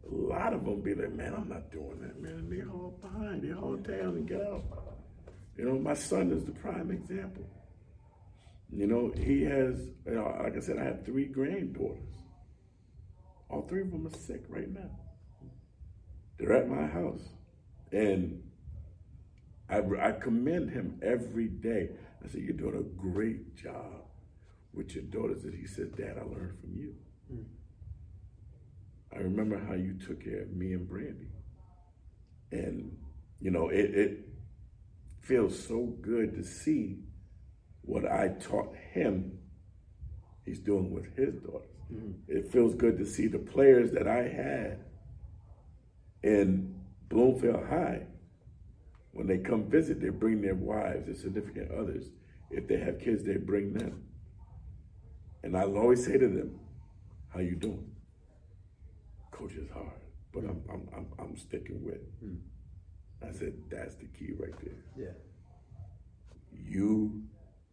A 0.10 0.14
lot 0.14 0.54
of 0.54 0.66
them 0.66 0.82
be 0.82 0.94
like, 0.94 1.14
man, 1.14 1.34
I'm 1.34 1.50
not 1.50 1.72
doing 1.72 2.00
that, 2.02 2.22
man. 2.22 2.50
They 2.50 2.64
all 2.64 2.98
behind, 3.02 3.44
they 3.44 3.54
all 3.54 3.76
down 3.76 4.16
and 4.16 4.28
get 4.28 4.42
out. 4.42 4.64
You 5.58 5.66
know, 5.66 5.80
my 5.80 5.94
son 5.94 6.32
is 6.32 6.46
the 6.46 6.52
prime 6.52 6.92
example. 6.92 7.48
You 8.72 8.88
know, 8.88 9.14
he 9.16 9.44
has, 9.44 9.80
you 10.06 10.16
know, 10.16 10.36
like 10.44 10.58
I 10.58 10.60
said, 10.60 10.78
I 10.78 10.84
have 10.84 11.06
three 11.06 11.26
granddaughters. 11.26 12.02
All 13.50 13.62
three 13.68 13.82
of 13.82 13.92
them 13.92 14.08
are 14.08 14.18
sick 14.18 14.44
right 14.50 14.70
now. 14.70 14.90
They're 16.38 16.54
at 16.54 16.68
my 16.68 16.86
house. 16.86 17.22
And 17.92 18.44
I, 19.70 19.82
I 20.02 20.12
commend 20.12 20.72
him 20.72 21.00
every 21.02 21.48
day. 21.48 21.90
I 22.24 22.28
said, 22.28 22.42
You're 22.42 22.54
doing 22.54 22.78
a 22.78 23.02
great 23.02 23.56
job 23.56 24.05
with 24.76 24.94
your 24.94 25.04
daughters. 25.06 25.44
And 25.44 25.54
he 25.54 25.66
said, 25.66 25.96
Dad, 25.96 26.18
I 26.18 26.24
learned 26.24 26.60
from 26.60 26.76
you. 26.76 26.96
Hmm. 27.30 27.44
I 29.14 29.20
remember 29.20 29.64
how 29.66 29.74
you 29.74 29.94
took 29.94 30.24
care 30.24 30.42
of 30.42 30.52
me 30.52 30.74
and 30.74 30.88
Brandy. 30.88 31.30
And, 32.52 32.98
you 33.40 33.52
know, 33.52 33.70
it, 33.70 33.96
it 33.96 34.28
feels 35.22 35.58
so 35.58 35.94
good 36.02 36.36
to 36.36 36.44
see 36.44 37.00
what 37.82 38.06
I 38.10 38.30
taught 38.40 38.76
him, 38.94 39.38
he's 40.44 40.60
doing 40.60 40.92
with 40.92 41.16
his 41.16 41.36
daughters. 41.36 41.70
Hmm. 41.90 42.12
It 42.28 42.52
feels 42.52 42.76
good 42.76 42.98
to 42.98 43.06
see 43.06 43.28
the 43.28 43.40
players 43.40 43.92
that 43.92 44.08
I 44.08 44.28
had 44.28 44.80
in 46.24 46.76
Bloomfield 47.10 47.68
High. 47.70 48.08
When 49.12 49.28
they 49.28 49.38
come 49.38 49.70
visit, 49.70 50.02
they 50.02 50.10
bring 50.10 50.42
their 50.42 50.56
wives, 50.56 51.06
their 51.06 51.16
significant 51.16 51.72
others. 51.72 52.10
If 52.52 52.68
they 52.68 52.78
have 52.80 53.00
kids, 53.00 53.24
they 53.24 53.38
bring 53.38 53.74
them. 53.74 54.04
And 55.46 55.56
I'll 55.56 55.78
always 55.78 56.04
say 56.06 56.18
to 56.18 56.28
them, 56.28 56.60
"How 57.30 57.40
you 57.40 57.56
doing?" 57.56 57.92
Coach 59.32 59.54
is 59.54 59.70
hard, 59.70 60.02
but 60.34 60.44
I'm 60.44 60.62
I'm 60.70 60.90
I'm, 60.98 61.08
I'm 61.20 61.38
sticking 61.38 61.84
with. 61.86 61.96
it." 61.96 63.28
I 63.28 63.32
said, 63.32 63.54
"That's 63.70 63.96
the 63.96 64.08
key 64.08 64.34
right 64.40 64.54
there. 64.64 64.84
Yeah. 64.98 65.14
You 66.52 67.22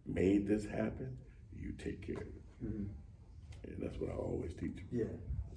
made 0.06 0.46
this 0.46 0.64
happen. 0.66 1.16
You 1.58 1.72
take 1.72 2.06
care 2.06 2.16
of 2.16 2.22
it." 2.22 2.42
And 2.62 3.76
that's 3.80 3.98
what 3.98 4.10
I 4.10 4.14
always 4.14 4.52
teach 4.54 4.76
them. 4.76 4.86
Yeah. 4.92 5.04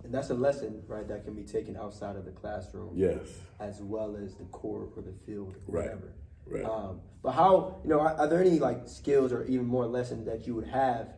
And 0.04 0.14
that's 0.14 0.30
a 0.30 0.36
lesson, 0.36 0.84
right, 0.88 1.08
that 1.08 1.26
can 1.26 1.34
be 1.34 1.44
taken 1.44 1.76
outside 1.76 2.16
of 2.16 2.26
the 2.26 2.32
classroom. 2.32 2.92
Yes. 2.96 3.28
as 3.60 3.82
well 3.82 4.16
as 4.16 4.36
the 4.36 4.44
court 4.46 4.92
or 4.96 5.02
the 5.02 5.14
field 5.26 5.56
or 5.68 5.80
Right, 5.80 5.86
whatever. 5.86 6.14
right. 6.48 6.64
Um, 6.64 7.02
but 7.24 7.32
how 7.32 7.80
you 7.84 7.90
know 7.90 8.00
are, 8.00 8.14
are 8.16 8.28
there 8.28 8.40
any 8.40 8.60
like 8.60 8.88
skills 8.88 9.34
or 9.34 9.44
even 9.46 9.66
more 9.66 9.86
lessons 9.88 10.26
that 10.28 10.46
you 10.48 10.54
would 10.56 10.68
have 10.68 11.10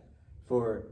for 0.48 0.84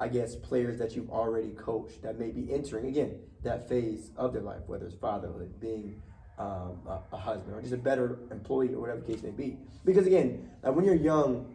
I 0.00 0.08
guess 0.08 0.36
players 0.36 0.78
that 0.78 0.94
you've 0.94 1.10
already 1.10 1.50
coached 1.50 2.02
that 2.02 2.18
may 2.18 2.30
be 2.30 2.52
entering 2.52 2.86
again 2.86 3.18
that 3.42 3.68
phase 3.68 4.10
of 4.16 4.32
their 4.32 4.42
life, 4.42 4.62
whether 4.66 4.86
it's 4.86 4.94
fatherhood, 4.94 5.60
being 5.60 6.00
um, 6.38 6.78
a, 6.86 7.00
a 7.12 7.16
husband, 7.16 7.56
or 7.56 7.60
just 7.60 7.74
a 7.74 7.76
better 7.76 8.18
employee 8.30 8.74
or 8.74 8.80
whatever 8.80 9.00
the 9.00 9.12
case 9.12 9.22
may 9.22 9.30
be. 9.30 9.58
Because 9.84 10.06
again, 10.06 10.50
like 10.62 10.74
when 10.74 10.84
you're 10.84 10.94
young, 10.94 11.54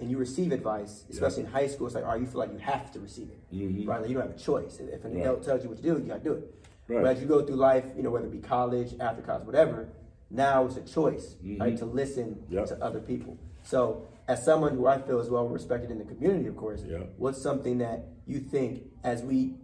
and 0.00 0.10
you 0.10 0.18
receive 0.18 0.52
advice, 0.52 1.04
especially 1.08 1.42
yeah. 1.42 1.48
in 1.48 1.52
high 1.54 1.66
school, 1.66 1.86
it's 1.86 1.94
like, 1.94 2.04
all 2.04 2.12
right, 2.12 2.20
you 2.20 2.26
feel 2.26 2.40
like 2.40 2.52
you 2.52 2.58
have 2.58 2.90
to 2.92 3.00
receive 3.00 3.28
it, 3.28 3.54
mm-hmm. 3.54 3.88
right? 3.88 4.00
Like 4.00 4.08
you 4.08 4.14
don't 4.14 4.26
have 4.26 4.36
a 4.36 4.38
choice. 4.38 4.80
If 4.80 5.04
an 5.04 5.14
right. 5.14 5.20
adult 5.20 5.44
tells 5.44 5.62
you 5.62 5.68
what 5.68 5.78
to 5.78 5.82
do, 5.82 6.00
you 6.00 6.08
got 6.08 6.22
to 6.22 6.24
do 6.24 6.32
it. 6.32 6.54
Right. 6.88 7.02
But 7.02 7.16
as 7.16 7.22
you 7.22 7.26
go 7.26 7.44
through 7.44 7.56
life, 7.56 7.84
you 7.96 8.02
know, 8.02 8.10
whether 8.10 8.26
it 8.26 8.32
be 8.32 8.38
college, 8.38 8.94
after 9.00 9.22
college, 9.22 9.46
whatever, 9.46 9.88
now 10.30 10.66
it's 10.66 10.76
a 10.76 10.82
choice, 10.82 11.36
mm-hmm. 11.42 11.62
right, 11.62 11.76
to 11.78 11.84
listen 11.84 12.42
yep. 12.50 12.66
to 12.66 12.82
other 12.82 13.00
people. 13.00 13.38
So, 13.62 14.06
as 14.28 14.44
someone 14.44 14.74
who 14.76 14.86
I 14.86 15.00
feel 15.00 15.20
is 15.20 15.28
well 15.28 15.48
respected 15.48 15.90
in 15.90 15.98
the 15.98 16.04
community, 16.04 16.46
of 16.46 16.56
course, 16.56 16.82
yep. 16.86 17.12
what's 17.16 17.40
something 17.40 17.78
that 17.78 18.08
you 18.26 18.40
think 18.40 18.82
as 19.02 19.22
we 19.22 19.54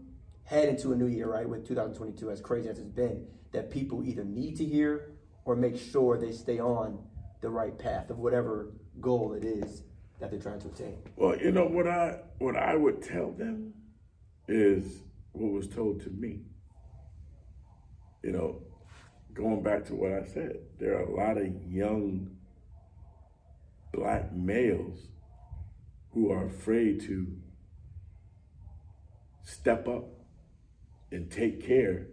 head 0.45 0.69
into 0.69 0.93
a 0.93 0.97
new 0.97 1.07
year, 1.07 1.31
right, 1.31 1.49
with 1.49 1.67
2022, 1.67 2.31
as 2.31 2.41
crazy 2.41 2.69
as 2.69 2.79
it's 2.79 2.89
been, 2.89 3.27
that 3.53 3.71
people 3.71 4.05
either 4.05 4.25
need 4.25 4.57
to 4.57 4.65
hear 4.65 5.13
or 5.45 5.57
make 5.57 5.79
sure 5.79 6.19
they 6.19 6.33
stay 6.33 6.59
on 6.59 6.99
the 7.41 7.49
right 7.49 7.79
path 7.79 8.11
of 8.11 8.19
whatever 8.19 8.73
goal 9.01 9.33
it 9.33 9.45
is 9.45 9.83
that 10.19 10.31
they're 10.31 10.41
trying 10.41 10.61
to 10.61 10.69
attain? 10.69 10.99
Well, 11.17 11.37
you 11.39 11.51
know 11.51 11.65
what 11.65 11.89
I 11.89 12.19
what 12.39 12.57
I 12.57 12.77
would 12.77 13.03
tell 13.03 13.33
them 13.33 13.73
is 14.49 15.03
what 15.33 15.53
was 15.53 15.67
told 15.67 16.03
to 16.03 16.11
me. 16.11 16.43
You 18.23 18.33
know, 18.33 18.63
going 19.33 19.63
back 19.63 19.85
to 19.87 19.95
what 19.95 20.13
I 20.13 20.27
said, 20.27 20.59
there 20.79 20.99
are 20.99 21.05
a 21.05 21.17
lot 21.17 21.39
of 21.39 21.47
young 21.65 22.31
black 23.93 24.33
males 24.33 25.09
who 26.13 26.31
are 26.31 26.47
afraid 26.47 27.01
to 27.03 27.27
step 29.43 29.89
up 29.89 30.05
and 31.11 31.31
take 31.31 31.67
care 31.67 32.07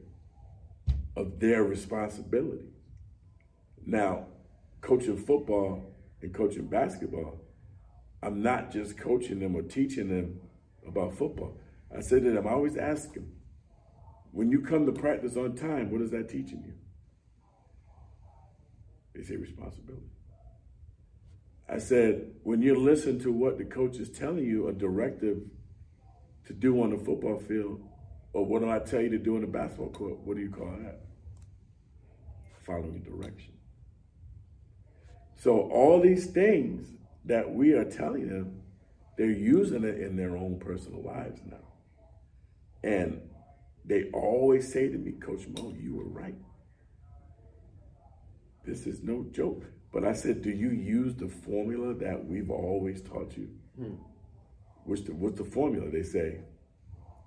of 1.15 1.39
their 1.39 1.63
responsibilities. 1.63 2.73
Now, 3.86 4.28
coaching 4.82 5.17
football 5.17 5.95
and 6.21 6.34
coaching 6.34 6.67
basketball, 6.67 7.41
I'm 8.21 8.41
not 8.41 8.71
just 8.71 8.97
coaching 8.97 9.39
them 9.39 9.55
or 9.55 9.61
teaching 9.61 10.09
them 10.09 10.39
about 10.88 11.17
football. 11.17 11.57
I 11.95 12.01
said 12.01 12.23
to 12.23 12.32
them, 12.32 12.47
I 12.47 12.51
always 12.51 12.75
ask 12.75 13.13
them, 13.13 13.32
when 14.32 14.51
you 14.51 14.61
come 14.61 14.86
to 14.86 14.91
practice 14.91 15.38
on 15.38 15.55
time, 15.55 15.91
what 15.91 16.01
is 16.01 16.11
that 16.11 16.30
teaching 16.30 16.63
you? 16.65 16.73
They 19.15 19.23
say 19.23 19.36
responsibility. 19.36 20.16
I 21.70 21.80
said, 21.80 22.32
when 22.43 22.61
you 22.61 22.76
listen 22.76 23.20
to 23.20 23.32
what 23.32 23.57
the 23.57 23.65
coach 23.65 23.97
is 23.97 24.09
telling 24.09 24.45
you, 24.45 24.68
a 24.70 24.74
directive 24.74 25.41
to 26.45 26.53
do 26.53 26.82
on 26.82 26.91
the 26.91 26.97
football 26.97 27.39
field, 27.39 27.82
or 28.34 28.45
what 28.45 28.61
do 28.61 28.70
I 28.70 28.80
tell 28.80 29.01
you 29.01 29.09
to 29.09 29.18
do 29.18 29.36
in 29.36 29.41
the 29.41 29.47
basketball 29.47 29.89
court, 29.89 30.20
what 30.20 30.38
do 30.38 30.43
you 30.43 30.49
call 30.49 30.72
that? 30.84 31.01
Following 32.65 33.01
direction. 33.01 33.53
So 35.36 35.70
all 35.70 36.01
these 36.01 36.28
things 36.28 36.88
that 37.26 37.49
we 37.51 37.74
are 37.74 37.86
telling 37.86 38.30
them, 38.30 38.61
they're 39.18 39.28
using 39.28 39.84
it 39.84 39.99
in 39.99 40.15
their 40.15 40.38
own 40.38 40.59
personal 40.59 41.03
lives 41.03 41.41
now. 41.45 41.57
And 42.84 43.22
they 43.84 44.05
always 44.13 44.72
say 44.72 44.88
to 44.88 44.97
me, 44.97 45.13
Coach 45.13 45.47
Mo, 45.47 45.74
you 45.78 45.95
were 45.95 46.07
right. 46.07 46.36
This 48.63 48.86
is 48.86 49.01
no 49.01 49.26
joke. 49.32 49.65
But 49.91 50.03
I 50.03 50.13
said, 50.13 50.41
do 50.41 50.49
you 50.49 50.69
use 50.69 51.15
the 51.15 51.27
formula 51.27 51.93
that 51.95 52.25
we've 52.25 52.51
always 52.51 53.01
taught 53.01 53.38
you? 53.38 53.49
Hmm. 53.77 53.95
What's, 54.83 55.01
the, 55.01 55.13
what's 55.13 55.38
the 55.38 55.45
formula? 55.45 55.89
They 55.89 56.03
say, 56.03 56.41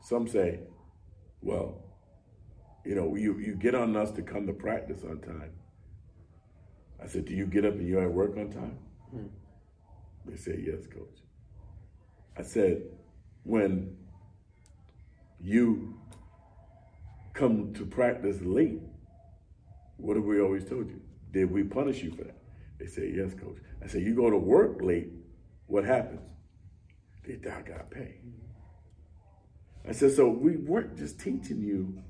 some 0.02 0.28
say, 0.28 0.60
well, 1.42 1.82
you 2.84 2.94
know, 2.94 3.14
you, 3.16 3.38
you 3.38 3.54
get 3.54 3.74
on 3.74 3.96
us 3.96 4.10
to 4.12 4.22
come 4.22 4.46
to 4.46 4.52
practice 4.52 5.02
on 5.04 5.20
time. 5.20 5.52
I 7.02 7.06
said, 7.06 7.24
do 7.24 7.34
you 7.34 7.46
get 7.46 7.64
up 7.64 7.74
and 7.74 7.86
you're 7.86 8.02
at 8.02 8.12
work 8.12 8.36
on 8.36 8.50
time? 8.50 8.78
Hmm. 9.10 9.26
They 10.26 10.36
said, 10.36 10.62
yes, 10.64 10.86
coach. 10.86 11.18
I 12.36 12.42
said, 12.42 12.82
when 13.44 13.96
you 15.40 15.98
come 17.32 17.72
to 17.74 17.86
practice 17.86 18.38
late, 18.42 18.80
what 19.96 20.16
have 20.16 20.24
we 20.24 20.40
always 20.40 20.64
told 20.64 20.88
you? 20.88 21.00
Did 21.32 21.50
we 21.50 21.64
punish 21.64 22.02
you 22.02 22.10
for 22.10 22.24
that? 22.24 22.39
They 22.80 22.86
say, 22.86 23.12
yes, 23.14 23.34
coach. 23.34 23.58
I 23.84 23.86
said, 23.86 24.02
you 24.02 24.14
go 24.14 24.30
to 24.30 24.38
work 24.38 24.78
late, 24.80 25.12
what 25.66 25.84
happens? 25.84 26.22
They 27.26 27.34
I 27.34 27.60
got 27.60 27.90
pay. 27.90 28.16
I 29.86 29.92
said, 29.92 30.12
so 30.12 30.28
we 30.28 30.56
weren't 30.56 30.96
just 30.96 31.20
teaching 31.20 31.60
you, 31.60 32.02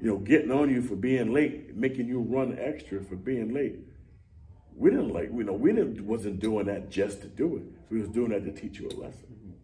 you 0.00 0.06
know, 0.06 0.16
getting 0.16 0.50
on 0.50 0.70
you 0.70 0.80
for 0.80 0.96
being 0.96 1.32
late, 1.32 1.76
making 1.76 2.08
you 2.08 2.20
run 2.20 2.58
extra 2.58 3.04
for 3.04 3.16
being 3.16 3.52
late. 3.52 3.80
We 4.74 4.90
didn't 4.90 5.10
like, 5.10 5.30
you 5.32 5.44
know, 5.44 5.52
we 5.52 5.72
didn't 5.72 6.00
wasn't 6.06 6.40
doing 6.40 6.66
that 6.66 6.88
just 6.88 7.20
to 7.20 7.28
do 7.28 7.56
it. 7.58 7.64
We 7.90 8.00
was 8.00 8.08
doing 8.08 8.30
that 8.30 8.44
to 8.46 8.52
teach 8.52 8.80
you 8.80 8.88
a 8.88 8.96
lesson. 8.96 9.54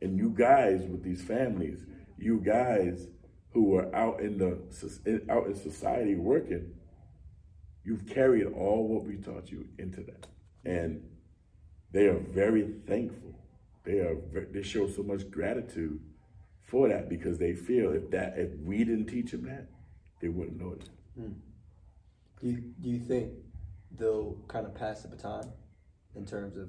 And 0.00 0.16
you 0.16 0.30
guys 0.30 0.80
with 0.80 1.04
these 1.04 1.22
families, 1.22 1.84
you 2.18 2.38
guys 2.40 3.06
who 3.52 3.64
were 3.64 3.94
out 3.94 4.20
in 4.20 4.38
the 4.38 4.58
out 5.30 5.46
in 5.46 5.54
society 5.54 6.14
working, 6.14 6.72
you've 7.84 8.06
carried 8.06 8.46
all 8.46 8.86
what 8.88 9.04
we 9.04 9.16
taught 9.16 9.50
you 9.50 9.66
into 9.78 10.02
that, 10.02 10.26
and 10.64 11.02
they 11.92 12.06
are 12.06 12.18
very 12.18 12.74
thankful. 12.86 13.34
They 13.84 13.98
are 13.98 14.16
they 14.52 14.62
show 14.62 14.88
so 14.88 15.02
much 15.02 15.30
gratitude 15.30 16.00
for 16.62 16.88
that 16.88 17.08
because 17.08 17.38
they 17.38 17.54
feel 17.54 17.92
if 17.92 18.10
that 18.10 18.34
if 18.36 18.50
we 18.64 18.78
didn't 18.78 19.06
teach 19.06 19.32
them 19.32 19.44
that, 19.44 19.68
they 20.20 20.28
wouldn't 20.28 20.60
know 20.60 20.72
it. 20.72 20.88
Hmm. 21.16 21.32
Do 22.40 22.48
you 22.48 22.56
do 22.80 22.88
you 22.88 22.98
think 22.98 23.32
they'll 23.98 24.36
kind 24.48 24.66
of 24.66 24.74
pass 24.74 25.02
the 25.02 25.08
baton 25.08 25.52
in 26.14 26.24
terms 26.24 26.56
of 26.56 26.68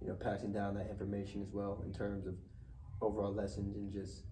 you 0.00 0.08
know 0.08 0.14
passing 0.14 0.52
down 0.52 0.74
that 0.74 0.88
information 0.90 1.42
as 1.42 1.52
well 1.52 1.82
in 1.84 1.92
terms 1.92 2.26
of 2.26 2.34
overall 3.02 3.32
lessons 3.32 3.76
and 3.76 3.92
just 3.92 4.22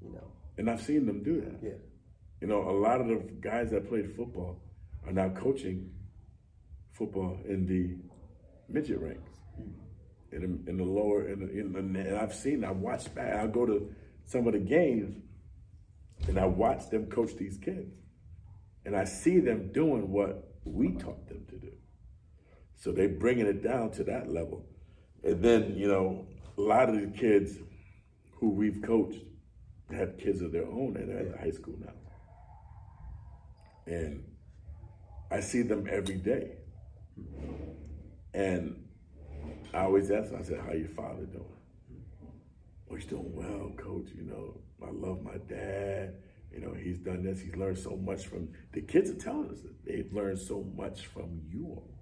you 0.00 0.12
know 0.12 0.30
and 0.56 0.70
I've 0.70 0.80
seen 0.80 1.06
them 1.06 1.22
do 1.22 1.40
that. 1.40 1.58
Yeah. 1.62 1.78
You 2.40 2.46
know, 2.46 2.68
a 2.68 2.76
lot 2.76 3.00
of 3.00 3.08
the 3.08 3.16
guys 3.40 3.70
that 3.70 3.88
played 3.88 4.14
football 4.14 4.60
are 5.06 5.12
now 5.12 5.28
coaching 5.30 5.90
football 6.92 7.38
in 7.46 7.66
the 7.66 7.96
midget 8.72 9.00
ranks, 9.00 9.30
in 10.32 10.40
the, 10.40 10.70
in 10.70 10.76
the 10.76 10.84
lower, 10.84 11.28
in 11.28 11.40
the, 11.40 11.50
in 11.50 11.72
the, 11.72 12.00
and 12.00 12.16
I've 12.16 12.34
seen, 12.34 12.64
I 12.64 12.70
watched 12.70 13.16
I 13.18 13.46
go 13.46 13.66
to 13.66 13.94
some 14.24 14.46
of 14.46 14.54
the 14.54 14.60
games 14.60 15.16
and 16.28 16.38
I 16.38 16.46
watch 16.46 16.88
them 16.90 17.06
coach 17.06 17.36
these 17.36 17.58
kids. 17.58 17.92
And 18.86 18.96
I 18.96 19.04
see 19.04 19.40
them 19.40 19.72
doing 19.72 20.10
what 20.10 20.54
we 20.64 20.92
taught 20.92 21.28
them 21.28 21.44
to 21.48 21.56
do. 21.56 21.72
So 22.76 22.92
they're 22.92 23.08
bringing 23.08 23.46
it 23.46 23.62
down 23.62 23.90
to 23.92 24.04
that 24.04 24.30
level. 24.30 24.66
And 25.22 25.42
then, 25.42 25.74
you 25.76 25.88
know, 25.88 26.26
a 26.58 26.60
lot 26.60 26.88
of 26.88 27.00
the 27.00 27.06
kids 27.18 27.56
who 28.32 28.50
we've 28.50 28.82
coached 28.82 29.20
have 29.90 30.18
kids 30.18 30.42
of 30.42 30.52
their 30.52 30.66
own 30.66 30.96
and 30.96 31.08
they're 31.08 31.34
at 31.34 31.40
high 31.40 31.50
school 31.50 31.76
now. 31.80 31.92
And 33.86 34.24
I 35.34 35.40
see 35.40 35.62
them 35.62 35.88
every 35.90 36.14
day. 36.14 36.52
And 38.32 38.84
I 39.72 39.80
always 39.80 40.12
ask 40.12 40.30
them, 40.30 40.38
I 40.40 40.44
said, 40.44 40.60
how 40.64 40.72
your 40.72 40.88
father 40.90 41.24
doing? 41.24 41.44
Well, 42.86 43.00
he's 43.00 43.08
doing 43.08 43.34
well, 43.34 43.72
coach. 43.76 44.10
You 44.14 44.22
know, 44.22 44.60
I 44.80 44.92
love 44.92 45.24
my 45.24 45.38
dad. 45.48 46.14
You 46.52 46.60
know, 46.60 46.72
he's 46.72 46.98
done 46.98 47.24
this. 47.24 47.40
He's 47.40 47.56
learned 47.56 47.78
so 47.78 47.96
much 47.96 48.26
from 48.26 48.50
the 48.72 48.80
kids 48.82 49.10
are 49.10 49.14
telling 49.14 49.50
us 49.50 49.60
that 49.62 49.84
they've 49.84 50.12
learned 50.12 50.38
so 50.38 50.64
much 50.76 51.06
from 51.06 51.40
you 51.50 51.66
all. 51.66 51.98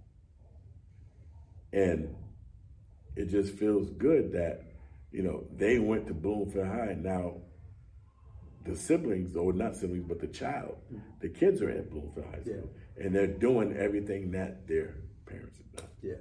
And 1.73 2.15
it 3.17 3.31
just 3.31 3.55
feels 3.55 3.89
good 3.93 4.33
that, 4.33 4.61
you 5.11 5.23
know, 5.23 5.45
they 5.57 5.79
went 5.79 6.07
to 6.09 6.13
Bloomfield 6.13 6.67
High. 6.67 6.97
Now 7.01 7.37
the 8.67 8.77
siblings, 8.77 9.37
or 9.37 9.55
not 9.55 9.75
siblings, 9.75 10.05
but 10.07 10.21
the 10.21 10.27
child, 10.27 10.77
the 11.21 11.31
kids 11.31 11.63
are 11.63 11.71
at 11.71 11.91
Bloomfield 11.91 12.27
High 12.27 12.43
School, 12.43 12.55
yeah. 12.57 12.82
And 12.97 13.15
they're 13.15 13.27
doing 13.27 13.77
everything 13.77 14.31
that 14.33 14.67
their 14.67 14.95
parents 15.27 15.59
have 15.59 15.73
done. 15.77 15.91
Yeah. 16.03 16.15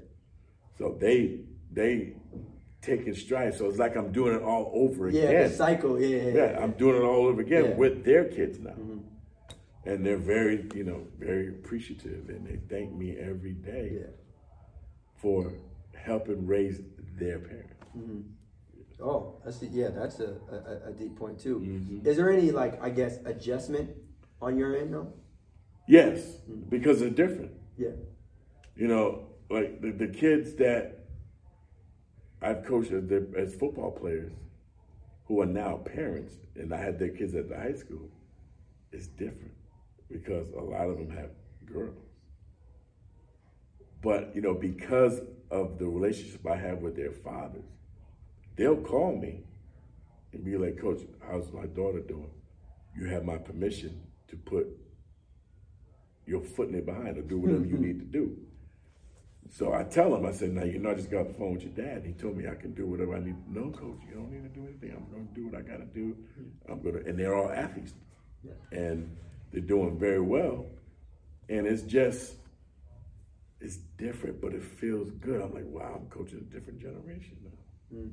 So 0.78 0.98
they 1.00 1.42
they 1.72 2.16
taking 2.82 3.16
strides. 3.16 3.58
So 3.58 3.70
it's 3.70 3.78
like 3.78 3.96
I'm 3.96 4.12
doing 4.12 4.36
it 4.36 4.42
all 4.42 4.72
over 4.74 5.08
again. 5.08 5.32
Yeah, 5.32 5.48
the 5.48 5.54
cycle. 5.54 6.00
Yeah, 6.02 6.18
yeah, 6.18 6.34
yeah. 6.34 6.60
I'm 6.60 6.72
doing 6.72 6.96
it 6.96 7.06
all 7.06 7.28
over 7.28 7.42
again 7.42 7.66
yeah. 7.66 7.76
with 7.76 8.04
their 8.04 8.26
kids 8.26 8.60
now, 8.60 8.72
mm-hmm. 8.72 9.00
and 9.86 10.06
they're 10.06 10.18
very, 10.18 10.68
you 10.76 10.84
know, 10.84 11.08
very 11.20 11.50
appreciative, 11.50 12.30
and 12.30 12.46
they 12.46 12.60
thank 12.70 12.94
me 12.94 13.18
every 13.18 13.54
day 13.54 14.00
yeah. 14.02 14.08
for 15.16 15.54
helping 15.96 16.48
raise 16.48 16.82
their 17.20 17.40
parents. 17.40 17.86
Mm-hmm. 17.98 18.22
Oh, 19.04 19.42
that's 19.44 19.62
yeah, 19.64 19.90
that's 19.90 20.20
a, 20.20 20.36
a, 20.52 20.90
a 20.90 20.94
deep 20.94 21.16
point 21.18 21.40
too. 21.40 21.60
Mm-hmm. 21.60 22.08
Is 22.08 22.18
there 22.18 22.32
any 22.32 22.52
like 22.52 22.82
I 22.84 22.90
guess 22.90 23.18
adjustment 23.26 23.92
on 24.42 24.58
your 24.58 24.76
end 24.76 24.94
though? 24.94 25.14
Yes, 25.88 26.20
mm-hmm. 26.20 26.70
because 26.70 27.00
they're 27.00 27.10
different. 27.10 27.52
Yeah. 27.78 27.90
You 28.76 28.88
know, 28.88 29.28
like 29.50 29.82
the, 29.82 29.92
the 29.92 30.08
kids 30.08 30.56
that 30.56 31.06
I've 32.42 32.66
coached 32.66 32.92
as, 32.92 33.04
as 33.38 33.54
football 33.56 33.92
players 33.92 34.32
who 35.26 35.42
are 35.42 35.46
now 35.46 35.78
parents, 35.78 36.36
and 36.56 36.74
I 36.74 36.78
had 36.78 37.00
their 37.00 37.10
kids 37.10 37.36
at 37.36 37.50
the 37.50 37.58
high 37.58 37.74
school, 37.74 38.10
it's 38.92 39.08
different 39.08 39.54
because 40.12 40.48
a 40.58 40.62
lot 40.62 40.90
of 40.90 40.98
them 40.98 41.10
have 41.12 41.30
girls. 41.66 41.98
But 44.02 44.36
you 44.36 44.42
know, 44.42 44.54
because 44.54 45.22
of 45.52 45.78
the 45.78 45.88
relationship 45.88 46.46
I 46.48 46.56
have 46.56 46.80
with 46.80 46.96
their 46.96 47.12
fathers, 47.12 47.66
they'll 48.56 48.82
call 48.82 49.16
me 49.16 49.44
and 50.34 50.44
be 50.44 50.58
like, 50.58 50.80
Coach, 50.80 51.02
how's 51.28 51.52
my 51.52 51.66
daughter 51.66 52.00
doing? 52.00 52.32
You 52.98 53.06
have 53.08 53.26
my 53.26 53.38
permission 53.38 54.02
to 54.30 54.36
put 54.38 54.68
your 56.26 56.42
foot 56.42 56.70
in 56.70 56.76
it 56.76 56.86
behind 56.86 57.18
or 57.18 57.22
do 57.22 57.40
whatever 57.40 57.66
you 57.66 57.78
need 57.78 58.00
to 58.00 58.06
do. 58.06 58.38
So 59.50 59.74
I 59.74 59.84
tell 59.84 60.16
him, 60.16 60.26
I 60.26 60.32
said, 60.32 60.52
now 60.52 60.64
you 60.64 60.80
know 60.80 60.92
I 60.92 60.94
just 60.94 61.12
got 61.12 61.28
the 61.28 61.34
phone 61.34 61.54
with 61.56 61.64
your 61.64 61.74
dad. 61.74 62.04
He 62.06 62.14
told 62.14 62.38
me 62.38 62.48
I 62.48 62.56
can 62.56 62.74
do 62.74 62.86
whatever 62.86 63.16
I 63.16 63.20
need. 63.20 63.36
No, 63.50 63.70
coach, 63.70 64.00
you 64.08 64.14
don't 64.14 64.32
need 64.32 64.44
to 64.44 64.50
do 64.50 64.66
anything. 64.66 64.92
I'm 64.96 65.12
gonna 65.12 65.28
do 65.34 65.48
what 65.48 65.56
I 65.56 65.62
gotta 65.62 65.86
do. 65.86 66.16
I'm 66.70 66.82
gonna 66.82 67.00
and 67.00 67.20
they're 67.20 67.36
all 67.36 67.52
athletes. 67.52 67.94
And 68.72 69.16
they're 69.52 69.62
doing 69.62 70.00
very 70.00 70.22
well. 70.22 70.66
And 71.50 71.68
it's 71.68 71.82
just 71.82 72.36
it's 73.60 73.78
different, 73.98 74.42
but 74.42 74.54
it 74.54 74.64
feels 74.64 75.12
good. 75.20 75.42
I'm 75.42 75.54
like, 75.54 75.68
wow, 75.68 76.00
I'm 76.00 76.08
coaching 76.08 76.40
a 76.40 76.54
different 76.54 76.80
generation 76.80 77.38
now. 77.44 77.98
Hmm. 77.98 78.08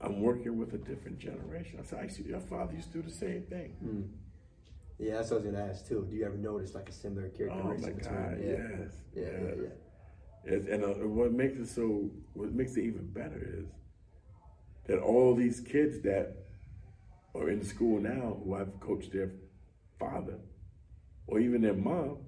I'm 0.00 0.20
working 0.20 0.58
with 0.58 0.74
a 0.74 0.78
different 0.78 1.18
generation. 1.18 1.78
I 1.80 1.84
said, 1.84 2.00
actually, 2.02 2.28
your 2.28 2.40
father 2.40 2.74
used 2.74 2.92
to 2.92 2.98
do 2.98 3.08
the 3.08 3.14
same 3.14 3.42
thing. 3.42 3.70
Hmm. 3.80 4.02
Yeah, 4.98 5.14
that's 5.16 5.30
what 5.30 5.42
I 5.42 5.44
was 5.44 5.52
gonna 5.52 5.66
ask 5.66 5.86
too. 5.86 6.06
Do 6.08 6.16
you 6.16 6.24
ever 6.24 6.36
notice 6.36 6.74
like 6.74 6.88
a 6.88 6.92
similar 6.92 7.28
character? 7.28 7.58
Oh 7.62 7.68
my 7.68 7.74
between? 7.74 7.98
God, 7.98 8.38
yeah. 8.40 8.46
yes, 8.50 8.92
Yeah, 9.14 9.22
yeah, 9.22 9.30
yes. 9.44 9.54
yeah. 9.62 10.52
It's- 10.54 10.68
and 10.70 10.84
uh, 10.84 11.06
what 11.08 11.32
makes 11.32 11.58
it 11.58 11.66
so, 11.68 12.10
what 12.34 12.52
makes 12.52 12.76
it 12.76 12.84
even 12.84 13.06
better 13.12 13.56
is 13.60 13.66
that 14.86 14.98
all 15.00 15.34
these 15.34 15.60
kids 15.60 16.00
that 16.02 16.36
are 17.34 17.50
in 17.50 17.62
school 17.64 18.00
now 18.00 18.38
who 18.44 18.54
I've 18.54 18.78
coached 18.80 19.12
their 19.12 19.32
father 19.98 20.38
or 21.26 21.40
even 21.40 21.60
their 21.62 21.74
mom, 21.74 22.18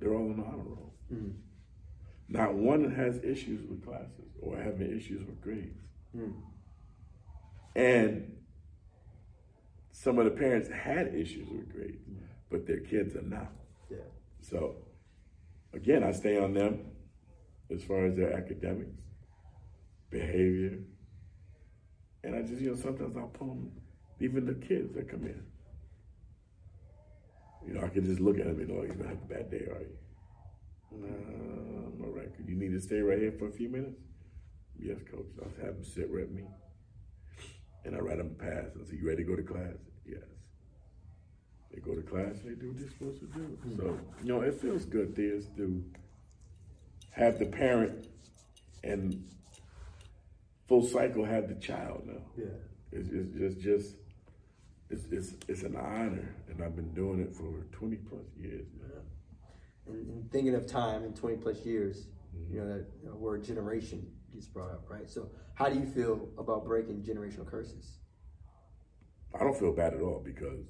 they're 0.00 0.14
all 0.14 0.30
on 0.30 0.36
the 0.38 0.44
honor 0.44 0.62
roll. 0.64 0.94
Not 2.28 2.54
one 2.54 2.90
has 2.92 3.18
issues 3.22 3.64
with 3.68 3.84
classes 3.84 4.32
or 4.40 4.56
having 4.56 4.96
issues 4.96 5.24
with 5.26 5.40
grades. 5.40 5.78
And 7.76 8.35
some 9.96 10.18
of 10.18 10.26
the 10.26 10.30
parents 10.30 10.68
had 10.68 11.14
issues 11.14 11.48
with 11.48 11.72
grades, 11.72 12.02
but 12.50 12.66
their 12.66 12.80
kids 12.80 13.16
are 13.16 13.22
not. 13.22 13.50
Yeah. 13.90 13.96
So, 14.42 14.76
again, 15.72 16.04
I 16.04 16.12
stay 16.12 16.38
on 16.38 16.52
them 16.52 16.80
as 17.72 17.82
far 17.82 18.04
as 18.04 18.14
their 18.14 18.34
academics, 18.34 19.00
behavior, 20.10 20.80
and 22.22 22.36
I 22.36 22.42
just, 22.42 22.60
you 22.60 22.70
know, 22.70 22.76
sometimes 22.76 23.16
I'll 23.16 23.28
pull 23.28 23.48
them, 23.48 23.72
even 24.20 24.44
the 24.44 24.54
kids 24.54 24.94
that 24.94 25.08
come 25.08 25.24
in. 25.24 25.42
You 27.66 27.74
know, 27.74 27.80
I 27.80 27.88
can 27.88 28.04
just 28.04 28.20
look 28.20 28.38
at 28.38 28.44
them 28.44 28.60
and 28.60 28.68
know, 28.68 28.80
oh, 28.80 28.84
you're 28.84 28.94
gonna 28.94 29.08
have 29.08 29.22
a 29.22 29.34
bad 29.34 29.50
day, 29.50 29.66
are 29.66 29.80
you? 29.80 29.96
No, 30.92 31.08
I'm 31.08 32.04
all 32.04 32.12
right. 32.12 32.30
You 32.46 32.54
need 32.54 32.72
to 32.72 32.80
stay 32.80 33.00
right 33.00 33.18
here 33.18 33.32
for 33.32 33.48
a 33.48 33.52
few 33.52 33.70
minutes? 33.70 33.98
Yes, 34.78 34.98
coach. 35.10 35.26
I'll 35.42 35.64
have 35.64 35.76
them 35.76 35.84
sit 35.84 36.10
with 36.10 36.30
me. 36.30 36.44
And 37.84 37.96
I 37.96 37.98
write 37.98 38.18
them 38.18 38.36
a 38.38 38.42
pass. 38.44 38.66
I 38.80 38.84
say, 38.84 38.96
you 38.96 39.08
ready 39.08 39.24
to 39.24 39.28
go 39.28 39.36
to 39.36 39.42
class? 39.42 39.76
They 41.76 41.82
go 41.82 41.94
to 41.94 42.00
class, 42.00 42.36
they 42.42 42.54
do 42.54 42.68
what 42.68 42.78
they're 42.78 42.88
supposed 42.88 43.20
to 43.20 43.26
do. 43.26 43.40
Hmm. 43.40 43.76
So, 43.76 44.00
you 44.22 44.28
know, 44.32 44.40
it 44.40 44.58
feels 44.58 44.86
good, 44.86 45.14
Theus, 45.14 45.44
to 45.56 45.84
have 47.10 47.38
the 47.38 47.44
parent 47.44 48.06
and 48.82 49.22
full 50.66 50.82
cycle 50.82 51.26
have 51.26 51.48
the 51.48 51.54
child 51.56 52.04
now. 52.06 52.22
Yeah. 52.34 52.46
It's, 52.92 53.10
it's 53.12 53.36
just, 53.36 53.60
just 53.60 53.96
it's, 54.88 55.04
it's, 55.10 55.34
it's 55.48 55.62
an 55.64 55.76
honor, 55.76 56.34
and 56.48 56.64
I've 56.64 56.74
been 56.74 56.94
doing 56.94 57.20
it 57.20 57.36
for 57.36 57.52
20 57.72 57.96
plus 57.96 58.24
years 58.40 58.68
now. 58.80 59.92
And, 59.92 60.08
and 60.08 60.32
thinking 60.32 60.54
of 60.54 60.66
time 60.66 61.04
in 61.04 61.12
20 61.12 61.36
plus 61.36 61.58
years, 61.66 62.06
you 62.50 62.60
know, 62.60 62.68
that 62.68 62.86
you 63.02 63.10
know, 63.10 63.16
word 63.16 63.44
generation 63.44 64.06
gets 64.32 64.46
brought 64.46 64.70
up, 64.70 64.86
right? 64.88 65.10
So, 65.10 65.28
how 65.54 65.68
do 65.68 65.78
you 65.78 65.86
feel 65.86 66.28
about 66.38 66.64
breaking 66.64 67.02
generational 67.02 67.46
curses? 67.46 67.98
I 69.34 69.40
don't 69.44 69.58
feel 69.58 69.72
bad 69.72 69.92
at 69.92 70.00
all 70.00 70.22
because, 70.24 70.64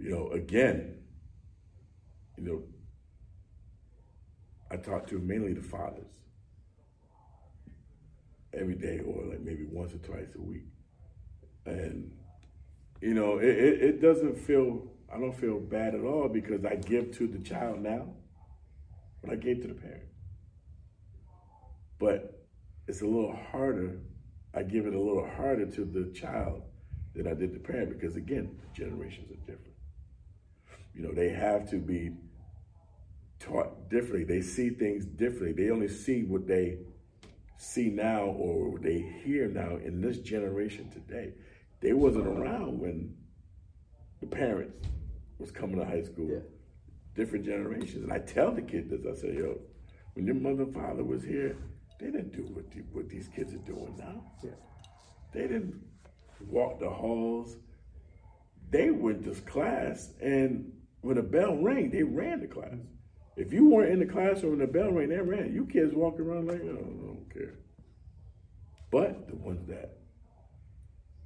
you 0.00 0.10
know, 0.10 0.28
again, 0.28 0.96
you 2.38 2.44
know, 2.44 2.62
I 4.70 4.76
talk 4.76 5.06
to 5.08 5.18
mainly 5.18 5.52
the 5.52 5.62
fathers 5.62 6.08
every 8.54 8.74
day 8.74 9.00
or 9.04 9.26
like 9.26 9.40
maybe 9.40 9.64
once 9.64 9.92
or 9.92 9.98
twice 9.98 10.34
a 10.36 10.40
week. 10.40 10.64
And, 11.66 12.12
you 13.00 13.14
know, 13.14 13.38
it, 13.38 13.48
it, 13.48 13.82
it 13.82 14.02
doesn't 14.02 14.38
feel, 14.38 14.90
I 15.12 15.18
don't 15.18 15.38
feel 15.38 15.58
bad 15.60 15.94
at 15.94 16.02
all 16.02 16.28
because 16.28 16.64
I 16.64 16.76
give 16.76 17.12
to 17.18 17.26
the 17.26 17.38
child 17.38 17.80
now 17.80 18.06
what 19.20 19.32
I 19.32 19.36
gave 19.36 19.60
to 19.62 19.68
the 19.68 19.74
parent. 19.74 20.04
But 21.98 22.46
it's 22.88 23.02
a 23.02 23.06
little 23.06 23.36
harder, 23.52 24.00
I 24.54 24.62
give 24.62 24.86
it 24.86 24.94
a 24.94 24.98
little 24.98 25.28
harder 25.36 25.66
to 25.66 25.84
the 25.84 26.10
child 26.12 26.62
than 27.14 27.26
I 27.26 27.34
did 27.34 27.54
the 27.54 27.58
parent 27.58 27.90
because, 27.90 28.16
again, 28.16 28.58
generations 28.72 29.30
are 29.30 29.46
different. 29.46 29.69
You 31.00 31.06
know, 31.06 31.14
they 31.14 31.30
have 31.30 31.66
to 31.70 31.76
be 31.76 32.10
taught 33.38 33.88
differently. 33.88 34.24
They 34.24 34.42
see 34.42 34.68
things 34.68 35.06
differently. 35.06 35.52
They 35.52 35.70
only 35.70 35.88
see 35.88 36.24
what 36.24 36.46
they 36.46 36.76
see 37.56 37.88
now 37.88 38.24
or 38.24 38.78
they 38.78 38.98
hear 39.24 39.48
now 39.48 39.76
in 39.76 40.02
this 40.02 40.18
generation 40.18 40.90
today. 40.90 41.32
They 41.80 41.94
wasn't 41.94 42.26
around 42.26 42.78
when 42.78 43.16
the 44.20 44.26
parents 44.26 44.88
was 45.38 45.50
coming 45.50 45.78
to 45.78 45.86
high 45.86 46.02
school. 46.02 46.28
Yeah. 46.28 46.40
Different 47.14 47.46
generations. 47.46 48.04
And 48.04 48.12
I 48.12 48.18
tell 48.18 48.52
the 48.52 48.60
kids 48.60 48.90
this, 48.90 49.00
I 49.10 49.18
say, 49.18 49.38
yo, 49.38 49.58
when 50.12 50.26
your 50.26 50.34
mother 50.34 50.64
and 50.64 50.74
father 50.74 51.02
was 51.02 51.24
here, 51.24 51.56
they 51.98 52.10
didn't 52.10 52.36
do 52.36 52.42
what, 52.52 52.70
the, 52.72 52.80
what 52.92 53.08
these 53.08 53.28
kids 53.34 53.54
are 53.54 53.58
doing 53.58 53.94
now. 53.98 54.22
Yeah. 54.44 54.50
They 55.32 55.48
didn't 55.48 55.82
walk 56.46 56.78
the 56.78 56.90
halls. 56.90 57.56
They 58.68 58.90
went 58.90 59.24
to 59.24 59.32
class, 59.42 60.10
and 60.20 60.72
when 61.00 61.16
the 61.16 61.22
bell 61.22 61.56
rang, 61.56 61.90
they 61.90 62.02
ran 62.02 62.40
to 62.40 62.46
class. 62.46 62.74
If 63.36 63.52
you 63.52 63.70
weren't 63.70 63.92
in 63.92 64.00
the 64.00 64.12
classroom 64.12 64.58
when 64.58 64.60
the 64.60 64.66
bell 64.66 64.90
rang, 64.90 65.08
they 65.08 65.16
ran. 65.16 65.52
You 65.54 65.66
kids 65.66 65.94
walking 65.94 66.26
around 66.26 66.48
like, 66.48 66.60
oh, 66.62 66.68
I 66.68 67.06
don't 67.06 67.26
care. 67.32 67.54
But 68.90 69.28
the 69.28 69.36
ones 69.36 69.66
that 69.68 69.98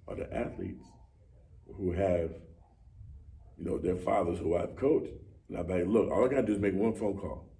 are 0.06 0.14
the 0.14 0.32
athletes 0.32 0.84
who 1.76 1.92
have, 1.92 2.30
you 3.56 3.64
know, 3.64 3.78
their 3.78 3.96
fathers 3.96 4.38
who 4.38 4.56
I've 4.56 4.76
coached, 4.76 5.12
and 5.48 5.58
I'm 5.58 5.66
like, 5.66 5.86
look, 5.86 6.10
all 6.10 6.24
I 6.24 6.28
gotta 6.28 6.46
do 6.46 6.52
is 6.52 6.58
make 6.58 6.74
one 6.74 6.94
phone 6.94 7.16
call. 7.16 7.50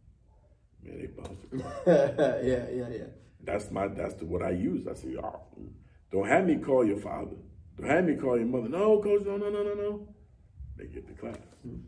Man, 0.82 0.98
they 0.98 1.06
bounce 1.06 1.40
the 1.50 1.58
call. 1.58 1.72
yeah, 2.44 2.66
yeah, 2.70 2.88
yeah. 2.90 3.06
That's 3.42 3.70
my 3.70 3.88
that's 3.88 4.14
the, 4.14 4.26
what 4.26 4.42
I 4.42 4.50
use. 4.50 4.86
I 4.86 4.94
say, 4.94 5.16
oh, 5.22 5.40
don't 6.12 6.28
have 6.28 6.46
me 6.46 6.56
call 6.56 6.84
your 6.84 6.98
father. 6.98 7.36
Don't 7.76 7.90
have 7.90 8.04
me 8.04 8.14
call 8.14 8.36
your 8.36 8.46
mother. 8.46 8.68
No, 8.68 9.00
coach, 9.02 9.22
no, 9.24 9.36
no, 9.36 9.50
no, 9.50 9.62
no, 9.62 9.74
no. 9.74 10.08
They 10.76 10.86
get 10.86 11.06
the 11.06 11.14
class. 11.14 11.36
Hmm. 11.62 11.78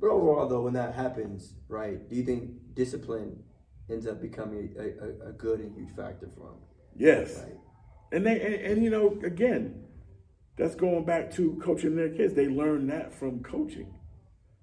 But 0.00 0.10
overall, 0.10 0.48
though, 0.48 0.62
when 0.62 0.72
that 0.74 0.94
happens, 0.94 1.54
right, 1.68 2.08
do 2.08 2.16
you 2.16 2.24
think 2.24 2.50
discipline 2.74 3.42
ends 3.90 4.06
up 4.06 4.20
becoming 4.20 4.74
a, 4.78 5.26
a, 5.26 5.30
a 5.30 5.32
good 5.32 5.60
and 5.60 5.74
huge 5.74 5.94
factor 5.94 6.28
for 6.34 6.46
them? 6.46 6.60
Yes. 6.96 7.38
Right. 7.38 7.56
And 8.12 8.26
they 8.26 8.40
and, 8.40 8.54
and 8.54 8.84
you 8.84 8.90
know, 8.90 9.18
again, 9.24 9.84
that's 10.56 10.74
going 10.74 11.04
back 11.04 11.30
to 11.32 11.60
coaching 11.62 11.96
their 11.96 12.08
kids. 12.08 12.34
They 12.34 12.48
learn 12.48 12.86
that 12.88 13.14
from 13.14 13.42
coaching. 13.42 13.94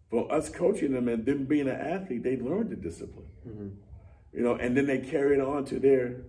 From 0.10 0.28
us 0.32 0.50
coaching 0.50 0.94
them 0.94 1.08
and 1.08 1.26
them 1.26 1.46
being 1.46 1.68
an 1.68 1.76
athlete, 1.76 2.24
they 2.24 2.38
learned 2.38 2.72
the 2.72 2.76
discipline. 2.76 3.28
Mm-hmm. 3.48 3.68
You 4.34 4.44
know, 4.44 4.56
and 4.56 4.76
then 4.76 4.86
they 4.86 5.00
carry 5.00 5.38
it 5.38 5.42
on 5.42 5.66
to 5.66 5.80
their 5.80 6.24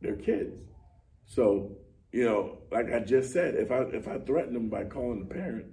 their 0.00 0.16
kids. 0.16 0.64
So, 1.26 1.76
you 2.12 2.24
know, 2.24 2.58
like 2.72 2.92
I 2.92 3.00
just 3.00 3.32
said, 3.32 3.54
if 3.54 3.70
I 3.70 3.82
if 3.92 4.08
I 4.08 4.18
threaten 4.18 4.54
them 4.54 4.68
by 4.68 4.84
calling 4.84 5.20
the 5.20 5.34
parent, 5.34 5.66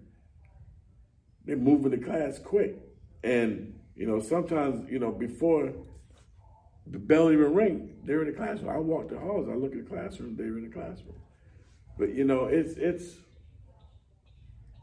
they're 1.45 1.57
moving 1.57 1.91
the 1.91 1.97
class 1.97 2.39
quick. 2.39 2.77
And, 3.23 3.79
you 3.95 4.05
know, 4.07 4.19
sometimes, 4.19 4.89
you 4.89 4.99
know, 4.99 5.11
before 5.11 5.73
the 6.87 6.99
bell 6.99 7.31
even 7.31 7.53
ring, 7.53 7.95
they're 8.03 8.21
in 8.21 8.27
the 8.27 8.37
classroom. 8.37 8.69
I 8.69 8.77
walk 8.77 9.09
the 9.09 9.17
halls, 9.17 9.47
I 9.49 9.55
look 9.55 9.73
at 9.73 9.83
the 9.83 9.89
classroom, 9.89 10.35
they're 10.35 10.57
in 10.57 10.69
the 10.69 10.73
classroom. 10.73 11.15
But 11.97 12.13
you 12.13 12.25
know, 12.25 12.45
it's 12.45 12.73
it's 12.73 13.15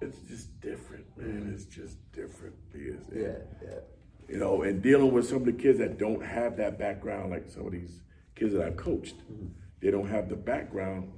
it's 0.01 0.19
just 0.23 0.61
different, 0.61 1.07
man. 1.17 1.53
It's 1.55 1.67
just 1.67 1.97
different. 2.13 2.55
It's- 2.75 3.09
Yeah, 3.15 3.39
yeah. 3.63 3.81
you 4.29 4.39
know, 4.39 4.63
and 4.63 4.83
dealing 4.83 5.13
with 5.13 5.29
some 5.29 5.39
of 5.39 5.45
the 5.45 5.53
kids 5.53 5.79
that 5.79 5.99
don't 5.99 6.25
have 6.25 6.57
that 6.57 6.79
background, 6.79 7.31
like 7.31 7.49
some 7.49 7.67
of 7.67 7.73
these 7.73 8.03
kids 8.35 8.55
that 8.55 8.63
I've 8.63 8.77
coached, 8.77 9.19
mm-hmm. 9.19 9.49
they 9.81 9.91
don't 9.91 10.09
have 10.09 10.29
the 10.29 10.37
background, 10.37 11.13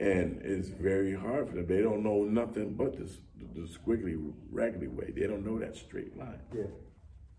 and 0.00 0.40
it's 0.42 0.68
very 0.68 1.14
hard 1.14 1.48
for 1.48 1.56
them. 1.56 1.66
They 1.66 1.82
don't 1.82 2.02
know 2.02 2.22
nothing 2.22 2.74
but 2.74 2.96
this 2.96 3.18
the 3.54 3.62
squiggly, 3.62 4.32
raggedy 4.50 4.88
way. 4.88 5.12
They 5.14 5.26
don't 5.26 5.44
know 5.44 5.58
that 5.58 5.76
straight 5.76 6.16
line. 6.16 6.40
Yeah. 6.54 6.64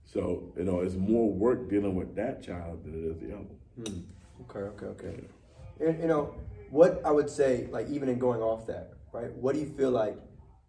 So 0.05 0.53
you 0.57 0.63
know, 0.63 0.81
it's 0.81 0.95
more 0.95 1.31
work 1.31 1.69
dealing 1.69 1.95
with 1.95 2.15
that 2.15 2.43
child 2.43 2.83
than 2.83 2.93
it 2.93 3.07
is 3.07 3.19
the 3.19 3.33
other. 3.33 3.45
one. 3.75 4.07
Okay, 4.49 4.59
okay, 4.59 4.85
okay. 4.85 5.23
And 5.79 6.01
you 6.01 6.07
know, 6.07 6.35
what 6.69 7.01
I 7.05 7.11
would 7.11 7.29
say, 7.29 7.67
like 7.71 7.89
even 7.89 8.09
in 8.09 8.19
going 8.19 8.41
off 8.41 8.67
that, 8.67 8.93
right? 9.11 9.31
What 9.33 9.55
do 9.55 9.61
you 9.61 9.67
feel 9.67 9.91
like 9.91 10.17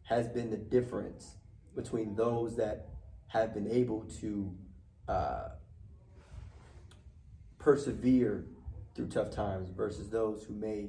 has 0.05 0.29
been 0.29 0.51
the 0.51 0.57
difference 0.57 1.35
between 1.75 2.15
those 2.15 2.57
that 2.57 2.89
have 3.29 3.53
been 3.53 3.69
able 3.71 4.03
to 4.21 4.55
uh, 5.09 5.49
persevere 7.59 8.47
through 8.95 9.09
tough 9.09 9.31
times 9.31 9.69
versus 9.71 10.09
those 10.09 10.45
who 10.45 10.55
may 10.55 10.89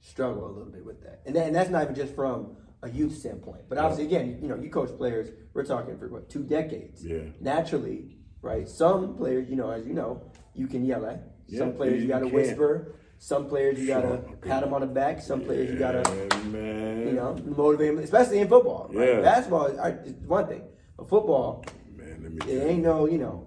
struggle 0.00 0.46
a 0.46 0.52
little 0.52 0.72
bit 0.72 0.84
with 0.84 1.02
that. 1.02 1.20
And, 1.26 1.36
that, 1.36 1.46
and 1.46 1.54
that's 1.54 1.70
not 1.70 1.82
even 1.82 1.94
just 1.94 2.14
from 2.14 2.56
a 2.82 2.90
youth 2.90 3.16
standpoint, 3.16 3.62
but 3.68 3.78
obviously, 3.78 4.04
again, 4.06 4.38
you 4.42 4.48
know, 4.48 4.56
you 4.56 4.68
coach 4.68 4.90
players. 4.96 5.28
We're 5.54 5.64
talking 5.64 5.96
for 5.98 6.08
what 6.08 6.28
two 6.28 6.42
decades. 6.42 7.04
Yeah. 7.04 7.20
Naturally, 7.40 8.18
right? 8.42 8.68
Some 8.68 9.16
players, 9.16 9.48
you 9.48 9.56
know, 9.56 9.70
as 9.70 9.86
you 9.86 9.94
know, 9.94 10.22
you 10.54 10.66
can 10.66 10.84
yell 10.84 11.06
at. 11.06 11.22
Some 11.56 11.74
players 11.74 11.96
you 11.96 12.02
you 12.02 12.08
got 12.08 12.20
to 12.20 12.24
can. 12.26 12.34
whisper. 12.34 12.94
Some 13.18 13.46
players 13.46 13.78
you 13.78 13.86
got 13.86 14.00
to 14.00 14.08
Sure. 14.08 14.36
pat 14.40 14.62
them 14.64 14.74
on 14.74 14.80
the 14.80 14.86
back. 14.88 15.20
Some 15.20 15.42
players 15.42 15.70
you 15.70 15.78
got 15.78 15.92
to 16.04 16.38
man. 16.46 17.06
you 17.06 17.12
know, 17.12 17.36
motivate 17.56 17.94
them, 17.94 18.02
especially 18.02 18.40
in 18.40 18.48
football. 18.48 18.90
Right? 18.92 19.10
Yeah. 19.10 19.20
Basketball 19.20 19.66
is 19.66 20.14
one 20.26 20.48
thing, 20.48 20.62
but 20.96 21.08
football, 21.08 21.64
Man, 21.96 22.20
let 22.22 22.32
me 22.32 22.52
it 22.52 22.54
you. 22.62 22.62
ain't 22.68 22.82
no, 22.82 23.06
you 23.06 23.18
know, 23.18 23.46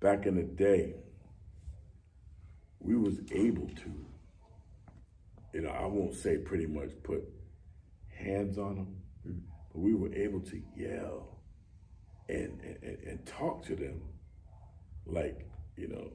back 0.00 0.26
in 0.26 0.36
the 0.36 0.42
day, 0.44 0.94
we 2.78 2.94
was 2.94 3.18
able 3.32 3.66
to, 3.68 3.90
you 5.54 5.62
know, 5.62 5.70
I 5.70 5.86
won't 5.86 6.14
say 6.14 6.36
pretty 6.38 6.66
much 6.66 6.90
put 7.02 7.24
hands 8.24 8.58
on 8.58 8.76
them, 8.76 8.96
mm-hmm. 9.26 9.38
but 9.72 9.80
we 9.80 9.94
were 9.94 10.12
able 10.14 10.40
to 10.40 10.62
yell 10.76 11.38
and, 12.28 12.60
and, 12.82 12.98
and 13.06 13.26
talk 13.26 13.64
to 13.66 13.76
them 13.76 14.00
like, 15.06 15.46
you 15.76 15.88
know, 15.88 16.12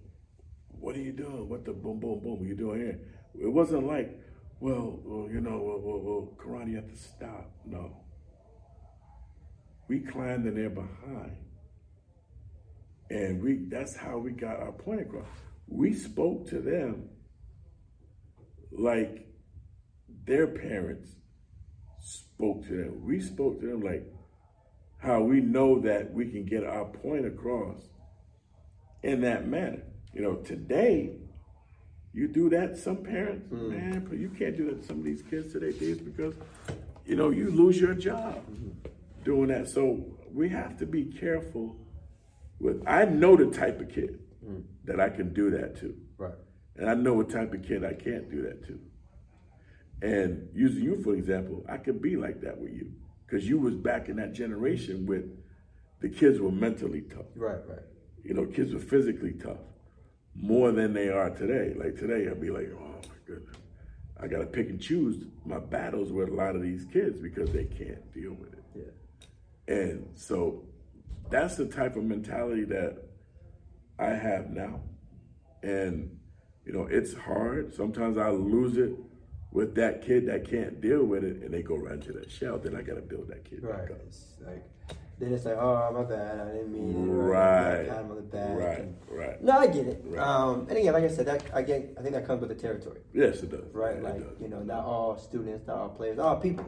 what 0.80 0.95
are 0.95 1.01
you 1.01 1.12
doing? 1.12 1.47
What 1.49 1.66
the 1.66 1.74
boom, 1.74 1.99
boom, 1.99 2.20
boom, 2.20 2.45
you 2.45 2.55
doing 2.55 2.80
here? 2.80 2.99
It 3.39 3.47
wasn't 3.47 3.86
like, 3.86 4.20
well, 4.60 4.99
well 5.03 5.30
you 5.30 5.41
know, 5.41 5.60
well, 5.62 5.80
well, 5.80 5.99
well, 5.99 6.38
Karate, 6.38 6.72
you 6.72 6.76
have 6.78 6.89
to 6.89 6.97
stop. 6.97 7.51
No. 7.66 7.97
We 9.88 9.99
climbed 9.99 10.45
in 10.45 10.55
there 10.55 10.70
behind. 10.70 11.38
And 13.10 13.41
we 13.41 13.66
that's 13.70 13.95
how 13.95 14.20
we 14.20 14.32
got 14.32 14.60
our 14.60 14.72
point 14.72 15.01
across. 15.01 15.26
We 15.68 15.93
spoke 15.93 16.47
to 16.49 16.60
them 16.60 17.10
like 18.72 19.28
their 20.26 20.45
parents 20.45 21.10
spoke 22.40 22.66
to 22.68 22.74
them. 22.74 23.06
We 23.06 23.20
spoke 23.20 23.60
to 23.60 23.68
them 23.68 23.82
like 23.82 24.06
how 25.00 25.22
we 25.22 25.42
know 25.42 25.80
that 25.80 26.14
we 26.14 26.30
can 26.30 26.46
get 26.46 26.64
our 26.64 26.86
point 26.86 27.26
across 27.26 27.82
in 29.04 29.22
that 29.22 29.46
manner. 29.46 29.84
You 30.14 30.22
know, 30.22 30.36
today, 30.36 31.18
you 32.14 32.28
do 32.28 32.50
that, 32.50 32.78
some 32.78 32.98
parents, 33.04 33.50
hmm. 33.50 33.70
man, 33.70 34.06
but 34.10 34.18
you 34.18 34.30
can't 34.30 34.56
do 34.56 34.66
that 34.68 34.82
to 34.82 34.88
some 34.88 35.00
of 35.00 35.04
these 35.04 35.22
kids 35.22 35.52
today 35.52 35.78
days 35.78 36.00
because, 36.00 36.34
you 37.06 37.16
know, 37.16 37.30
you 37.30 37.50
lose 37.50 37.80
your 37.80 37.94
job 37.94 38.36
hmm. 38.46 38.70
doing 39.24 39.50
that. 39.50 39.68
So 39.68 40.06
we 40.34 40.48
have 40.50 40.78
to 40.78 40.86
be 40.86 41.06
careful 41.06 41.76
with 42.60 42.82
I 42.88 43.04
know 43.04 43.36
the 43.36 43.48
type 43.48 43.82
of 43.82 43.90
kid 43.90 44.18
hmm. 44.46 44.62
that 44.86 45.00
I 45.02 45.10
can 45.10 45.34
do 45.34 45.52
that 45.52 45.78
to. 45.82 45.94
right, 46.18 46.34
And 46.78 46.90
I 46.90 46.94
know 46.94 47.16
what 47.16 47.30
type 47.30 47.54
of 47.54 47.64
kid 47.64 47.84
I 47.84 47.94
can't 47.94 48.32
do 48.32 48.44
that 48.44 48.66
to. 48.68 48.80
And 50.02 50.50
using 50.54 50.84
you 50.84 51.02
for 51.04 51.14
example, 51.14 51.66
I 51.68 51.78
could 51.78 52.02
be 52.02 52.16
like 52.16 52.41
that 52.41 52.58
with 52.58 52.72
you. 52.72 52.91
Because 53.26 53.47
you 53.47 53.60
was 53.60 53.76
back 53.76 54.10
in 54.10 54.16
that 54.16 54.34
generation 54.34 55.06
with 55.06 55.26
the 56.02 56.10
kids 56.10 56.39
were 56.39 56.52
mentally 56.52 57.02
tough. 57.02 57.26
right, 57.36 57.60
right. 57.68 57.80
You 58.24 58.34
know, 58.34 58.45
kids 58.45 58.74
were 58.74 58.80
physically 58.80 59.34
tough 59.34 59.60
more 60.34 60.72
than 60.72 60.93
they 60.93 61.10
are 61.10 61.30
today. 61.30 61.74
Like 61.76 61.95
today, 61.97 62.28
I'd 62.30 62.41
be 62.41 62.50
like, 62.50 62.70
oh 62.74 63.02
my 63.08 63.16
goodness. 63.28 63.56
I 64.22 64.28
gotta 64.28 64.45
pick 64.45 64.70
and 64.70 64.82
choose 64.82 65.26
my 65.45 65.60
battles 65.60 66.12
with 66.12 66.30
a 66.30 66.34
lot 66.34 66.56
of 66.56 66.62
these 66.62 66.86
kids 66.91 67.20
because 67.20 67.52
they 67.52 67.66
can't 67.66 68.14
deal 68.14 68.34
with 68.34 68.54
it. 68.54 68.64
Yeah, 68.76 69.76
And 69.76 70.08
so 70.16 70.64
that's 71.30 71.56
the 71.56 71.66
type 71.66 71.95
of 71.95 72.04
mentality 72.04 72.66
that 72.66 72.97
I 73.97 74.10
have 74.10 74.50
now. 74.50 74.82
And, 75.64 76.18
you 76.66 76.74
know, 76.74 76.88
it's 76.89 77.14
hard. 77.14 77.74
Sometimes 77.74 78.18
I 78.18 78.30
lose 78.30 78.78
it 78.78 78.93
with 79.52 79.76
that 79.76 80.02
kid 80.06 80.28
that 80.28 80.50
can't 80.50 80.80
deal 80.80 81.04
with 81.04 81.24
it 81.24 81.41
and 81.41 81.54
they 81.54 81.62
go 81.62 81.76
right 81.76 81.93
into 81.95 82.14
that 82.14 82.30
shell. 82.32 82.58
Then 82.58 82.76
I 82.76 82.82
got 82.82 82.95
to 82.95 83.02
build 83.02 83.28
that 83.30 83.43
kid 83.45 83.64
right. 83.64 83.80
back 83.82 83.91
up. 83.91 83.97
It's 84.08 84.26
like 84.45 84.64
then 85.20 85.34
it's 85.34 85.43
like, 85.43 85.58
oh 85.58 85.91
my 85.93 86.04
bad, 86.04 86.39
I 86.39 86.52
didn't 86.54 86.72
mean 86.72 86.91
it. 87.10 87.12
Right. 87.12 87.89
pat 87.89 87.97
him 88.00 88.10
on 88.12 88.16
the 88.16 88.22
back. 88.22 88.58
Right, 88.58 88.80
and- 88.80 88.95
right. 89.10 89.43
no, 89.43 89.52
I 89.58 89.68
get 89.68 89.86
it. 89.88 90.02
Right. 90.06 90.20
Um, 90.26 90.66
and 90.70 90.78
again, 90.78 90.93
like 90.93 91.04
I 91.04 91.10
said, 91.10 91.26
that 91.26 91.43
again, 91.52 91.93
I 92.00 92.02
think 92.02 92.14
that 92.16 92.26
comes 92.26 92.39
with 92.39 92.50
the 92.50 92.56
territory, 92.56 93.02
Yes, 93.14 93.41
it 93.43 93.52
does. 93.52 93.66
right? 93.74 93.97
Yeah, 93.97 94.02
like 94.04 94.20
does. 94.20 94.39
you 94.39 94.47
know, 94.47 94.60
not 94.62 94.86
all 94.86 95.18
students, 95.18 95.68
not 95.68 95.78
all 95.78 95.89
players, 95.89 96.20
all 96.20 96.38
people 96.38 96.66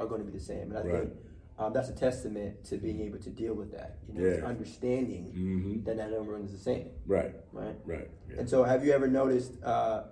are 0.00 0.06
going 0.06 0.24
to 0.24 0.26
be 0.30 0.36
the 0.36 0.44
same. 0.44 0.74
And 0.74 0.78
I 0.78 0.80
Right. 0.82 1.00
think 1.02 1.12
um, 1.56 1.72
that's 1.72 1.88
a 1.88 1.92
testament 1.94 2.64
to 2.64 2.78
being 2.78 3.00
able 3.00 3.18
to 3.20 3.30
deal 3.30 3.54
with 3.54 3.70
that. 3.70 3.98
You 4.08 4.14
know, 4.20 4.28
Yeah. 4.28 4.44
understanding 4.44 5.32
Mhm. 5.32 5.84
that 5.84 5.96
not 5.98 6.12
everyone 6.12 6.42
is 6.42 6.50
the 6.50 6.58
same, 6.58 6.88
Right, 7.06 7.32
right? 7.52 7.76
right. 7.84 8.10
Yeah. 8.28 8.40
And 8.40 8.50
so, 8.50 8.64
have 8.64 8.84
you 8.84 8.90
ever 8.90 9.06
noticed 9.06 9.52
uh, 9.62 10.02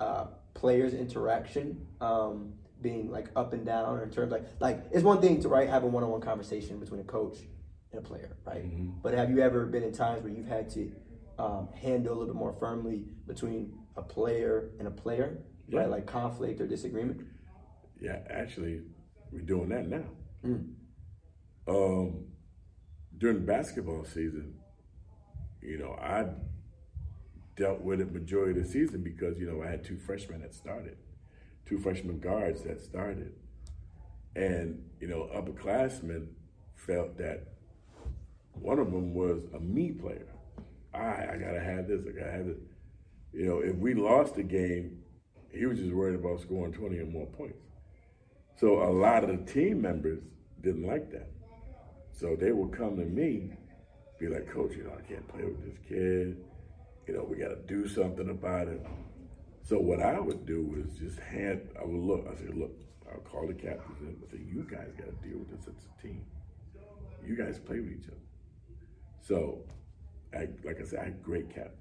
uh, 0.00 0.26
players' 0.58 0.92
interaction 0.92 1.86
um, 2.00 2.52
being 2.82 3.10
like 3.10 3.28
up 3.36 3.52
and 3.52 3.64
down 3.64 3.96
or 3.96 4.02
in 4.02 4.10
terms 4.10 4.32
like 4.32 4.44
like 4.58 4.84
it's 4.90 5.04
one 5.04 5.20
thing 5.20 5.40
to 5.40 5.48
right 5.48 5.68
have 5.68 5.84
a 5.84 5.86
one-on-one 5.86 6.20
conversation 6.20 6.78
between 6.80 7.00
a 7.00 7.04
coach 7.04 7.38
and 7.92 8.00
a 8.00 8.02
player, 8.02 8.36
right? 8.44 8.64
Mm-hmm. 8.64 8.98
But 9.02 9.14
have 9.14 9.30
you 9.30 9.40
ever 9.40 9.66
been 9.66 9.84
in 9.84 9.92
times 9.92 10.22
where 10.24 10.32
you've 10.32 10.48
had 10.48 10.68
to 10.70 10.92
um, 11.38 11.68
handle 11.80 12.12
a 12.12 12.16
little 12.18 12.26
bit 12.26 12.34
more 12.34 12.54
firmly 12.58 13.04
between 13.26 13.72
a 13.96 14.02
player 14.02 14.70
and 14.80 14.88
a 14.88 14.90
player, 14.90 15.38
Yeah. 15.68 15.80
right? 15.80 15.90
Like 15.90 16.06
conflict 16.06 16.60
or 16.60 16.66
disagreement. 16.66 17.22
Yeah, 18.00 18.18
actually, 18.28 18.82
we're 19.32 19.42
doing 19.42 19.68
that 19.70 19.86
now. 19.88 20.04
Mm. 20.44 20.74
Um, 21.68 22.26
during 23.16 23.46
basketball 23.46 24.04
season, 24.04 24.54
you 25.62 25.78
know, 25.78 25.92
I 25.92 26.26
dealt 27.58 27.80
with 27.80 28.00
it 28.00 28.12
majority 28.12 28.58
of 28.58 28.64
the 28.64 28.72
season 28.72 29.02
because 29.02 29.38
you 29.38 29.50
know 29.50 29.62
I 29.62 29.68
had 29.68 29.84
two 29.84 29.98
freshmen 29.98 30.40
that 30.42 30.54
started, 30.54 30.96
two 31.66 31.78
freshman 31.78 32.20
guards 32.20 32.62
that 32.62 32.80
started, 32.80 33.32
and 34.36 34.82
you 35.00 35.08
know 35.08 35.28
upperclassmen 35.34 36.28
felt 36.76 37.18
that 37.18 37.48
one 38.52 38.78
of 38.78 38.92
them 38.92 39.12
was 39.12 39.42
a 39.54 39.58
me 39.58 39.90
player. 39.90 40.28
I 40.94 40.98
I 41.32 41.36
gotta 41.36 41.60
have 41.60 41.88
this. 41.88 42.02
I 42.08 42.12
gotta 42.12 42.32
have 42.32 42.46
this. 42.46 42.58
You 43.32 43.46
know, 43.46 43.58
if 43.58 43.76
we 43.76 43.92
lost 43.94 44.36
the 44.36 44.44
game, 44.44 45.02
he 45.52 45.66
was 45.66 45.78
just 45.78 45.92
worried 45.92 46.14
about 46.14 46.40
scoring 46.40 46.72
twenty 46.72 46.98
or 46.98 47.06
more 47.06 47.26
points. 47.26 47.58
So 48.56 48.82
a 48.82 48.90
lot 48.90 49.24
of 49.24 49.30
the 49.30 49.52
team 49.52 49.82
members 49.82 50.20
didn't 50.62 50.86
like 50.86 51.10
that. 51.12 51.30
So 52.12 52.36
they 52.36 52.50
would 52.50 52.76
come 52.76 52.96
to 52.96 53.04
me, 53.04 53.50
be 54.18 54.26
like, 54.26 54.52
Coach, 54.52 54.72
you 54.76 54.84
know, 54.84 54.92
I 54.98 55.08
can't 55.08 55.26
play 55.28 55.44
with 55.44 55.64
this 55.64 55.78
kid. 55.88 56.36
You 57.08 57.14
know, 57.14 57.24
we 57.24 57.38
got 57.38 57.48
to 57.48 57.56
do 57.66 57.88
something 57.88 58.28
about 58.28 58.68
it. 58.68 58.84
So 59.62 59.78
what 59.78 60.00
I 60.00 60.20
would 60.20 60.44
do 60.44 60.76
is 60.78 60.98
just 60.98 61.18
hand. 61.18 61.70
I 61.80 61.84
would 61.84 62.00
look. 62.00 62.26
I 62.30 62.36
said, 62.36 62.54
look, 62.54 62.72
I'll 63.10 63.20
call 63.20 63.46
the 63.46 63.54
captains 63.54 63.98
and 64.00 64.14
I 64.22 64.30
say, 64.30 64.42
you 64.46 64.66
guys 64.70 64.92
got 64.96 65.06
to 65.06 65.28
deal 65.28 65.38
with 65.38 65.50
this 65.50 65.66
as 65.66 65.86
a 65.98 66.02
team. 66.02 66.26
You 67.26 67.34
guys 67.34 67.58
play 67.58 67.80
with 67.80 67.92
each 67.92 68.08
other. 68.08 68.20
So, 69.22 69.64
I, 70.34 70.48
like 70.64 70.80
I 70.80 70.84
said, 70.84 70.98
I 71.00 71.04
had 71.04 71.22
great 71.22 71.48
captains, 71.48 71.74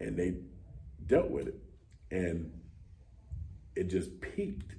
and 0.00 0.16
they 0.16 0.34
dealt 1.06 1.30
with 1.30 1.48
it, 1.48 1.58
and 2.10 2.50
it 3.74 3.88
just 3.88 4.20
peaked. 4.20 4.74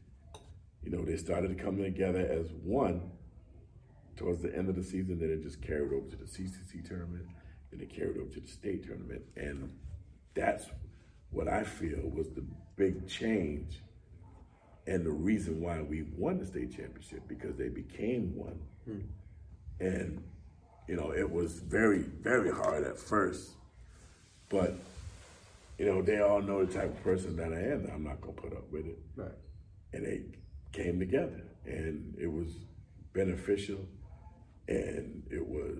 You 0.83 0.91
know, 0.91 1.03
they 1.03 1.17
started 1.17 1.57
coming 1.59 1.83
together 1.83 2.19
as 2.19 2.51
one 2.63 3.11
towards 4.15 4.41
the 4.41 4.55
end 4.55 4.69
of 4.69 4.75
the 4.75 4.83
season. 4.83 5.19
Then 5.19 5.29
it 5.29 5.41
just 5.43 5.61
carried 5.61 5.93
over 5.93 6.09
to 6.09 6.15
the 6.15 6.25
CCC 6.25 6.87
tournament, 6.87 7.25
and 7.79 7.89
it 7.89 7.95
carried 7.95 8.17
over 8.17 8.33
to 8.33 8.39
the 8.39 8.47
state 8.47 8.85
tournament, 8.87 9.21
and 9.35 9.71
that's 10.33 10.65
what 11.31 11.47
I 11.47 11.63
feel 11.63 11.99
was 12.09 12.29
the 12.29 12.43
big 12.75 13.07
change 13.07 13.79
and 14.87 15.05
the 15.05 15.11
reason 15.11 15.61
why 15.61 15.81
we 15.81 16.03
won 16.17 16.39
the 16.39 16.45
state 16.45 16.75
championship 16.75 17.27
because 17.27 17.55
they 17.57 17.67
became 17.69 18.35
one. 18.35 18.59
Hmm. 18.85 18.99
And 19.79 20.23
you 20.87 20.95
know, 20.95 21.11
it 21.11 21.29
was 21.29 21.59
very, 21.59 21.99
very 21.99 22.49
hard 22.49 22.83
at 22.85 22.97
first, 22.97 23.51
but 24.49 24.75
you 25.77 25.85
know, 25.85 26.01
they 26.01 26.21
all 26.21 26.41
know 26.41 26.65
the 26.65 26.73
type 26.73 26.85
of 26.89 27.03
person 27.03 27.35
that 27.35 27.51
I 27.53 27.59
am. 27.59 27.83
That 27.83 27.93
I'm 27.93 28.03
not 28.03 28.21
gonna 28.21 28.33
put 28.33 28.53
up 28.53 28.71
with 28.71 28.85
it 28.87 28.97
Right. 29.15 29.31
and 29.93 30.05
they 30.05 30.21
came 30.71 30.97
together 30.99 31.43
and 31.65 32.15
it 32.19 32.27
was 32.31 32.47
beneficial 33.13 33.79
and 34.67 35.23
it 35.29 35.45
was 35.45 35.79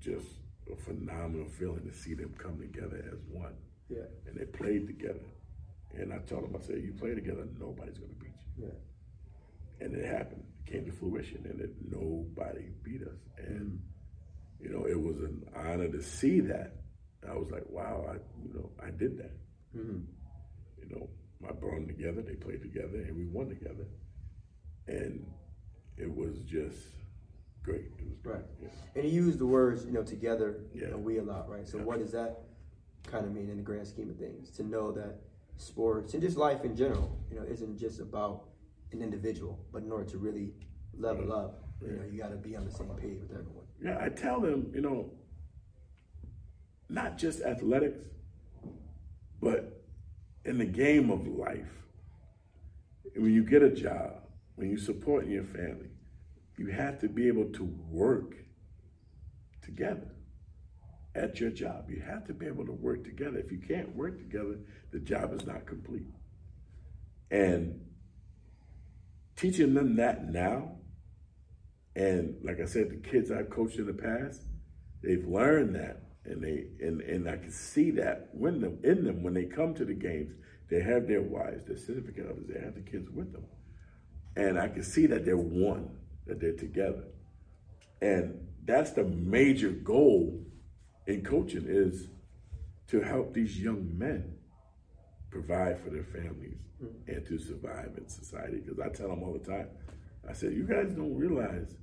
just 0.00 0.26
a 0.72 0.76
phenomenal 0.76 1.48
feeling 1.48 1.82
to 1.88 1.92
see 1.94 2.14
them 2.14 2.34
come 2.38 2.58
together 2.58 3.04
as 3.12 3.18
one 3.30 3.54
Yeah. 3.88 4.06
and 4.26 4.36
they 4.38 4.44
played 4.44 4.86
together 4.86 5.26
and 5.94 6.12
i 6.12 6.18
told 6.18 6.44
them 6.44 6.56
i 6.60 6.64
said 6.64 6.82
you 6.82 6.92
play 6.92 7.14
together 7.14 7.46
nobody's 7.58 7.98
going 7.98 8.10
to 8.14 8.16
beat 8.20 8.34
you 8.56 8.64
Yeah. 8.66 9.84
and 9.86 9.94
it 9.94 10.04
happened 10.06 10.44
it 10.66 10.70
came 10.72 10.84
to 10.86 10.92
fruition 10.92 11.44
and 11.44 11.60
it, 11.60 11.74
nobody 11.90 12.70
beat 12.82 13.02
us 13.02 13.20
and 13.38 13.80
you 14.60 14.70
know 14.70 14.84
it 14.86 14.98
was 15.00 15.16
an 15.18 15.44
honor 15.54 15.88
to 15.88 16.02
see 16.02 16.40
that 16.40 16.76
i 17.28 17.34
was 17.34 17.50
like 17.50 17.68
wow 17.68 18.06
i 18.08 18.14
you 18.44 18.52
know 18.54 18.70
i 18.82 18.90
did 18.90 19.18
that 19.18 19.32
Mm-hmm. 19.76 20.00
you 20.82 20.88
know, 20.94 21.08
I 21.48 21.52
brought 21.52 21.76
them 21.76 21.86
together, 21.86 22.20
they 22.20 22.34
played 22.34 22.60
together, 22.60 22.98
and 22.98 23.16
we 23.16 23.24
won 23.24 23.48
together. 23.48 23.86
And 24.86 25.26
it 25.96 26.14
was 26.14 26.36
just 26.46 26.76
great. 27.62 27.86
It 27.98 28.06
was 28.08 28.18
great. 28.22 28.36
Right. 28.36 28.44
Yeah. 28.60 28.68
And 28.96 29.04
he 29.04 29.10
used 29.10 29.38
the 29.38 29.46
words, 29.46 29.84
you 29.84 29.92
know, 29.92 30.02
together, 30.02 30.60
Yeah. 30.74 30.94
we 30.96 31.18
a 31.18 31.22
lot, 31.22 31.48
right? 31.48 31.66
So 31.66 31.78
Yeah. 31.78 31.84
what 31.84 31.98
does 31.98 32.12
that 32.12 32.44
kind 33.04 33.24
of 33.26 33.32
mean 33.32 33.48
in 33.50 33.56
the 33.56 33.62
grand 33.62 33.86
scheme 33.86 34.10
of 34.10 34.16
things 34.16 34.50
to 34.52 34.62
know 34.62 34.92
that 34.92 35.20
sports 35.56 36.14
and 36.14 36.22
just 36.22 36.36
life 36.36 36.64
in 36.64 36.74
general, 36.76 37.16
you 37.30 37.36
know, 37.36 37.44
isn't 37.44 37.76
just 37.78 38.00
about 38.00 38.48
an 38.92 39.02
individual, 39.02 39.58
but 39.72 39.82
in 39.82 39.92
order 39.92 40.04
to 40.10 40.18
really 40.18 40.54
level 40.94 41.32
up, 41.32 41.64
you 41.80 41.92
know, 41.92 42.04
you 42.04 42.18
got 42.18 42.30
to 42.30 42.36
be 42.36 42.54
on 42.56 42.64
the 42.64 42.70
same 42.70 42.88
page 42.90 43.20
with 43.20 43.32
everyone. 43.32 43.64
Yeah, 43.82 43.98
I 44.00 44.08
tell 44.08 44.40
them, 44.40 44.70
you 44.74 44.80
know, 44.80 45.10
not 46.88 47.18
just 47.18 47.40
athletics, 47.42 48.04
but 49.40 49.82
in 50.44 50.58
the 50.58 50.64
game 50.64 51.10
of 51.10 51.26
life. 51.26 51.70
When 53.16 53.32
you 53.32 53.44
get 53.44 53.62
a 53.62 53.70
job, 53.70 54.22
when 54.56 54.70
you 54.70 54.78
support 54.78 55.26
your 55.26 55.44
family, 55.44 55.90
you 56.62 56.68
have 56.68 57.00
to 57.00 57.08
be 57.08 57.26
able 57.26 57.46
to 57.46 57.64
work 57.90 58.36
together 59.64 60.12
at 61.16 61.40
your 61.40 61.50
job. 61.50 61.90
You 61.90 62.00
have 62.06 62.24
to 62.28 62.32
be 62.32 62.46
able 62.46 62.64
to 62.66 62.72
work 62.72 63.02
together. 63.04 63.38
If 63.38 63.50
you 63.50 63.58
can't 63.58 63.96
work 63.96 64.18
together, 64.18 64.58
the 64.92 65.00
job 65.00 65.34
is 65.34 65.44
not 65.44 65.66
complete. 65.66 66.06
And 67.32 67.80
teaching 69.34 69.74
them 69.74 69.96
that 69.96 70.28
now, 70.28 70.76
and 71.96 72.36
like 72.44 72.60
I 72.60 72.66
said, 72.66 72.90
the 72.90 73.08
kids 73.08 73.32
I've 73.32 73.50
coached 73.50 73.78
in 73.78 73.86
the 73.86 73.92
past, 73.92 74.42
they've 75.02 75.26
learned 75.26 75.74
that, 75.74 76.02
and 76.24 76.42
they 76.44 76.66
and 76.80 77.00
and 77.00 77.28
I 77.28 77.38
can 77.38 77.50
see 77.50 77.90
that 77.92 78.28
when 78.32 78.60
them 78.60 78.78
in 78.84 79.04
them 79.04 79.24
when 79.24 79.34
they 79.34 79.46
come 79.46 79.74
to 79.74 79.84
the 79.84 79.94
games, 79.94 80.32
they 80.70 80.80
have 80.80 81.08
their 81.08 81.22
wives, 81.22 81.66
their 81.66 81.76
significant 81.76 82.30
others, 82.30 82.44
they 82.48 82.60
have 82.60 82.76
the 82.76 82.88
kids 82.88 83.10
with 83.10 83.32
them, 83.32 83.44
and 84.36 84.58
I 84.58 84.68
can 84.68 84.84
see 84.84 85.06
that 85.06 85.24
they're 85.24 85.36
one, 85.36 85.90
that 86.26 86.40
they're 86.40 86.52
together, 86.52 87.04
and 88.00 88.46
that's 88.64 88.92
the 88.92 89.04
major 89.04 89.70
goal 89.70 90.44
in 91.06 91.22
coaching 91.22 91.64
is 91.66 92.08
to 92.88 93.00
help 93.00 93.34
these 93.34 93.58
young 93.58 93.96
men 93.98 94.34
provide 95.30 95.80
for 95.80 95.90
their 95.90 96.04
families 96.04 96.58
mm-hmm. 96.82 97.10
and 97.10 97.26
to 97.26 97.38
survive 97.38 97.90
in 97.96 98.08
society. 98.08 98.58
Because 98.58 98.78
I 98.78 98.88
tell 98.90 99.08
them 99.08 99.22
all 99.22 99.32
the 99.32 99.50
time, 99.50 99.68
I 100.28 100.32
said, 100.32 100.52
you 100.52 100.64
guys 100.64 100.92
don't 100.92 101.16
realize 101.16 101.76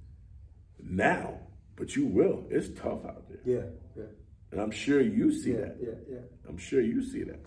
now, 0.81 1.39
but 1.75 1.95
you 1.95 2.05
will. 2.05 2.45
It's 2.49 2.69
tough 2.79 3.05
out 3.05 3.27
there. 3.27 3.39
Yeah, 3.43 3.65
yeah. 3.97 4.09
And 4.51 4.61
I'm 4.61 4.71
sure 4.71 5.01
you 5.01 5.31
see 5.31 5.51
yeah, 5.51 5.57
that. 5.57 5.77
Yeah, 5.81 5.89
yeah. 6.09 6.19
I'm 6.47 6.57
sure 6.57 6.81
you 6.81 7.03
see 7.03 7.23
that. 7.23 7.43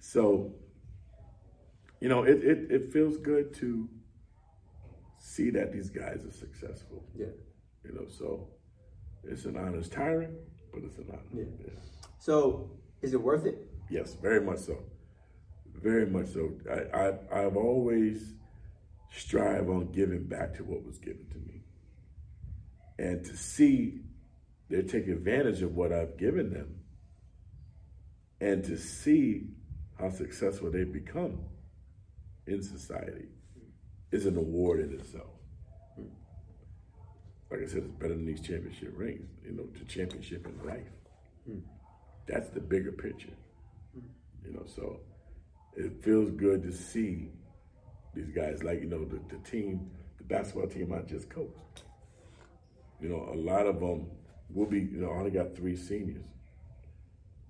So, 0.00 0.52
you 2.00 2.08
know, 2.08 2.24
it, 2.24 2.42
it, 2.42 2.70
it 2.70 2.92
feels 2.92 3.16
good 3.18 3.54
to 3.54 3.88
see 5.26 5.50
that 5.50 5.72
these 5.72 5.90
guys 5.90 6.24
are 6.24 6.30
successful. 6.30 7.04
Yeah. 7.16 7.26
You 7.84 7.94
know, 7.94 8.06
so 8.08 8.48
it's 9.24 9.44
an 9.44 9.56
honor. 9.56 9.78
It's 9.78 9.88
tiring, 9.88 10.36
but 10.72 10.84
it's 10.84 10.98
an 10.98 11.06
honor. 11.10 11.22
Yeah. 11.34 11.44
yeah. 11.64 11.80
So, 12.18 12.70
is 13.02 13.12
it 13.12 13.20
worth 13.20 13.44
it? 13.44 13.68
Yes, 13.90 14.14
very 14.14 14.40
much 14.40 14.58
so. 14.58 14.78
Very 15.74 16.06
much 16.06 16.28
so. 16.28 16.52
I, 16.70 16.98
I 16.98 17.44
I've 17.44 17.56
always 17.56 18.34
strive 19.10 19.68
on 19.68 19.92
giving 19.92 20.24
back 20.24 20.54
to 20.54 20.64
what 20.64 20.84
was 20.84 20.98
given 20.98 21.26
to 21.30 21.38
me, 21.38 21.62
and 22.98 23.24
to 23.24 23.36
see 23.36 24.00
they 24.68 24.82
take 24.82 25.06
advantage 25.06 25.62
of 25.62 25.74
what 25.74 25.92
I've 25.92 26.16
given 26.16 26.50
them, 26.50 26.80
and 28.40 28.64
to 28.64 28.78
see 28.78 29.48
how 29.98 30.10
successful 30.10 30.70
they've 30.70 30.92
become 30.92 31.40
in 32.46 32.62
society 32.62 33.28
is 34.12 34.26
an 34.26 34.36
award 34.36 34.80
in 34.80 34.92
itself 34.92 35.36
like 37.50 37.60
I 37.62 37.66
said, 37.66 37.84
it's 37.84 37.94
better 37.94 38.14
than 38.14 38.26
these 38.26 38.40
championship 38.40 38.92
rings, 38.96 39.28
you 39.44 39.52
know, 39.52 39.64
to 39.64 39.84
championship 39.84 40.46
in 40.46 40.68
life. 40.68 40.88
Mm. 41.48 41.62
That's 42.26 42.48
the 42.48 42.60
bigger 42.60 42.92
picture. 42.92 43.32
You 44.44 44.52
know, 44.52 44.64
so 44.66 45.00
it 45.76 46.02
feels 46.02 46.30
good 46.30 46.62
to 46.64 46.72
see 46.72 47.30
these 48.14 48.30
guys, 48.30 48.62
like, 48.62 48.80
you 48.80 48.88
know, 48.88 49.04
the, 49.04 49.20
the 49.28 49.38
team, 49.48 49.90
the 50.18 50.24
basketball 50.24 50.68
team 50.68 50.92
I 50.92 51.02
just 51.02 51.28
coached. 51.28 51.82
You 53.00 53.08
know, 53.08 53.28
a 53.32 53.36
lot 53.36 53.66
of 53.66 53.80
them 53.80 54.06
will 54.52 54.66
be, 54.66 54.80
you 54.80 54.98
know, 54.98 55.10
I 55.10 55.18
only 55.18 55.30
got 55.30 55.56
three 55.56 55.76
seniors. 55.76 56.24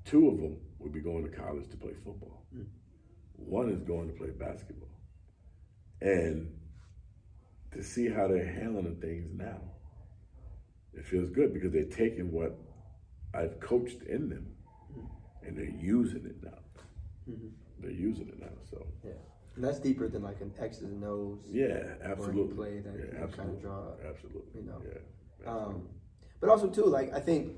Two 0.04 0.28
of 0.28 0.40
them 0.40 0.56
will 0.78 0.90
be 0.90 1.00
going 1.00 1.24
to 1.24 1.36
college 1.36 1.68
to 1.70 1.76
play 1.76 1.92
football. 2.04 2.42
Mm. 2.54 2.66
One 3.36 3.70
is 3.70 3.80
going 3.82 4.08
to 4.08 4.14
play 4.14 4.30
basketball. 4.30 4.88
And 6.06 6.52
to 7.72 7.82
see 7.82 8.08
how 8.08 8.28
they're 8.28 8.46
handling 8.46 8.96
things 9.00 9.28
now 9.34 9.60
it 10.96 11.04
feels 11.04 11.28
good 11.30 11.52
because 11.52 11.72
they're 11.72 11.84
taking 11.84 12.32
what 12.32 12.58
I've 13.34 13.60
coached 13.60 14.02
in 14.02 14.28
them 14.28 14.46
and 15.42 15.56
they're 15.56 15.64
using 15.64 16.24
it 16.24 16.36
now. 16.42 16.58
Mm-hmm. 17.30 17.48
They're 17.80 17.90
using 17.90 18.28
it 18.28 18.40
now. 18.40 18.46
So 18.70 18.86
yeah, 19.04 19.12
and 19.54 19.64
that's 19.64 19.78
deeper 19.78 20.08
than 20.08 20.22
like 20.22 20.40
an 20.40 20.52
X's 20.58 20.82
and 20.82 21.04
O's. 21.04 21.40
Yeah, 21.50 21.94
absolutely. 22.02 22.54
Play 22.54 22.80
that 22.80 22.94
yeah, 22.94 23.20
you 23.20 23.32
kind 23.36 23.50
of 23.50 23.60
draw. 23.60 23.92
Absolutely. 24.08 24.60
You 24.60 24.66
know. 24.66 24.82
Yeah. 24.84 25.50
Um, 25.50 25.88
but 26.40 26.48
also 26.48 26.68
too, 26.68 26.86
like 26.86 27.12
I 27.12 27.20
think, 27.20 27.52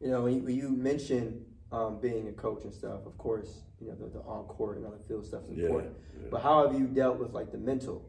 you 0.00 0.10
know, 0.10 0.22
when 0.22 0.34
you, 0.34 0.42
when 0.42 0.54
you 0.54 0.70
mention 0.70 1.44
um, 1.74 1.98
being 2.00 2.28
a 2.28 2.32
coach 2.32 2.62
and 2.64 2.72
stuff, 2.72 3.04
of 3.04 3.18
course, 3.18 3.62
you 3.80 3.88
know, 3.88 3.96
the, 3.96 4.06
the 4.06 4.20
on 4.20 4.44
court 4.44 4.76
and 4.76 4.86
other 4.86 5.00
field 5.08 5.26
stuff 5.26 5.42
is 5.50 5.58
important. 5.58 5.94
Yeah, 6.14 6.28
but 6.30 6.40
how 6.42 6.66
have 6.66 6.78
you 6.78 6.86
dealt 6.86 7.18
with 7.18 7.32
like 7.32 7.50
the 7.50 7.58
mental, 7.58 8.08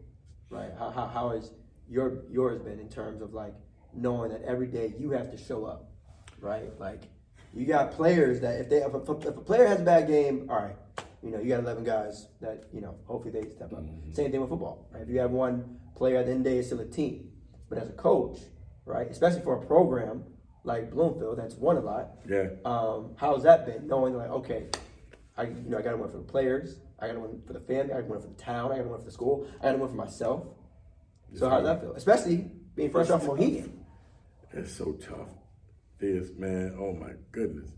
right? 0.49 0.71
How, 0.77 0.91
how, 0.91 1.07
how 1.07 1.29
has 1.29 1.51
your 1.89 2.23
yours 2.29 2.61
been 2.61 2.79
in 2.79 2.89
terms 2.89 3.21
of 3.21 3.33
like 3.33 3.55
knowing 3.93 4.31
that 4.31 4.43
every 4.43 4.67
day 4.67 4.93
you 4.99 5.11
have 5.11 5.31
to 5.31 5.37
show 5.37 5.65
up, 5.65 5.89
right? 6.39 6.69
Like 6.79 7.03
you 7.53 7.65
got 7.65 7.91
players 7.91 8.39
that 8.41 8.59
if 8.61 8.69
they 8.69 8.77
if 8.77 8.93
a, 8.93 8.99
if 8.99 9.25
a 9.25 9.41
player 9.41 9.65
has 9.65 9.81
a 9.81 9.83
bad 9.83 10.07
game, 10.07 10.47
all 10.49 10.57
right, 10.57 10.75
you 11.23 11.31
know 11.31 11.39
you 11.39 11.49
got 11.49 11.61
eleven 11.61 11.83
guys 11.83 12.27
that 12.41 12.65
you 12.71 12.81
know 12.81 12.95
hopefully 13.05 13.31
they 13.31 13.49
step 13.49 13.73
up. 13.73 13.79
Mm-hmm. 13.79 14.13
Same 14.13 14.31
thing 14.31 14.41
with 14.41 14.49
football, 14.49 14.87
right? 14.93 15.01
If 15.01 15.09
you 15.09 15.19
have 15.19 15.31
one 15.31 15.79
player 15.95 16.17
at 16.17 16.27
the 16.27 16.33
end 16.33 16.41
of 16.41 16.43
the 16.45 16.49
day, 16.51 16.57
it's 16.59 16.67
still 16.67 16.81
a 16.81 16.85
team. 16.85 17.31
But 17.67 17.79
as 17.79 17.89
a 17.89 17.93
coach, 17.93 18.37
right, 18.85 19.09
especially 19.09 19.41
for 19.41 19.55
a 19.55 19.65
program 19.65 20.23
like 20.65 20.91
Bloomfield 20.91 21.37
that's 21.37 21.55
won 21.55 21.77
a 21.77 21.81
lot, 21.81 22.09
yeah. 22.27 22.47
Um, 22.65 23.11
how's 23.15 23.43
that 23.43 23.65
been? 23.65 23.87
Knowing 23.87 24.15
like 24.15 24.29
okay, 24.29 24.67
I 25.37 25.43
you 25.43 25.69
know 25.69 25.77
I 25.77 25.81
got 25.81 25.91
to 25.91 25.97
win 25.97 26.09
for 26.09 26.17
the 26.17 26.23
players, 26.23 26.79
I 26.99 27.07
got 27.07 27.13
to 27.13 27.19
win 27.19 27.41
for 27.45 27.53
the 27.53 27.59
family, 27.61 27.93
I 27.93 27.97
got 27.97 28.07
to 28.07 28.11
win 28.11 28.21
for 28.21 28.27
the 28.27 28.33
town, 28.33 28.71
I 28.71 28.77
got 28.77 28.83
to 28.83 28.89
win 28.89 28.99
for 28.99 29.05
the 29.05 29.11
school, 29.11 29.47
I 29.61 29.65
got 29.65 29.71
to 29.73 29.77
win 29.77 29.89
for 29.89 29.95
myself. 29.95 30.43
So 31.33 31.49
how 31.49 31.57
does 31.57 31.65
that 31.65 31.81
feel? 31.81 31.93
Especially 31.93 32.49
being 32.75 32.91
fresh 32.91 33.09
off 33.09 33.25
Mohegan. 33.25 33.85
It's 34.53 34.71
so 34.71 34.93
tough. 34.93 35.29
This 35.99 36.29
man, 36.37 36.75
oh 36.79 36.93
my 36.93 37.11
goodness. 37.31 37.69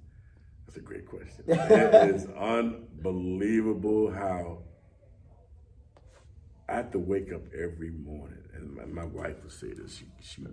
That's 0.66 0.78
a 0.78 0.82
great 0.82 1.08
question. 1.08 1.44
it 1.48 2.16
is 2.16 2.28
unbelievable 2.38 4.12
how 4.12 4.64
I 6.70 6.76
have 6.76 6.92
to 6.92 7.00
wake 7.00 7.32
up 7.32 7.42
every 7.54 7.92
morning, 7.92 8.44
and 8.54 8.76
my, 8.76 8.86
my 8.86 9.06
wife 9.06 9.42
will 9.42 9.50
say 9.50 9.74
this. 9.74 9.98
She, 9.98 10.06
she, 10.22 10.46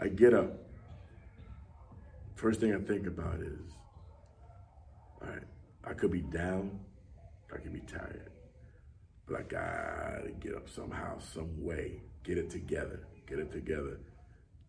I 0.00 0.08
get 0.08 0.34
up. 0.34 0.52
First 2.34 2.60
thing 2.60 2.74
I 2.74 2.78
think 2.78 3.06
about 3.06 3.40
is, 3.40 3.72
all 5.22 5.28
right, 5.28 5.42
I 5.84 5.92
could 5.94 6.10
be 6.10 6.20
down, 6.20 6.78
I 7.52 7.58
could 7.58 7.72
be 7.72 7.80
tired, 7.80 8.30
but 9.26 9.38
I 9.38 9.42
gotta 9.42 10.32
get 10.40 10.54
up 10.54 10.68
somehow, 10.68 11.18
some 11.18 11.62
way, 11.62 12.02
get 12.24 12.38
it 12.38 12.50
together, 12.50 13.06
get 13.26 13.38
it 13.38 13.52
together 13.52 13.98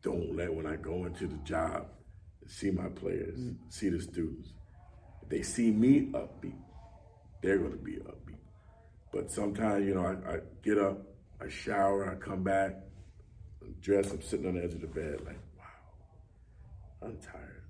don't 0.05 0.35
let 0.35 0.53
when 0.53 0.67
I 0.67 0.75
go 0.75 1.05
into 1.05 1.25
the 1.25 1.37
job, 1.37 1.87
see 2.45 2.69
my 2.69 2.87
players, 2.89 3.39
mm. 3.39 3.55
see 3.69 3.89
the 3.89 3.99
students. 3.99 4.53
If 5.23 5.29
they 5.29 5.41
see 5.41 5.71
me 5.71 6.11
upbeat, 6.13 6.59
they're 7.41 7.57
to 7.57 7.75
be 7.75 7.93
upbeat. 7.93 8.37
But 9.11 9.31
sometimes, 9.31 9.83
you 9.87 9.95
know, 9.95 10.05
I, 10.05 10.35
I 10.35 10.39
get 10.63 10.77
up, 10.77 11.01
I 11.41 11.49
shower, 11.49 12.11
I 12.11 12.15
come 12.23 12.43
back, 12.43 12.75
I'm 13.65 13.75
dressed, 13.81 14.11
I'm 14.11 14.21
sitting 14.21 14.47
on 14.47 14.55
the 14.55 14.63
edge 14.63 14.73
of 14.73 14.81
the 14.81 14.87
bed, 14.87 15.21
like, 15.25 15.39
wow, 15.57 17.07
I'm 17.07 17.17
tired. 17.17 17.63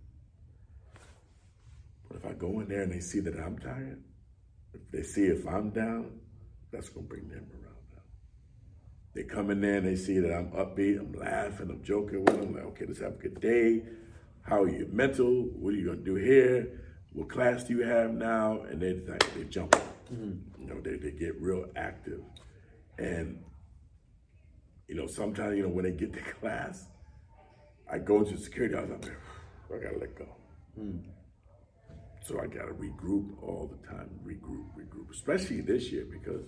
But 2.08 2.18
if 2.18 2.26
I 2.26 2.34
go 2.34 2.60
in 2.60 2.68
there 2.68 2.82
and 2.82 2.92
they 2.92 3.00
see 3.00 3.20
that 3.22 3.36
I'm 3.40 3.58
tired, 3.58 4.04
if 4.74 4.82
they 4.92 5.04
see 5.04 5.26
if 5.26 5.48
I'm 5.48 5.70
down, 5.70 6.20
that's 6.72 6.90
going 6.90 7.06
to 7.06 7.10
bring 7.10 7.30
them 7.30 7.48
around. 7.54 7.66
They 9.16 9.24
come 9.24 9.50
in 9.50 9.62
there 9.62 9.78
and 9.78 9.88
they 9.88 9.96
see 9.96 10.20
that 10.20 10.34
I'm 10.34 10.52
upbeat, 10.52 11.00
I'm 11.00 11.14
laughing, 11.14 11.70
I'm 11.70 11.82
joking 11.82 12.26
with 12.26 12.38
them. 12.38 12.54
Like, 12.54 12.66
okay, 12.66 12.86
let's 12.86 13.00
have 13.00 13.14
a 13.14 13.16
good 13.16 13.40
day. 13.40 13.84
How 14.42 14.64
are 14.64 14.70
you 14.70 14.90
mental? 14.92 15.44
What 15.56 15.74
are 15.74 15.78
you 15.78 15.86
gonna 15.86 16.00
do 16.00 16.16
here? 16.16 16.82
What 17.14 17.30
class 17.30 17.64
do 17.64 17.78
you 17.78 17.84
have 17.84 18.12
now? 18.12 18.64
And 18.64 18.82
they 18.82 18.96
like, 19.08 19.34
they 19.34 19.46
jump. 19.46 19.74
Mm-hmm. 20.14 20.62
You 20.62 20.68
know, 20.68 20.82
they, 20.82 20.98
they 20.98 21.12
get 21.12 21.42
real 21.42 21.66
active. 21.78 22.20
And 22.98 23.42
you 24.88 24.96
know, 24.96 25.08
sometimes, 25.08 25.58
you 25.58 25.64
know, 25.64 25.70
when 25.70 25.86
they 25.86 25.92
get 25.92 26.14
to 26.14 26.20
class, 26.20 26.88
I 27.92 28.00
go 28.00 28.20
into 28.20 28.38
security, 28.38 28.76
I 28.76 28.82
was 28.82 28.90
like, 28.92 29.12
I 29.74 29.84
gotta 29.84 29.98
let 29.98 30.16
go. 30.16 30.28
Mm. 30.80 31.04
So 32.24 32.40
I 32.40 32.48
gotta 32.48 32.74
regroup 32.74 33.42
all 33.42 33.72
the 33.72 33.88
time, 33.88 34.10
regroup, 34.26 34.66
regroup, 34.78 35.12
especially 35.12 35.62
this 35.62 35.92
year 35.92 36.06
because 36.10 36.44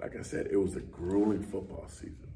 like 0.00 0.16
I 0.16 0.22
said, 0.22 0.48
it 0.50 0.56
was 0.56 0.76
a 0.76 0.80
grueling 0.80 1.42
football 1.42 1.86
season. 1.88 2.32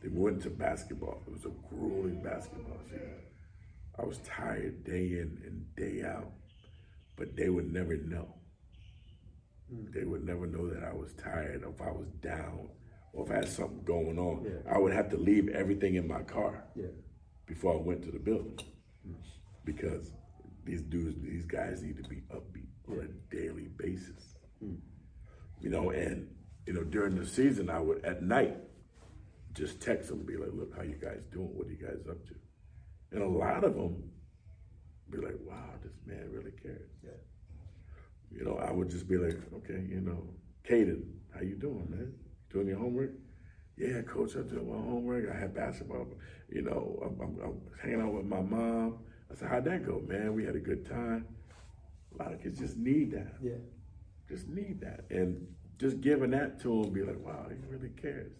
They 0.00 0.08
went 0.08 0.42
to 0.42 0.50
basketball. 0.50 1.22
It 1.26 1.32
was 1.32 1.44
a 1.44 1.74
grueling 1.74 2.22
basketball 2.22 2.78
season. 2.88 3.14
I 3.98 4.04
was 4.04 4.18
tired 4.18 4.84
day 4.84 5.18
in 5.18 5.40
and 5.44 5.64
day 5.76 6.06
out, 6.06 6.30
but 7.16 7.34
they 7.36 7.48
would 7.48 7.72
never 7.72 7.96
know. 7.96 8.32
Mm. 9.72 9.92
They 9.92 10.04
would 10.04 10.24
never 10.24 10.46
know 10.46 10.68
that 10.68 10.84
I 10.84 10.92
was 10.92 11.12
tired, 11.14 11.64
or 11.64 11.70
if 11.70 11.82
I 11.82 11.90
was 11.90 12.06
down, 12.22 12.68
or 13.18 13.24
if 13.24 13.32
I 13.32 13.36
had 13.36 13.48
something 13.48 13.82
going 13.84 14.18
on. 14.18 14.44
Yeah. 14.44 14.72
I 14.72 14.78
would 14.78 14.92
have 14.92 15.10
to 15.10 15.16
leave 15.16 15.48
everything 15.48 15.96
in 15.96 16.06
my 16.06 16.22
car 16.22 16.64
yeah. 16.76 16.86
before 17.46 17.74
I 17.74 17.76
went 17.76 18.02
to 18.04 18.12
the 18.12 18.18
building 18.18 18.58
mm. 19.06 19.14
because 19.64 20.12
these 20.64 20.82
dudes, 20.82 21.16
these 21.20 21.44
guys 21.44 21.82
need 21.82 21.96
to 21.96 22.08
be 22.08 22.22
upbeat 22.32 22.68
on 22.88 23.00
a 23.00 23.34
daily 23.36 23.68
basis. 23.76 24.36
Mm. 24.64 24.78
You 25.60 25.70
know, 25.70 25.90
and 25.90 26.28
you 26.66 26.72
know 26.74 26.84
during 26.84 27.16
the 27.16 27.26
season, 27.26 27.68
I 27.68 27.80
would 27.80 28.04
at 28.04 28.22
night 28.22 28.56
just 29.52 29.80
text 29.80 30.08
them, 30.08 30.24
be 30.24 30.36
like, 30.36 30.52
"Look, 30.52 30.76
how 30.76 30.82
you 30.84 30.94
guys 30.94 31.22
doing? 31.32 31.48
What 31.48 31.66
are 31.66 31.70
you 31.70 31.84
guys 31.84 31.98
up 32.08 32.24
to?" 32.26 32.34
And 33.10 33.22
a 33.22 33.26
lot 33.26 33.64
of 33.64 33.74
them 33.74 34.10
be 35.10 35.18
like, 35.18 35.34
"Wow, 35.44 35.70
this 35.82 35.94
man 36.06 36.30
really 36.30 36.52
cares." 36.62 36.90
Yeah. 37.02 37.10
You 38.30 38.44
know, 38.44 38.58
I 38.58 38.70
would 38.70 38.90
just 38.90 39.08
be 39.08 39.16
like, 39.16 39.40
"Okay, 39.52 39.84
you 39.88 40.00
know, 40.00 40.22
Caden, 40.68 41.02
how 41.34 41.40
you 41.40 41.56
doing, 41.56 41.88
man? 41.90 42.12
Doing 42.50 42.68
your 42.68 42.78
homework?" 42.78 43.12
Yeah, 43.76 44.02
coach, 44.02 44.34
I'm 44.34 44.48
doing 44.48 44.68
my 44.68 44.76
homework. 44.76 45.30
I 45.32 45.38
had 45.38 45.54
basketball. 45.54 46.08
You 46.48 46.62
know, 46.62 47.00
I'm, 47.04 47.20
I'm, 47.20 47.38
I'm 47.44 47.60
hanging 47.80 48.00
out 48.00 48.12
with 48.12 48.26
my 48.26 48.40
mom. 48.40 48.98
I 49.30 49.34
said, 49.36 49.48
"How'd 49.48 49.64
that 49.66 49.86
go, 49.86 50.02
man? 50.06 50.34
We 50.34 50.44
had 50.44 50.56
a 50.56 50.60
good 50.60 50.84
time." 50.88 51.26
A 52.14 52.22
lot 52.22 52.32
of 52.32 52.42
kids 52.42 52.58
just 52.58 52.76
need 52.76 53.12
that. 53.12 53.34
Yeah. 53.42 53.52
Just 54.28 54.48
need 54.48 54.80
that, 54.80 55.04
and 55.10 55.46
just 55.78 56.00
giving 56.00 56.30
that 56.30 56.60
to 56.62 56.82
them, 56.82 56.92
be 56.92 57.02
like, 57.02 57.24
"Wow, 57.24 57.46
he 57.48 57.56
really 57.68 57.90
cares." 57.90 58.32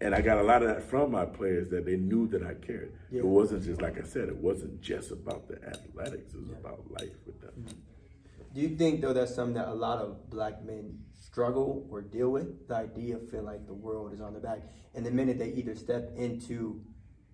And 0.00 0.14
I 0.14 0.20
got 0.20 0.38
a 0.38 0.42
lot 0.42 0.62
of 0.62 0.68
that 0.68 0.82
from 0.82 1.12
my 1.12 1.24
players 1.24 1.70
that 1.70 1.86
they 1.86 1.96
knew 1.96 2.28
that 2.28 2.42
I 2.42 2.54
cared. 2.54 2.92
Yeah. 3.10 3.20
It 3.20 3.26
wasn't 3.26 3.64
just 3.64 3.80
like 3.80 3.98
I 3.98 4.02
said, 4.02 4.28
it 4.28 4.36
wasn't 4.36 4.80
just 4.80 5.10
about 5.10 5.48
the 5.48 5.54
athletics, 5.66 6.34
it 6.34 6.40
was 6.40 6.50
yeah. 6.50 6.58
about 6.58 6.90
life 6.90 7.16
with 7.24 7.40
them. 7.40 7.52
Mm-hmm. 7.58 8.54
Do 8.54 8.60
you 8.60 8.76
think 8.76 9.00
though 9.00 9.12
that's 9.14 9.34
something 9.34 9.54
that 9.54 9.68
a 9.68 9.74
lot 9.74 9.98
of 9.98 10.28
black 10.28 10.62
men 10.64 10.98
struggle 11.36 11.86
or 11.90 12.00
deal 12.00 12.30
with? 12.30 12.66
The 12.66 12.76
idea 12.76 13.18
feeling 13.30 13.44
like 13.44 13.66
the 13.66 13.74
world 13.74 14.14
is 14.14 14.22
on 14.22 14.32
their 14.32 14.40
back. 14.40 14.60
And 14.94 15.04
the 15.04 15.10
minute 15.10 15.38
they 15.38 15.50
either 15.50 15.74
step 15.74 16.10
into, 16.16 16.80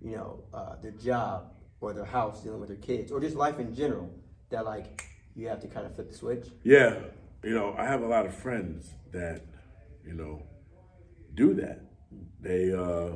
you 0.01 0.17
know, 0.17 0.43
uh, 0.53 0.75
their 0.83 0.91
job 0.91 1.53
or 1.81 1.93
their 1.93 2.05
house 2.05 2.43
dealing 2.43 2.59
with 2.59 2.69
their 2.69 2.79
kids 2.79 3.13
or 3.13 3.21
just 3.21 3.37
life 3.37 3.61
in 3.61 3.73
general, 3.73 4.11
that 4.51 4.65
like 4.65 5.05
you 5.37 5.47
have 5.47 5.61
to 5.61 5.69
kind 5.69 5.87
of 5.87 5.95
flip 5.95 6.11
the 6.11 6.17
switch? 6.17 6.49
Yeah. 6.65 6.97
You 7.45 7.55
know, 7.55 7.77
I 7.79 7.85
have 7.85 8.03
a 8.03 8.07
lot 8.09 8.27
of 8.27 8.35
friends 8.35 8.93
that, 9.13 9.43
you 10.05 10.15
know, 10.15 10.43
do 11.35 11.55
that 11.55 11.83
they, 12.41 12.73
uh, 12.73 13.15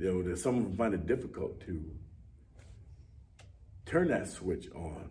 you 0.00 0.22
know, 0.24 0.34
some 0.34 0.58
of 0.58 0.64
them 0.64 0.76
find 0.76 0.92
it 0.92 1.06
difficult 1.06 1.60
to 1.60 1.84
turn 3.86 4.08
that 4.08 4.26
switch 4.26 4.66
on 4.74 5.08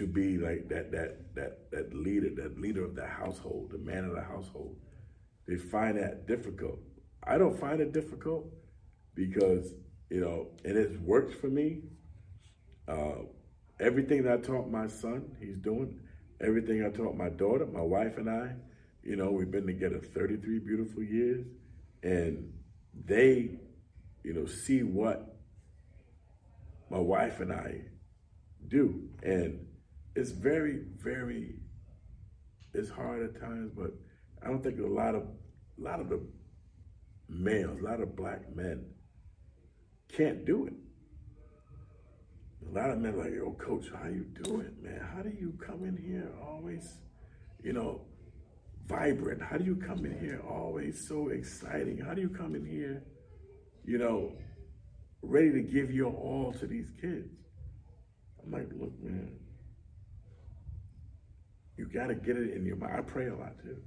to 0.00 0.06
be 0.06 0.38
like 0.38 0.66
that 0.70 0.90
that 0.90 1.34
that 1.34 1.70
that 1.70 1.92
leader, 1.94 2.30
that 2.34 2.58
leader 2.58 2.82
of 2.82 2.96
the 2.96 3.06
household, 3.06 3.70
the 3.70 3.78
man 3.78 4.06
of 4.06 4.14
the 4.14 4.22
household. 4.22 4.74
They 5.46 5.56
find 5.56 5.98
that 5.98 6.26
difficult. 6.26 6.78
I 7.22 7.36
don't 7.36 7.60
find 7.60 7.82
it 7.82 7.92
difficult 7.92 8.46
because 9.14 9.74
you 10.08 10.20
know, 10.20 10.48
and 10.64 10.78
it's 10.78 10.98
worked 11.00 11.34
for 11.34 11.48
me. 11.48 11.82
Uh, 12.88 13.26
everything 13.78 14.22
that 14.22 14.32
I 14.32 14.36
taught 14.38 14.70
my 14.70 14.86
son, 14.86 15.36
he's 15.38 15.58
doing. 15.58 16.00
Everything 16.40 16.82
I 16.82 16.88
taught 16.88 17.14
my 17.14 17.28
daughter, 17.28 17.66
my 17.66 17.82
wife, 17.82 18.16
and 18.16 18.30
I, 18.30 18.54
you 19.02 19.16
know, 19.16 19.30
we've 19.30 19.50
been 19.50 19.66
together 19.66 20.00
33 20.00 20.60
beautiful 20.60 21.02
years, 21.02 21.44
and 22.02 22.50
they, 23.04 23.50
you 24.24 24.32
know, 24.32 24.46
see 24.46 24.82
what 24.82 25.36
my 26.88 26.98
wife 26.98 27.40
and 27.40 27.52
I 27.52 27.82
do. 28.66 29.02
And 29.22 29.66
it's 30.14 30.30
very, 30.30 30.80
very, 30.96 31.54
it's 32.74 32.90
hard 32.90 33.22
at 33.22 33.40
times, 33.40 33.70
but 33.76 33.92
I 34.42 34.48
don't 34.48 34.62
think 34.62 34.80
a 34.80 34.86
lot 34.86 35.14
of, 35.14 35.22
a 35.22 35.82
lot 35.82 36.00
of 36.00 36.08
the 36.08 36.20
males, 37.28 37.78
a 37.80 37.84
lot 37.84 38.00
of 38.00 38.16
black 38.16 38.54
men 38.54 38.84
can't 40.16 40.44
do 40.44 40.66
it. 40.66 40.74
A 42.68 42.72
lot 42.72 42.90
of 42.90 42.98
men 42.98 43.16
like, 43.16 43.32
yo, 43.32 43.52
coach, 43.52 43.86
how 43.92 44.08
you 44.08 44.24
doing, 44.42 44.74
man? 44.82 45.00
How 45.14 45.22
do 45.22 45.30
you 45.30 45.54
come 45.64 45.84
in 45.84 45.96
here 45.96 46.30
always, 46.46 46.98
you 47.62 47.72
know, 47.72 48.02
vibrant? 48.86 49.40
How 49.42 49.56
do 49.56 49.64
you 49.64 49.76
come 49.76 50.04
in 50.04 50.18
here 50.18 50.42
always 50.48 51.06
so 51.08 51.28
exciting? 51.28 51.98
How 51.98 52.14
do 52.14 52.20
you 52.20 52.28
come 52.28 52.54
in 52.54 52.66
here, 52.66 53.02
you 53.84 53.98
know, 53.98 54.32
ready 55.22 55.52
to 55.52 55.62
give 55.62 55.90
your 55.90 56.12
all 56.12 56.52
to 56.60 56.66
these 56.66 56.90
kids? 57.00 57.30
I'm 58.44 58.52
like, 58.52 58.68
look, 58.78 58.92
man, 59.02 59.30
you 61.80 61.86
got 61.86 62.08
to 62.08 62.14
get 62.14 62.36
it 62.36 62.52
in 62.54 62.66
your 62.66 62.76
mind. 62.76 62.94
I 62.94 63.00
pray 63.00 63.28
a 63.28 63.34
lot 63.34 63.58
too. 63.62 63.78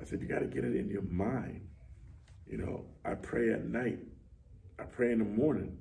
I 0.00 0.04
said, 0.04 0.20
you 0.20 0.28
got 0.28 0.38
to 0.38 0.46
get 0.46 0.64
it 0.64 0.76
in 0.76 0.88
your 0.88 1.02
mind. 1.02 1.66
You 2.46 2.58
know, 2.58 2.86
I 3.04 3.14
pray 3.14 3.52
at 3.52 3.64
night. 3.64 3.98
I 4.78 4.84
pray 4.84 5.10
in 5.10 5.18
the 5.18 5.24
morning. 5.24 5.76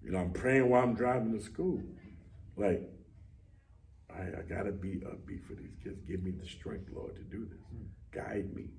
You 0.00 0.12
know, 0.12 0.20
I'm 0.20 0.32
praying 0.32 0.70
while 0.70 0.84
I'm 0.84 0.94
driving 0.94 1.32
to 1.32 1.40
school. 1.44 1.82
Like, 2.56 2.82
I, 4.08 4.22
I 4.22 4.42
gotta 4.48 4.70
be 4.70 5.00
upbeat 5.00 5.44
for 5.46 5.54
these 5.54 5.74
kids. 5.82 6.00
Give 6.06 6.22
me 6.22 6.30
the 6.30 6.46
strength, 6.46 6.90
Lord, 6.94 7.16
to 7.16 7.22
do 7.22 7.44
this. 7.44 7.60
Mm. 7.74 7.86
Guide 8.12 8.54
me. 8.54 8.70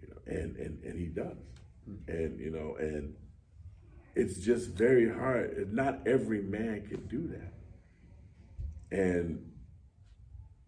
You 0.00 0.08
know, 0.08 0.20
and 0.26 0.56
and 0.56 0.82
and 0.84 0.98
He 0.98 1.06
does. 1.06 1.36
Mm. 1.88 2.08
And 2.08 2.40
you 2.40 2.50
know, 2.50 2.76
and 2.78 3.14
it's 4.14 4.38
just 4.38 4.70
very 4.70 5.08
hard. 5.12 5.72
Not 5.72 6.06
every 6.06 6.40
man 6.40 6.86
can 6.88 7.06
do 7.06 7.28
that. 7.28 7.52
And 8.96 9.53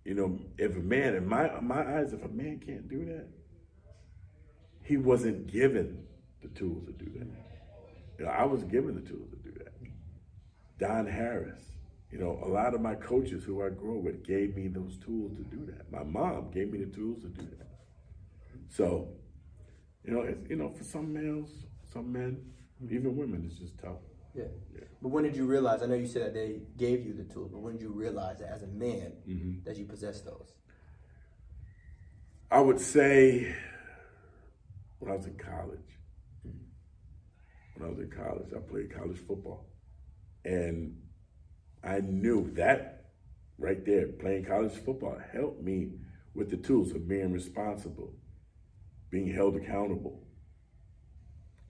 you 0.07 0.15
know, 0.15 0.39
if 0.57 0.77
a 0.77 0.79
man, 0.79 1.17
in 1.17 1.27
my 1.27 1.51
my 1.61 1.99
eyes, 1.99 2.13
if 2.13 2.25
a 2.25 2.29
man 2.29 2.61
can't 2.65 2.89
do 2.89 3.05
that, 3.07 3.27
he 4.85 4.97
wasn't 4.97 5.49
given 5.49 6.07
the 6.43 6.49
tools 6.51 6.87
to 6.87 6.93
do 6.93 7.11
that. 7.19 7.27
You 8.17 8.25
know, 8.25 8.31
I 8.31 8.45
was 8.45 8.63
given 8.63 8.95
the 8.95 9.01
tools 9.01 9.29
to 9.31 9.37
do 9.37 9.59
that. 9.59 9.73
Don 10.79 11.09
Harris, 11.09 11.61
you 12.13 12.19
know, 12.19 12.41
a 12.45 12.47
lot 12.47 12.73
of 12.73 12.81
my 12.81 12.95
coaches 12.95 13.43
who 13.43 13.65
I 13.65 13.71
grew 13.71 13.99
up 13.99 14.05
with 14.05 14.25
gave 14.25 14.55
me 14.55 14.69
those 14.69 14.97
tools 14.99 15.33
to 15.39 15.43
do 15.43 15.67
that. 15.73 15.91
My 15.91 16.05
mom 16.05 16.53
gave 16.53 16.71
me 16.71 16.85
the 16.85 16.95
tools 16.95 17.23
to 17.23 17.29
do 17.29 17.43
that. 17.59 17.67
So, 18.69 19.09
you 20.05 20.13
know, 20.13 20.21
it's, 20.21 20.49
you 20.49 20.55
know, 20.55 20.71
for 20.71 20.85
some 20.85 21.13
males, 21.13 21.51
some 21.93 22.13
men, 22.13 22.39
even 22.85 23.17
women, 23.17 23.45
it's 23.51 23.59
just 23.59 23.77
tough. 23.79 23.99
Yeah. 24.37 24.45
yeah. 24.75 24.85
But 25.03 25.09
when 25.09 25.25
did 25.25 25.37
you 25.37 25.47
realize? 25.47 25.83
I 25.83 25.87
know 25.87 25.95
you 25.95 26.07
said 26.07 26.23
that 26.23 26.35
they 26.35 26.61
gave 26.77 27.05
you 27.05 27.15
the 27.15 27.25
tools, 27.25 27.51
but 27.53 27.61
when 27.61 27.75
did 27.75 27.83
you 27.83 27.93
realize 27.93 28.39
that 28.39 28.51
as 28.51 28.63
a 28.63 28.67
man 28.67 29.13
mm-hmm. 29.29 29.65
that 29.65 29.77
you 29.77 29.85
possess 29.85 30.21
those? 30.21 30.53
I 32.51 32.61
would 32.61 32.81
say 32.81 33.55
when 34.99 35.13
I 35.13 35.17
was 35.17 35.27
in 35.27 35.37
college. 35.37 35.99
Mm-hmm. 36.47 36.59
When 37.75 37.89
I 37.89 37.93
was 37.93 37.99
in 37.99 38.11
college, 38.11 38.49
I 38.55 38.61
played 38.61 38.95
college 38.95 39.19
football, 39.19 39.67
and 40.45 40.97
I 41.83 42.01
knew 42.01 42.51
that 42.55 42.97
right 43.59 43.85
there, 43.85 44.09
playing 44.09 44.45
college 44.45 44.73
football 44.73 45.19
helped 45.33 45.63
me 45.63 45.93
with 46.35 46.51
the 46.51 46.57
tools 46.57 46.93
of 46.93 47.09
being 47.09 47.33
responsible, 47.33 48.13
being 49.11 49.33
held 49.33 49.57
accountable. 49.57 50.23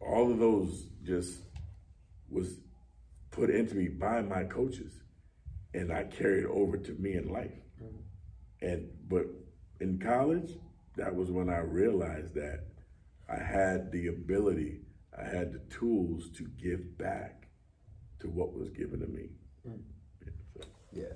All 0.00 0.30
of 0.30 0.38
those 0.38 0.88
just 1.02 1.38
was 2.36 2.60
put 3.30 3.50
into 3.50 3.74
me 3.74 3.88
by 3.88 4.20
my 4.20 4.44
coaches, 4.44 4.92
and 5.74 5.92
I 5.92 6.04
carried 6.04 6.46
over 6.46 6.76
to 6.76 6.92
me 6.92 7.14
in 7.14 7.32
life. 7.32 7.58
Mm-hmm. 7.82 8.66
And 8.68 8.88
but 9.08 9.26
in 9.80 9.98
college, 9.98 10.52
that 10.96 11.14
was 11.14 11.30
when 11.30 11.48
I 11.50 11.58
realized 11.58 12.34
that 12.34 12.60
I 13.28 13.42
had 13.42 13.90
the 13.90 14.08
ability, 14.08 14.80
I 15.18 15.24
had 15.24 15.52
the 15.52 15.62
tools 15.74 16.30
to 16.36 16.44
give 16.62 16.96
back 16.98 17.48
to 18.20 18.28
what 18.28 18.52
was 18.54 18.70
given 18.70 19.00
to 19.00 19.06
me. 19.06 19.30
Mm-hmm. 19.66 20.62
Yeah. 20.92 21.14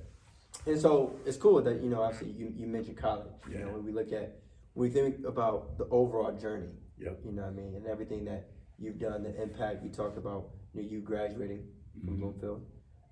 And 0.66 0.78
so 0.78 1.14
it's 1.24 1.36
cool 1.36 1.62
that, 1.62 1.82
you 1.82 1.88
know, 1.88 2.02
obviously 2.02 2.32
you, 2.32 2.52
you 2.54 2.66
mentioned 2.66 2.98
college. 2.98 3.32
You 3.50 3.60
know, 3.60 3.72
when 3.72 3.84
we 3.84 3.92
look 3.92 4.12
at, 4.12 4.40
we 4.74 4.90
think 4.90 5.24
about 5.26 5.78
the 5.78 5.86
overall 5.90 6.32
journey, 6.32 6.74
yep. 6.98 7.18
you 7.24 7.32
know 7.32 7.42
what 7.42 7.48
I 7.48 7.54
mean, 7.54 7.74
and 7.74 7.86
everything 7.86 8.24
that 8.26 8.50
you've 8.78 8.98
done, 8.98 9.22
the 9.22 9.42
impact, 9.42 9.82
you 9.82 9.90
talked 9.90 10.18
about, 10.18 10.50
you 10.74 10.82
know, 10.82 10.88
you 10.88 11.00
graduating 11.00 11.64
from 12.00 12.14
mm-hmm. 12.14 12.20
Bloomfield. 12.20 12.66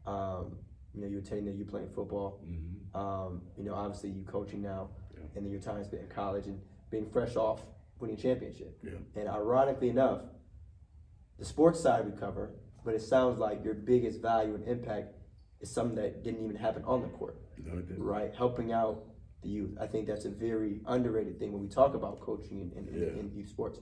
Um, 0.07 0.57
you 0.95 1.03
know, 1.03 1.09
you 1.09 1.19
attending 1.19 1.45
there, 1.45 1.55
you 1.55 1.65
playing 1.65 1.91
football. 1.95 2.41
Mm-hmm. 2.47 2.99
Um, 2.99 3.43
you 3.57 3.65
know, 3.65 3.75
obviously 3.75 4.11
you 4.11 4.25
coaching 4.25 4.63
now, 4.63 4.91
yeah. 5.13 5.21
and 5.37 5.45
then 5.45 5.53
your 5.53 5.61
time 5.61 5.85
spent 5.85 6.03
in 6.03 6.09
college 6.09 6.47
and 6.47 6.59
being 6.91 7.09
fresh 7.11 7.37
off 7.37 7.61
winning 7.99 8.17
a 8.17 8.21
championship. 8.21 8.79
Yeah. 8.83 8.93
And 9.17 9.29
ironically 9.29 9.91
enough, 9.91 10.23
the 11.39 11.45
sports 11.45 11.81
side 11.81 12.05
we 12.05 12.19
cover, 12.19 12.53
but 12.85 12.95
it 12.95 13.03
sounds 13.03 13.39
like 13.39 13.65
your 13.65 13.75
biggest 13.75 14.21
value 14.23 14.55
and 14.55 14.67
impact 14.67 15.15
is 15.61 15.71
something 15.71 15.97
that 15.97 16.23
didn't 16.25 16.43
even 16.43 16.57
happen 16.57 16.83
on 16.85 17.03
the 17.03 17.09
court. 17.09 17.41
No. 17.65 17.83
Right? 17.97 18.33
Helping 18.35 18.73
out 18.73 19.05
the 19.43 19.49
youth. 19.49 19.77
I 19.81 19.87
think 19.87 20.07
that's 20.07 20.25
a 20.25 20.31
very 20.31 20.81
underrated 20.87 21.39
thing 21.39 21.53
when 21.53 21.63
we 21.63 21.69
talk 21.69 21.95
about 21.95 22.21
coaching 22.21 22.61
in, 22.61 22.73
in, 22.79 22.87
yeah. 22.93 23.09
in, 23.09 23.19
in 23.19 23.33
youth 23.35 23.49
sports. 23.49 23.79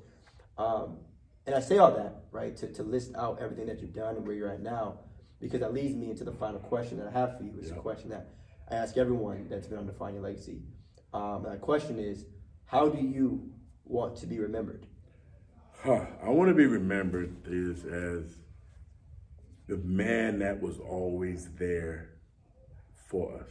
Um, 0.58 0.98
and 1.46 1.54
I 1.54 1.60
say 1.60 1.78
all 1.78 1.92
that, 1.92 2.24
right, 2.32 2.56
to, 2.56 2.72
to 2.72 2.82
list 2.82 3.14
out 3.14 3.38
everything 3.40 3.66
that 3.66 3.80
you've 3.80 3.94
done 3.94 4.16
and 4.16 4.26
where 4.26 4.34
you're 4.34 4.50
at 4.50 4.60
now, 4.60 4.98
because 5.40 5.60
that 5.60 5.72
leads 5.72 5.94
me 5.94 6.10
into 6.10 6.24
the 6.24 6.32
final 6.32 6.60
question 6.60 6.98
that 6.98 7.08
I 7.08 7.10
have 7.12 7.36
for 7.36 7.44
you. 7.44 7.54
It's 7.58 7.70
yeah. 7.70 7.76
a 7.76 7.80
question 7.80 8.10
that 8.10 8.28
I 8.70 8.74
ask 8.74 8.96
everyone 8.96 9.46
that's 9.48 9.66
been 9.66 9.78
on 9.78 9.86
Define 9.86 10.14
Your 10.14 10.22
Legacy. 10.22 10.62
Um, 11.12 11.44
and 11.44 11.54
the 11.54 11.58
question 11.58 11.98
is, 11.98 12.24
how 12.64 12.88
do 12.88 13.00
you 13.00 13.48
want 13.84 14.16
to 14.16 14.26
be 14.26 14.38
remembered? 14.38 14.86
Huh. 15.82 16.06
I 16.22 16.30
want 16.30 16.48
to 16.48 16.54
be 16.54 16.66
remembered 16.66 17.36
is 17.46 17.84
as 17.84 18.38
the 19.68 19.76
man 19.78 20.40
that 20.40 20.60
was 20.60 20.78
always 20.78 21.48
there 21.58 22.10
for 23.08 23.40
us. 23.40 23.50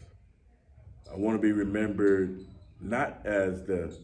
I 1.12 1.16
want 1.16 1.38
to 1.38 1.42
be 1.42 1.52
remembered 1.52 2.46
not 2.82 3.26
as 3.26 3.64
the 3.64 3.98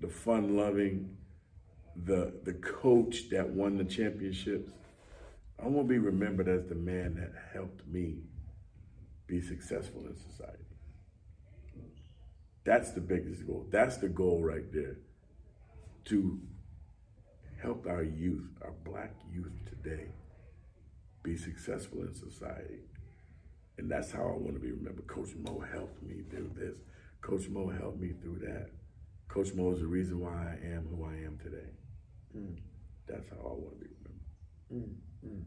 the 0.00 0.08
fun 0.08 0.56
loving, 0.56 1.16
the 2.04 2.32
the 2.44 2.54
coach 2.54 3.30
that 3.30 3.48
won 3.48 3.78
the 3.78 3.84
championships. 3.84 4.70
I 5.58 5.68
want 5.68 5.88
to 5.88 5.94
be 5.94 5.98
remembered 5.98 6.48
as 6.48 6.66
the 6.66 6.74
man 6.74 7.14
that 7.14 7.32
helped 7.52 7.86
me 7.86 8.18
be 9.26 9.40
successful 9.40 10.04
in 10.06 10.14
society. 10.14 10.64
That's 12.64 12.90
the 12.90 13.00
biggest 13.00 13.46
goal. 13.46 13.66
That's 13.70 13.96
the 13.96 14.08
goal 14.08 14.42
right 14.42 14.70
there. 14.72 14.98
To 16.06 16.40
help 17.62 17.86
our 17.86 18.02
youth, 18.02 18.50
our 18.62 18.74
black 18.84 19.14
youth 19.32 19.52
today, 19.66 20.08
be 21.22 21.36
successful 21.36 22.02
in 22.02 22.14
society. 22.14 22.80
And 23.78 23.90
that's 23.90 24.10
how 24.12 24.22
I 24.22 24.36
want 24.36 24.54
to 24.54 24.60
be 24.60 24.72
remembered. 24.72 25.06
Coach 25.06 25.30
Mo 25.36 25.64
helped 25.72 26.02
me 26.02 26.22
do 26.30 26.50
this. 26.54 26.76
Coach 27.22 27.48
Mo 27.48 27.68
helped 27.68 28.00
me 28.00 28.12
through 28.20 28.40
that. 28.40 28.70
Coach 29.28 29.54
Mo 29.54 29.72
is 29.72 29.80
the 29.80 29.86
reason 29.86 30.20
why 30.20 30.30
I 30.30 30.66
am 30.66 30.86
who 30.90 31.04
I 31.04 31.14
am 31.24 31.38
today. 31.42 31.70
Mm. 32.36 32.56
That's 33.06 33.28
how 33.30 33.36
I 33.36 33.52
want 33.52 33.78
to 33.78 33.84
be 33.84 33.90
remembered. 34.70 34.94
Mm, 35.24 35.28
mm. 35.28 35.44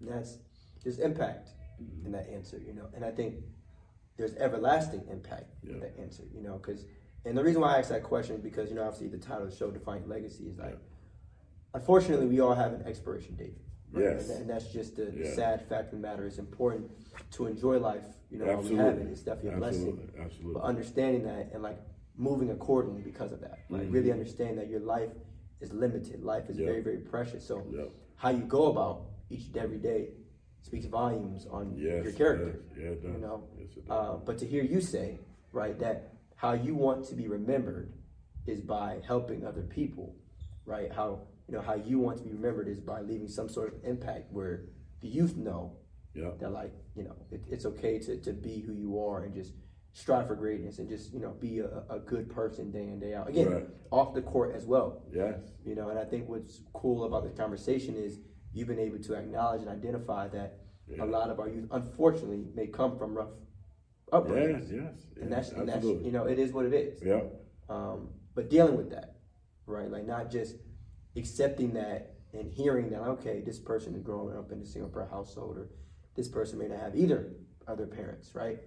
That's 0.00 0.38
there's 0.82 0.98
impact 0.98 1.50
mm-hmm. 1.82 2.06
in 2.06 2.12
that 2.12 2.28
answer, 2.28 2.60
you 2.64 2.72
know, 2.72 2.86
and 2.94 3.04
I 3.04 3.10
think 3.10 3.34
there's 4.16 4.34
everlasting 4.36 5.04
impact 5.10 5.54
yeah. 5.62 5.74
in 5.74 5.80
that 5.80 5.94
answer, 5.98 6.24
you 6.32 6.42
know, 6.42 6.54
because 6.54 6.84
and 7.24 7.36
the 7.36 7.44
reason 7.44 7.60
why 7.60 7.74
I 7.74 7.78
asked 7.78 7.90
that 7.90 8.02
question 8.02 8.36
is 8.36 8.40
because 8.40 8.70
you 8.70 8.76
know 8.76 8.82
obviously 8.82 9.08
the 9.08 9.18
title 9.18 9.44
of 9.44 9.50
the 9.50 9.56
show 9.56 9.70
"Define 9.70 10.08
Legacy" 10.08 10.44
is 10.44 10.56
like, 10.58 10.70
yeah. 10.70 10.76
unfortunately, 11.74 12.26
we 12.26 12.40
all 12.40 12.54
have 12.54 12.72
an 12.72 12.82
expiration 12.86 13.36
date. 13.36 13.58
Right? 13.92 14.04
Yes, 14.04 14.28
and, 14.30 14.42
and, 14.42 14.50
that's 14.50 14.72
just 14.72 14.96
the 14.96 15.12
yeah. 15.14 15.34
sad 15.34 15.68
fact 15.68 15.92
of 15.92 16.00
the 16.00 16.06
matter. 16.06 16.24
It's 16.24 16.38
important 16.38 16.90
to 17.32 17.46
enjoy 17.46 17.78
life, 17.78 18.04
you 18.30 18.38
know, 18.38 18.46
Absolutely. 18.46 18.76
while 18.76 18.92
we 18.92 18.98
have 18.98 19.06
it. 19.06 19.10
It's 19.10 19.22
definitely 19.22 19.50
a 19.50 19.66
Absolutely. 19.66 19.92
blessing. 19.92 20.24
Absolutely. 20.24 20.54
But 20.54 20.62
understanding 20.62 21.24
that 21.24 21.50
and 21.52 21.62
like 21.62 21.80
moving 22.16 22.50
accordingly 22.50 23.02
because 23.02 23.32
of 23.32 23.40
that. 23.40 23.60
Like 23.68 23.82
mm-hmm. 23.82 23.92
really 23.92 24.12
understand 24.12 24.58
that 24.58 24.68
your 24.68 24.80
life 24.80 25.10
is 25.60 25.72
limited. 25.72 26.22
Life 26.22 26.48
is 26.48 26.56
very, 26.56 26.80
very 26.80 26.98
precious. 26.98 27.46
So 27.46 27.64
how 28.16 28.30
you 28.30 28.42
go 28.42 28.66
about 28.66 29.06
each 29.30 29.46
and 29.46 29.56
every 29.56 29.78
day 29.78 30.08
speaks 30.62 30.86
volumes 30.86 31.46
on 31.50 31.74
yes, 31.76 32.04
your 32.04 32.12
character. 32.12 32.60
Yeah, 32.76 32.88
it 32.88 33.02
does. 33.02 33.12
You 33.12 33.18
know, 33.18 33.44
yes, 33.58 33.84
uh, 33.88 34.14
but 34.16 34.38
to 34.38 34.46
hear 34.46 34.62
you 34.62 34.80
say, 34.80 35.18
right, 35.52 35.78
that 35.78 36.14
how 36.36 36.52
you 36.52 36.74
want 36.74 37.06
to 37.06 37.14
be 37.14 37.28
remembered 37.28 37.92
is 38.46 38.60
by 38.60 38.98
helping 39.06 39.46
other 39.46 39.62
people, 39.62 40.16
right? 40.64 40.92
How 40.92 41.20
you 41.48 41.54
know 41.54 41.62
how 41.62 41.74
you 41.74 41.98
want 41.98 42.18
to 42.18 42.24
be 42.24 42.32
remembered 42.32 42.68
is 42.68 42.80
by 42.80 43.00
leaving 43.00 43.28
some 43.28 43.48
sort 43.48 43.74
of 43.74 43.84
impact 43.84 44.32
where 44.32 44.66
the 45.00 45.08
youth 45.08 45.36
know 45.36 45.72
yeah. 46.14 46.30
that 46.38 46.50
like 46.52 46.72
you 46.94 47.04
know 47.04 47.16
it, 47.30 47.42
it's 47.48 47.66
okay 47.66 47.98
to 47.98 48.16
to 48.18 48.32
be 48.32 48.60
who 48.60 48.74
you 48.74 49.02
are 49.02 49.24
and 49.24 49.34
just 49.34 49.52
strive 49.92 50.26
for 50.26 50.36
greatness 50.36 50.78
and 50.78 50.88
just 50.88 51.12
you 51.12 51.20
know 51.20 51.30
be 51.40 51.58
a, 51.58 51.82
a 51.90 51.98
good 51.98 52.30
person 52.30 52.70
day 52.70 52.84
in 52.84 52.98
day 52.98 53.14
out. 53.14 53.28
Again 53.28 53.52
right. 53.52 53.66
off 53.90 54.14
the 54.14 54.22
court 54.22 54.54
as 54.54 54.66
well. 54.66 55.02
Yes. 55.12 55.40
You 55.64 55.74
know 55.74 55.88
and 55.88 55.98
i 55.98 56.04
think 56.04 56.28
what's 56.28 56.62
cool 56.72 57.04
about 57.04 57.24
this 57.24 57.36
conversation 57.36 57.96
is 57.96 58.18
you've 58.52 58.68
been 58.68 58.78
able 58.78 58.98
to 58.98 59.14
acknowledge 59.14 59.60
and 59.60 59.70
identify 59.70 60.28
that 60.28 60.58
yeah. 60.88 61.04
a 61.04 61.06
lot 61.06 61.30
of 61.30 61.38
our 61.38 61.48
youth 61.48 61.68
unfortunately 61.70 62.44
may 62.54 62.66
come 62.66 62.98
from 62.98 63.14
rough 63.14 63.30
upbringings 64.12 64.62
yes 64.62 64.70
yes, 64.70 64.94
yes 65.16 65.22
and 65.22 65.32
that's 65.32 65.48
and 65.50 65.68
that's 65.68 65.84
you 65.84 66.10
know 66.10 66.24
it 66.24 66.38
is 66.38 66.52
what 66.52 66.64
it 66.64 66.74
is. 66.74 67.00
Yeah 67.02 67.20
um, 67.68 68.08
but 68.34 68.50
dealing 68.50 68.76
with 68.76 68.90
that 68.90 69.16
right? 69.70 69.90
Like 69.90 70.06
not 70.06 70.30
just 70.30 70.56
accepting 71.16 71.72
that 71.74 72.14
and 72.32 72.52
hearing 72.52 72.90
that 72.90 73.00
okay 73.00 73.40
this 73.40 73.58
person 73.58 73.94
is 73.94 74.02
growing 74.02 74.36
up 74.36 74.52
in 74.52 74.60
a 74.60 74.66
single 74.66 74.90
parent 74.90 75.10
household 75.10 75.56
or 75.56 75.68
this 76.14 76.28
person 76.28 76.58
may 76.58 76.68
not 76.68 76.78
have 76.78 76.94
either 76.94 77.32
other 77.66 77.86
parents 77.86 78.34
right 78.34 78.60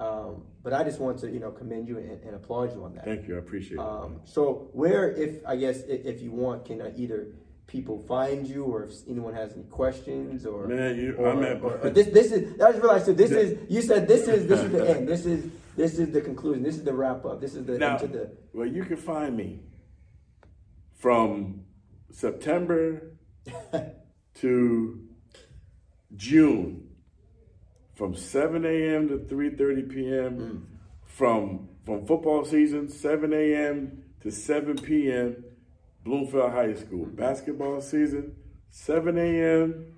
um, 0.00 0.44
but 0.62 0.72
I 0.72 0.82
just 0.82 0.98
want 0.98 1.18
to, 1.18 1.30
you 1.30 1.40
know, 1.40 1.50
commend 1.50 1.86
you 1.86 1.98
and, 1.98 2.22
and 2.24 2.34
applaud 2.34 2.74
you 2.74 2.84
on 2.84 2.94
that. 2.94 3.04
Thank 3.04 3.28
you. 3.28 3.36
I 3.36 3.38
appreciate 3.38 3.78
um, 3.78 4.20
it. 4.24 4.28
So, 4.28 4.70
where, 4.72 5.12
if 5.12 5.46
I 5.46 5.56
guess, 5.56 5.80
if, 5.82 6.06
if 6.06 6.22
you 6.22 6.32
want, 6.32 6.64
can 6.64 6.80
uh, 6.80 6.90
either 6.96 7.28
people 7.66 7.98
find 7.98 8.46
you, 8.46 8.64
or 8.64 8.84
if 8.84 8.92
anyone 9.08 9.34
has 9.34 9.52
any 9.52 9.64
questions, 9.64 10.46
or 10.46 10.66
man, 10.66 10.96
you, 10.96 11.16
or, 11.16 11.28
I'm 11.28 11.44
at, 11.44 11.62
or, 11.62 11.78
or 11.82 11.90
this, 11.90 12.06
this 12.08 12.32
is. 12.32 12.58
I 12.60 12.70
just 12.70 12.82
realized. 12.82 13.06
So 13.06 13.12
this 13.12 13.30
is. 13.30 13.58
You 13.68 13.82
said 13.82 14.08
this 14.08 14.26
is. 14.26 14.46
This 14.46 14.60
is 14.60 14.72
the 14.72 14.90
end. 14.96 15.06
This 15.06 15.26
is. 15.26 15.50
This 15.76 15.98
is 15.98 16.10
the 16.10 16.22
conclusion. 16.22 16.62
This 16.62 16.76
is 16.76 16.84
the 16.84 16.94
wrap 16.94 17.26
up. 17.26 17.40
This 17.40 17.54
is 17.54 17.66
the 17.66 17.78
now, 17.78 17.96
into 17.96 18.08
the. 18.08 18.32
Well, 18.54 18.66
you 18.66 18.84
can 18.84 18.96
find 18.96 19.36
me 19.36 19.60
from 20.94 21.64
September 22.10 23.16
to 24.34 25.08
June 26.16 26.89
from 28.00 28.14
7 28.14 28.64
a.m. 28.64 29.08
to 29.08 29.18
3:30 29.18 29.90
p.m. 29.90 30.38
Mm. 30.38 30.62
From 31.04 31.68
from 31.84 32.06
football 32.06 32.46
season, 32.46 32.88
7 32.88 33.30
a.m. 33.34 34.04
to 34.22 34.30
7 34.30 34.76
p.m. 34.78 35.44
Bloomfield 36.02 36.50
High 36.50 36.72
School. 36.76 37.04
Mm. 37.04 37.16
Basketball 37.16 37.82
season, 37.82 38.36
7 38.70 39.18
a.m. 39.18 39.96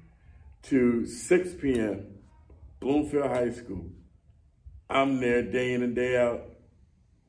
to 0.65 1.07
6 1.07 1.55
p.m. 1.61 2.07
Bloomfield 2.81 3.29
High 3.29 3.53
School. 3.53 3.87
I'm 4.91 5.21
there 5.21 5.43
day 5.43 5.73
in 5.73 5.85
and 5.85 5.95
day 5.95 6.17
out. 6.17 6.43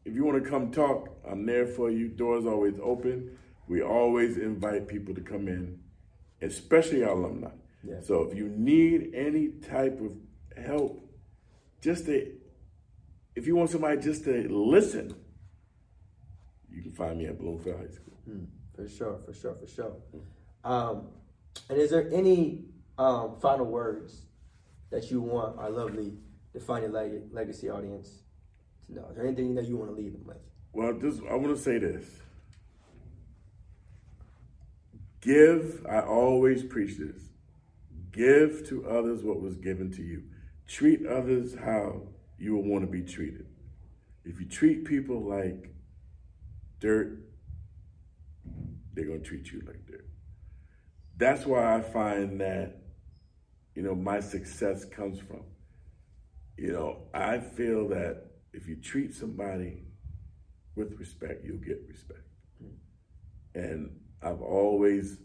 If 0.05 0.15
you 0.15 0.25
want 0.25 0.43
to 0.43 0.49
come 0.49 0.71
talk, 0.71 1.07
I'm 1.23 1.45
there 1.45 1.67
for 1.67 1.91
you. 1.91 2.07
Doors 2.07 2.47
always 2.47 2.79
open. 2.81 3.37
We 3.67 3.83
always 3.83 4.37
invite 4.37 4.87
people 4.87 5.13
to 5.13 5.21
come 5.21 5.47
in, 5.47 5.81
especially 6.41 7.03
our 7.03 7.11
alumni. 7.11 7.51
Yeah. 7.83 8.01
So 8.01 8.23
if 8.23 8.35
you 8.35 8.49
need 8.49 9.11
any 9.13 9.49
type 9.69 10.01
of 10.01 10.13
help 10.61 11.09
just 11.81 12.05
to, 12.05 12.31
if 13.35 13.47
you 13.47 13.55
want 13.55 13.69
somebody 13.69 14.01
just 14.01 14.23
to 14.25 14.47
listen, 14.49 15.15
you 16.69 16.81
can 16.81 16.91
find 16.91 17.17
me 17.17 17.25
at 17.25 17.39
Bloomfield 17.39 17.77
High 17.77 17.93
School. 17.93 18.17
Mm, 18.29 18.47
for 18.75 18.87
sure, 18.87 19.19
for 19.25 19.33
sure, 19.33 19.55
for 19.55 19.67
sure. 19.67 19.95
Um, 20.63 21.07
and 21.69 21.77
is 21.77 21.91
there 21.91 22.09
any 22.11 22.65
um, 22.97 23.37
final 23.41 23.65
words 23.65 24.25
that 24.89 25.11
you 25.11 25.21
want 25.21 25.59
our 25.59 25.69
lovely 25.69 26.13
Define 26.53 26.83
Your 26.83 26.91
Leg- 26.91 27.31
Legacy 27.31 27.69
audience 27.69 28.23
to 28.87 28.95
know? 28.95 29.07
Is 29.09 29.15
there 29.15 29.25
anything 29.25 29.55
that 29.55 29.65
you 29.67 29.77
want 29.77 29.91
to 29.91 29.95
leave 29.95 30.13
them 30.13 30.25
with? 30.25 30.37
Well, 30.71 30.93
just 30.93 31.21
I 31.29 31.35
want 31.35 31.55
to 31.55 31.61
say 31.61 31.77
this. 31.77 32.05
Give, 35.21 35.85
I 35.89 36.01
always 36.01 36.63
preach 36.63 36.97
this. 36.97 37.29
Give 38.11 38.67
to 38.67 38.87
others 38.89 39.23
what 39.23 39.41
was 39.41 39.55
given 39.57 39.91
to 39.93 40.01
you. 40.01 40.23
Treat 40.67 41.05
others 41.05 41.55
how 41.55 42.03
you 42.37 42.55
would 42.55 42.65
want 42.65 42.83
to 42.83 42.91
be 42.91 43.03
treated. 43.03 43.45
If 44.25 44.39
you 44.39 44.45
treat 44.47 44.85
people 44.85 45.21
like 45.21 45.73
dirt, 46.79 47.19
they're 48.93 49.05
going 49.05 49.21
to 49.21 49.27
treat 49.27 49.51
you 49.51 49.61
like 49.65 49.85
dirt. 49.85 50.07
That's 51.17 51.45
why 51.45 51.75
I 51.75 51.81
find 51.81 52.39
that, 52.41 52.77
you 53.75 53.83
know, 53.83 53.95
my 53.95 54.19
success 54.19 54.85
comes 54.85 55.19
from. 55.19 55.43
You 56.57 56.71
know, 56.71 57.07
I 57.13 57.39
feel 57.39 57.87
that 57.89 58.31
if 58.53 58.67
you 58.67 58.75
treat 58.75 59.13
somebody 59.13 59.83
with 60.75 60.97
respect, 60.99 61.43
you'll 61.43 61.57
get 61.57 61.81
respect. 61.87 62.21
And 63.55 63.91
I've 64.21 64.41
always 64.41 65.17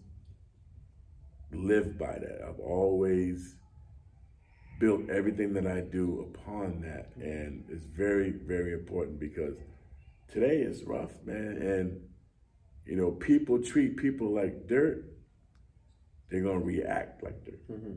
lived 1.53 1.99
by 1.99 2.19
that. 2.19 2.41
I've 2.47 2.61
always 2.61 3.55
built 4.79 5.09
everything 5.11 5.53
that 5.55 5.67
I 5.67 5.81
do 5.81 6.33
upon 6.33 6.81
that. 6.83 7.11
And 7.17 7.65
it's 7.69 7.85
very, 7.85 8.31
very 8.31 8.73
important 8.73 9.19
because 9.19 9.57
today 10.29 10.59
is 10.59 10.85
rough, 10.85 11.13
man. 11.25 11.59
And, 11.61 12.01
you 12.87 12.97
know, 12.97 13.11
people 13.11 13.63
treat 13.63 13.97
people 13.97 14.33
like 14.35 14.67
dirt, 14.67 15.05
they're 16.31 16.43
going 16.43 16.61
to 16.61 16.65
react 16.65 17.23
like 17.23 17.45
dirt. 17.45 17.69
Mm-hmm. 17.71 17.95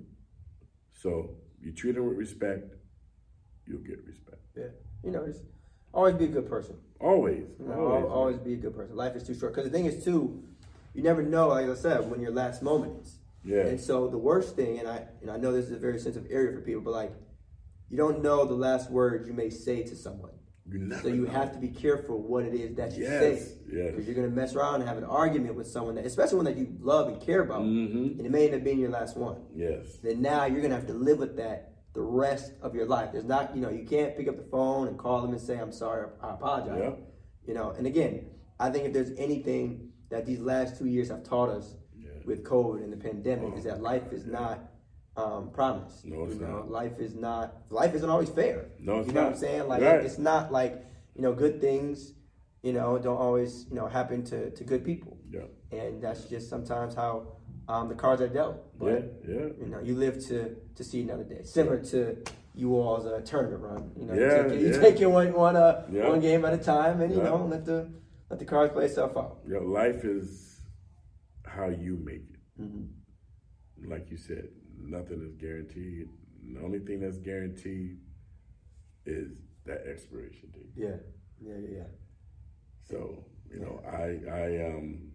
So 0.93 1.36
you 1.61 1.71
treat 1.71 1.95
them 1.95 2.07
with 2.07 2.17
respect, 2.17 2.73
you'll 3.67 3.82
get 3.82 3.99
respect. 4.05 4.41
Yeah. 4.57 4.65
You 5.03 5.11
know, 5.11 5.25
just 5.27 5.43
always 5.93 6.15
be 6.15 6.25
a 6.25 6.29
good 6.29 6.47
person. 6.47 6.77
Always. 6.99 7.45
You 7.59 7.67
know, 7.67 7.88
always, 7.88 8.11
always 8.11 8.38
be 8.38 8.53
a 8.53 8.57
good 8.57 8.75
person. 8.75 8.95
Life 8.95 9.15
is 9.15 9.23
too 9.23 9.34
short. 9.36 9.53
Because 9.53 9.69
the 9.69 9.75
thing 9.75 9.86
is, 9.86 10.03
too, 10.03 10.43
you 10.93 11.03
never 11.03 11.23
know, 11.23 11.49
like 11.49 11.67
I 11.67 11.75
said, 11.75 12.09
when 12.09 12.21
your 12.21 12.32
last 12.32 12.61
moment 12.61 13.01
is. 13.01 13.17
Yeah. 13.43 13.61
And 13.67 13.79
so 13.79 14.07
the 14.07 14.17
worst 14.17 14.55
thing, 14.55 14.79
and 14.79 14.87
I 14.87 15.05
and 15.21 15.29
I 15.31 15.37
know 15.37 15.51
this 15.51 15.65
is 15.65 15.71
a 15.71 15.77
very 15.77 15.99
sensitive 15.99 16.29
area 16.31 16.53
for 16.53 16.61
people, 16.61 16.81
but 16.81 16.91
like 16.91 17.13
you 17.89 17.97
don't 17.97 18.21
know 18.21 18.45
the 18.45 18.53
last 18.53 18.89
words 18.91 19.27
you 19.27 19.33
may 19.33 19.49
say 19.49 19.83
to 19.83 19.95
someone. 19.95 20.31
You 20.69 20.93
so 21.01 21.07
you 21.07 21.25
know. 21.25 21.31
have 21.31 21.51
to 21.53 21.57
be 21.59 21.67
careful 21.69 22.21
what 22.21 22.45
it 22.45 22.53
is 22.53 22.75
that 22.75 22.95
you 22.95 23.03
Yes, 23.03 23.19
say. 23.19 23.51
yes. 23.71 23.91
Because 23.91 24.05
you're 24.05 24.15
gonna 24.15 24.29
mess 24.29 24.55
around 24.55 24.75
and 24.75 24.83
have 24.87 24.97
an 24.97 25.03
argument 25.03 25.55
with 25.55 25.67
someone 25.67 25.95
that, 25.95 26.05
especially 26.05 26.37
one 26.37 26.45
that 26.45 26.55
you 26.55 26.77
love 26.79 27.07
and 27.07 27.19
care 27.19 27.41
about, 27.41 27.61
Mhm. 27.63 28.17
and 28.17 28.25
it 28.25 28.31
may 28.31 28.45
end 28.45 28.55
up 28.55 28.63
being 28.63 28.79
your 28.79 28.91
last 28.91 29.17
one. 29.17 29.37
Yes. 29.55 29.97
Then 30.03 30.21
now 30.21 30.45
you're 30.45 30.61
gonna 30.61 30.75
have 30.75 30.87
to 30.87 30.93
live 30.93 31.17
with 31.19 31.35
that 31.37 31.73
the 31.93 32.01
rest 32.01 32.53
of 32.61 32.73
your 32.75 32.85
life. 32.85 33.11
There's 33.11 33.25
not, 33.25 33.53
you 33.55 33.61
know, 33.61 33.69
you 33.69 33.85
can't 33.85 34.15
pick 34.15 34.27
up 34.29 34.37
the 34.37 34.43
phone 34.43 34.87
and 34.87 34.97
call 34.97 35.21
them 35.23 35.31
and 35.31 35.41
say, 35.41 35.57
"I'm 35.57 35.73
sorry, 35.73 36.07
I 36.21 36.35
apologize." 36.35 36.79
Yeah. 36.79 36.95
You 37.47 37.53
know, 37.55 37.71
and 37.71 37.85
again, 37.87 38.27
I 38.59 38.69
think 38.69 38.85
if 38.85 38.93
there's 38.93 39.11
anything 39.17 39.91
that 40.09 40.25
these 40.25 40.39
last 40.39 40.77
two 40.77 40.85
years 40.85 41.09
have 41.09 41.23
taught 41.23 41.49
us. 41.49 41.75
With 42.26 42.43
COVID 42.43 42.84
and 42.84 42.91
the 42.91 42.97
pandemic 42.97 43.55
is 43.57 43.63
that 43.63 43.82
life 43.82 44.11
is 44.11 44.26
not 44.26 44.59
um, 45.17 45.49
promised. 45.51 46.05
No, 46.05 46.24
it's 46.26 46.36
you 46.36 46.41
know, 46.41 46.57
not. 46.57 46.72
life 46.72 46.99
is 46.99 47.15
not. 47.15 47.55
Life 47.69 47.93
isn't 47.95 48.09
always 48.09 48.30
fair. 48.30 48.65
No, 48.80 48.99
it's 48.99 49.07
you 49.07 49.13
know 49.13 49.24
what 49.24 49.34
I'm 49.34 49.38
saying? 49.39 49.67
Like 49.67 49.82
Right. 49.82 50.05
it's 50.05 50.17
not 50.17 50.51
like 50.51 50.86
you 51.15 51.22
know 51.22 51.34
good 51.34 51.59
things. 51.59 52.13
You 52.63 52.74
know, 52.74 52.97
don't 52.99 53.17
always 53.17 53.65
you 53.69 53.76
know 53.76 53.88
happen 53.88 54.24
to, 54.26 54.51
to 54.51 54.63
good 54.63 54.86
people, 54.86 55.17
Yeah. 55.30 55.41
and 55.72 56.01
that's 56.01 56.26
just 56.26 56.47
sometimes 56.49 56.93
how 56.93 57.28
um, 57.67 57.89
the 57.89 57.95
cards 57.95 58.22
are 58.22 58.28
dealt. 58.30 58.57
But 58.80 58.88
Yeah. 58.88 59.34
Yeah. 59.36 59.47
you 59.59 59.67
know, 59.67 59.80
you 59.80 59.95
live 59.95 60.24
to 60.28 60.55
to 60.76 60.84
see 60.84 61.01
another 61.01 61.24
day. 61.24 61.41
Similar 61.43 61.80
to 61.86 62.17
you 62.53 62.76
all's 62.76 63.05
uh, 63.05 63.19
tournament 63.26 63.63
run. 63.63 63.91
You 63.97 64.05
know, 64.05 64.13
Yeah, 64.13 64.22
you 64.22 64.43
take, 64.43 64.51
it- 64.53 64.61
you 64.61 64.74
yeah. 64.74 64.80
take 64.80 64.99
one 65.09 65.34
one 65.34 65.55
uh, 65.55 65.86
Yeah. 65.91 66.07
one 66.07 66.19
game 66.22 66.45
at 66.45 66.53
a 66.53 66.57
time, 66.57 67.01
and 67.01 67.11
you 67.13 67.17
Yeah. 67.17 67.30
know 67.30 67.45
let 67.45 67.65
the 67.65 67.89
let 68.30 68.39
the 68.39 68.45
cards 68.45 68.72
play 68.72 68.86
itself 68.86 69.17
out. 69.17 69.39
Yeah. 69.45 69.57
Life 69.59 70.05
is 70.05 70.50
how 71.55 71.69
you 71.69 71.97
make 72.03 72.27
it. 72.33 72.61
Mm-hmm. 72.61 73.89
Like 73.91 74.09
you 74.11 74.17
said, 74.17 74.49
nothing 74.79 75.21
is 75.25 75.33
guaranteed. 75.35 76.09
The 76.53 76.59
only 76.61 76.79
thing 76.79 76.99
that's 77.01 77.17
guaranteed 77.17 77.97
is 79.05 79.31
that 79.65 79.83
expiration 79.87 80.49
date. 80.53 80.69
Yeah, 80.75 80.95
yeah, 81.41 81.53
yeah, 81.61 81.77
yeah. 81.77 81.83
So, 82.89 83.25
you 83.51 83.59
know, 83.59 83.81
I 83.85 84.19
I 84.31 84.65
um 84.75 85.11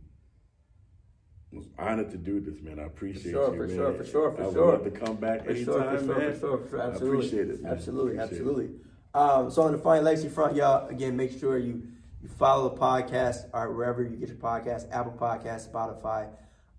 was 1.53 1.69
honored 1.79 2.11
to 2.11 2.19
do 2.19 2.41
this, 2.41 2.61
man. 2.61 2.79
I 2.79 2.85
appreciate 2.85 3.33
sure, 3.33 3.53
you, 3.53 3.61
for 3.61 3.67
man. 3.69 3.77
sure, 3.77 3.93
for 3.95 4.05
sure, 4.05 4.33
for 4.33 4.43
I 4.43 4.47
would 4.47 4.55
sure. 4.55 4.73
love 4.73 4.85
to 4.85 4.91
come 4.91 5.17
back 5.17 5.45
For 5.45 5.51
anytime, 5.51 5.65
sure, 5.65 5.99
for 5.99 6.05
sure, 6.05 6.19
man. 6.19 6.33
for 6.33 6.39
sure, 6.39 6.59
for 6.59 6.69
sure. 6.69 6.83
I 6.83 6.87
Absolutely. 6.89 7.19
appreciate 7.19 7.49
it, 7.51 7.63
man. 7.63 7.73
Absolutely, 7.73 8.17
Appreciate 8.17 8.37
it. 8.37 8.41
absolutely. 8.41 8.71
Um, 9.15 9.51
so 9.51 9.63
on 9.63 9.73
the 9.73 9.79
Fine 9.79 10.05
Legacy 10.05 10.29
front, 10.29 10.57
y'all, 10.57 10.89
again, 10.89 11.17
make 11.17 11.39
sure 11.39 11.57
you 11.57 11.83
you 12.27 12.33
follow 12.35 12.69
the 12.69 12.77
podcast 12.77 13.45
right, 13.55 13.67
wherever 13.69 14.03
you 14.03 14.17
get 14.17 14.29
your 14.29 14.39
podcast, 14.39 14.91
Apple 14.91 15.13
Podcasts, 15.13 15.71
Spotify. 15.71 16.29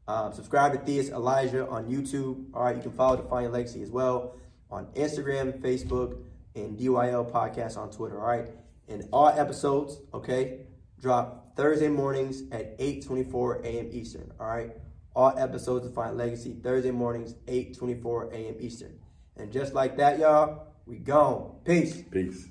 Um, 0.06 0.34
subscribe 0.34 0.74
to 0.74 0.80
Theus 0.80 1.10
Elijah 1.10 1.66
on 1.68 1.86
YouTube. 1.86 2.48
All 2.54 2.64
right, 2.64 2.76
you 2.76 2.82
can 2.82 2.92
follow 2.92 3.16
Define 3.16 3.52
Legacy 3.54 3.82
as 3.82 3.90
well 3.90 4.36
on 4.70 4.88
Instagram, 4.88 5.62
Facebook, 5.62 6.18
and 6.56 6.78
DYL 6.78 7.32
Podcast 7.32 7.78
on 7.78 7.90
Twitter. 7.90 8.20
All 8.20 8.28
right, 8.28 8.50
and 8.90 9.08
all 9.14 9.30
episodes, 9.30 10.02
okay, 10.14 10.66
drop 11.00 11.56
Thursday 11.56 11.88
mornings 11.88 12.44
at 12.52 12.78
8:24 12.78 13.64
a.m. 13.64 13.88
Eastern. 13.92 14.34
All 14.42 14.48
right, 14.48 14.72
all 15.16 15.34
episodes 15.38 15.86
of 15.86 15.92
Define 15.94 16.18
Legacy 16.18 16.58
Thursday 16.62 16.92
mornings 16.92 17.36
8:24 17.48 18.34
a.m. 18.34 18.56
Eastern. 18.60 19.00
And 19.38 19.52
just 19.52 19.74
like 19.74 19.96
that, 19.96 20.20
y'all, 20.20 20.68
we 20.86 20.98
gone. 20.98 21.56
Peace. 21.64 22.04
Peace. 22.12 22.50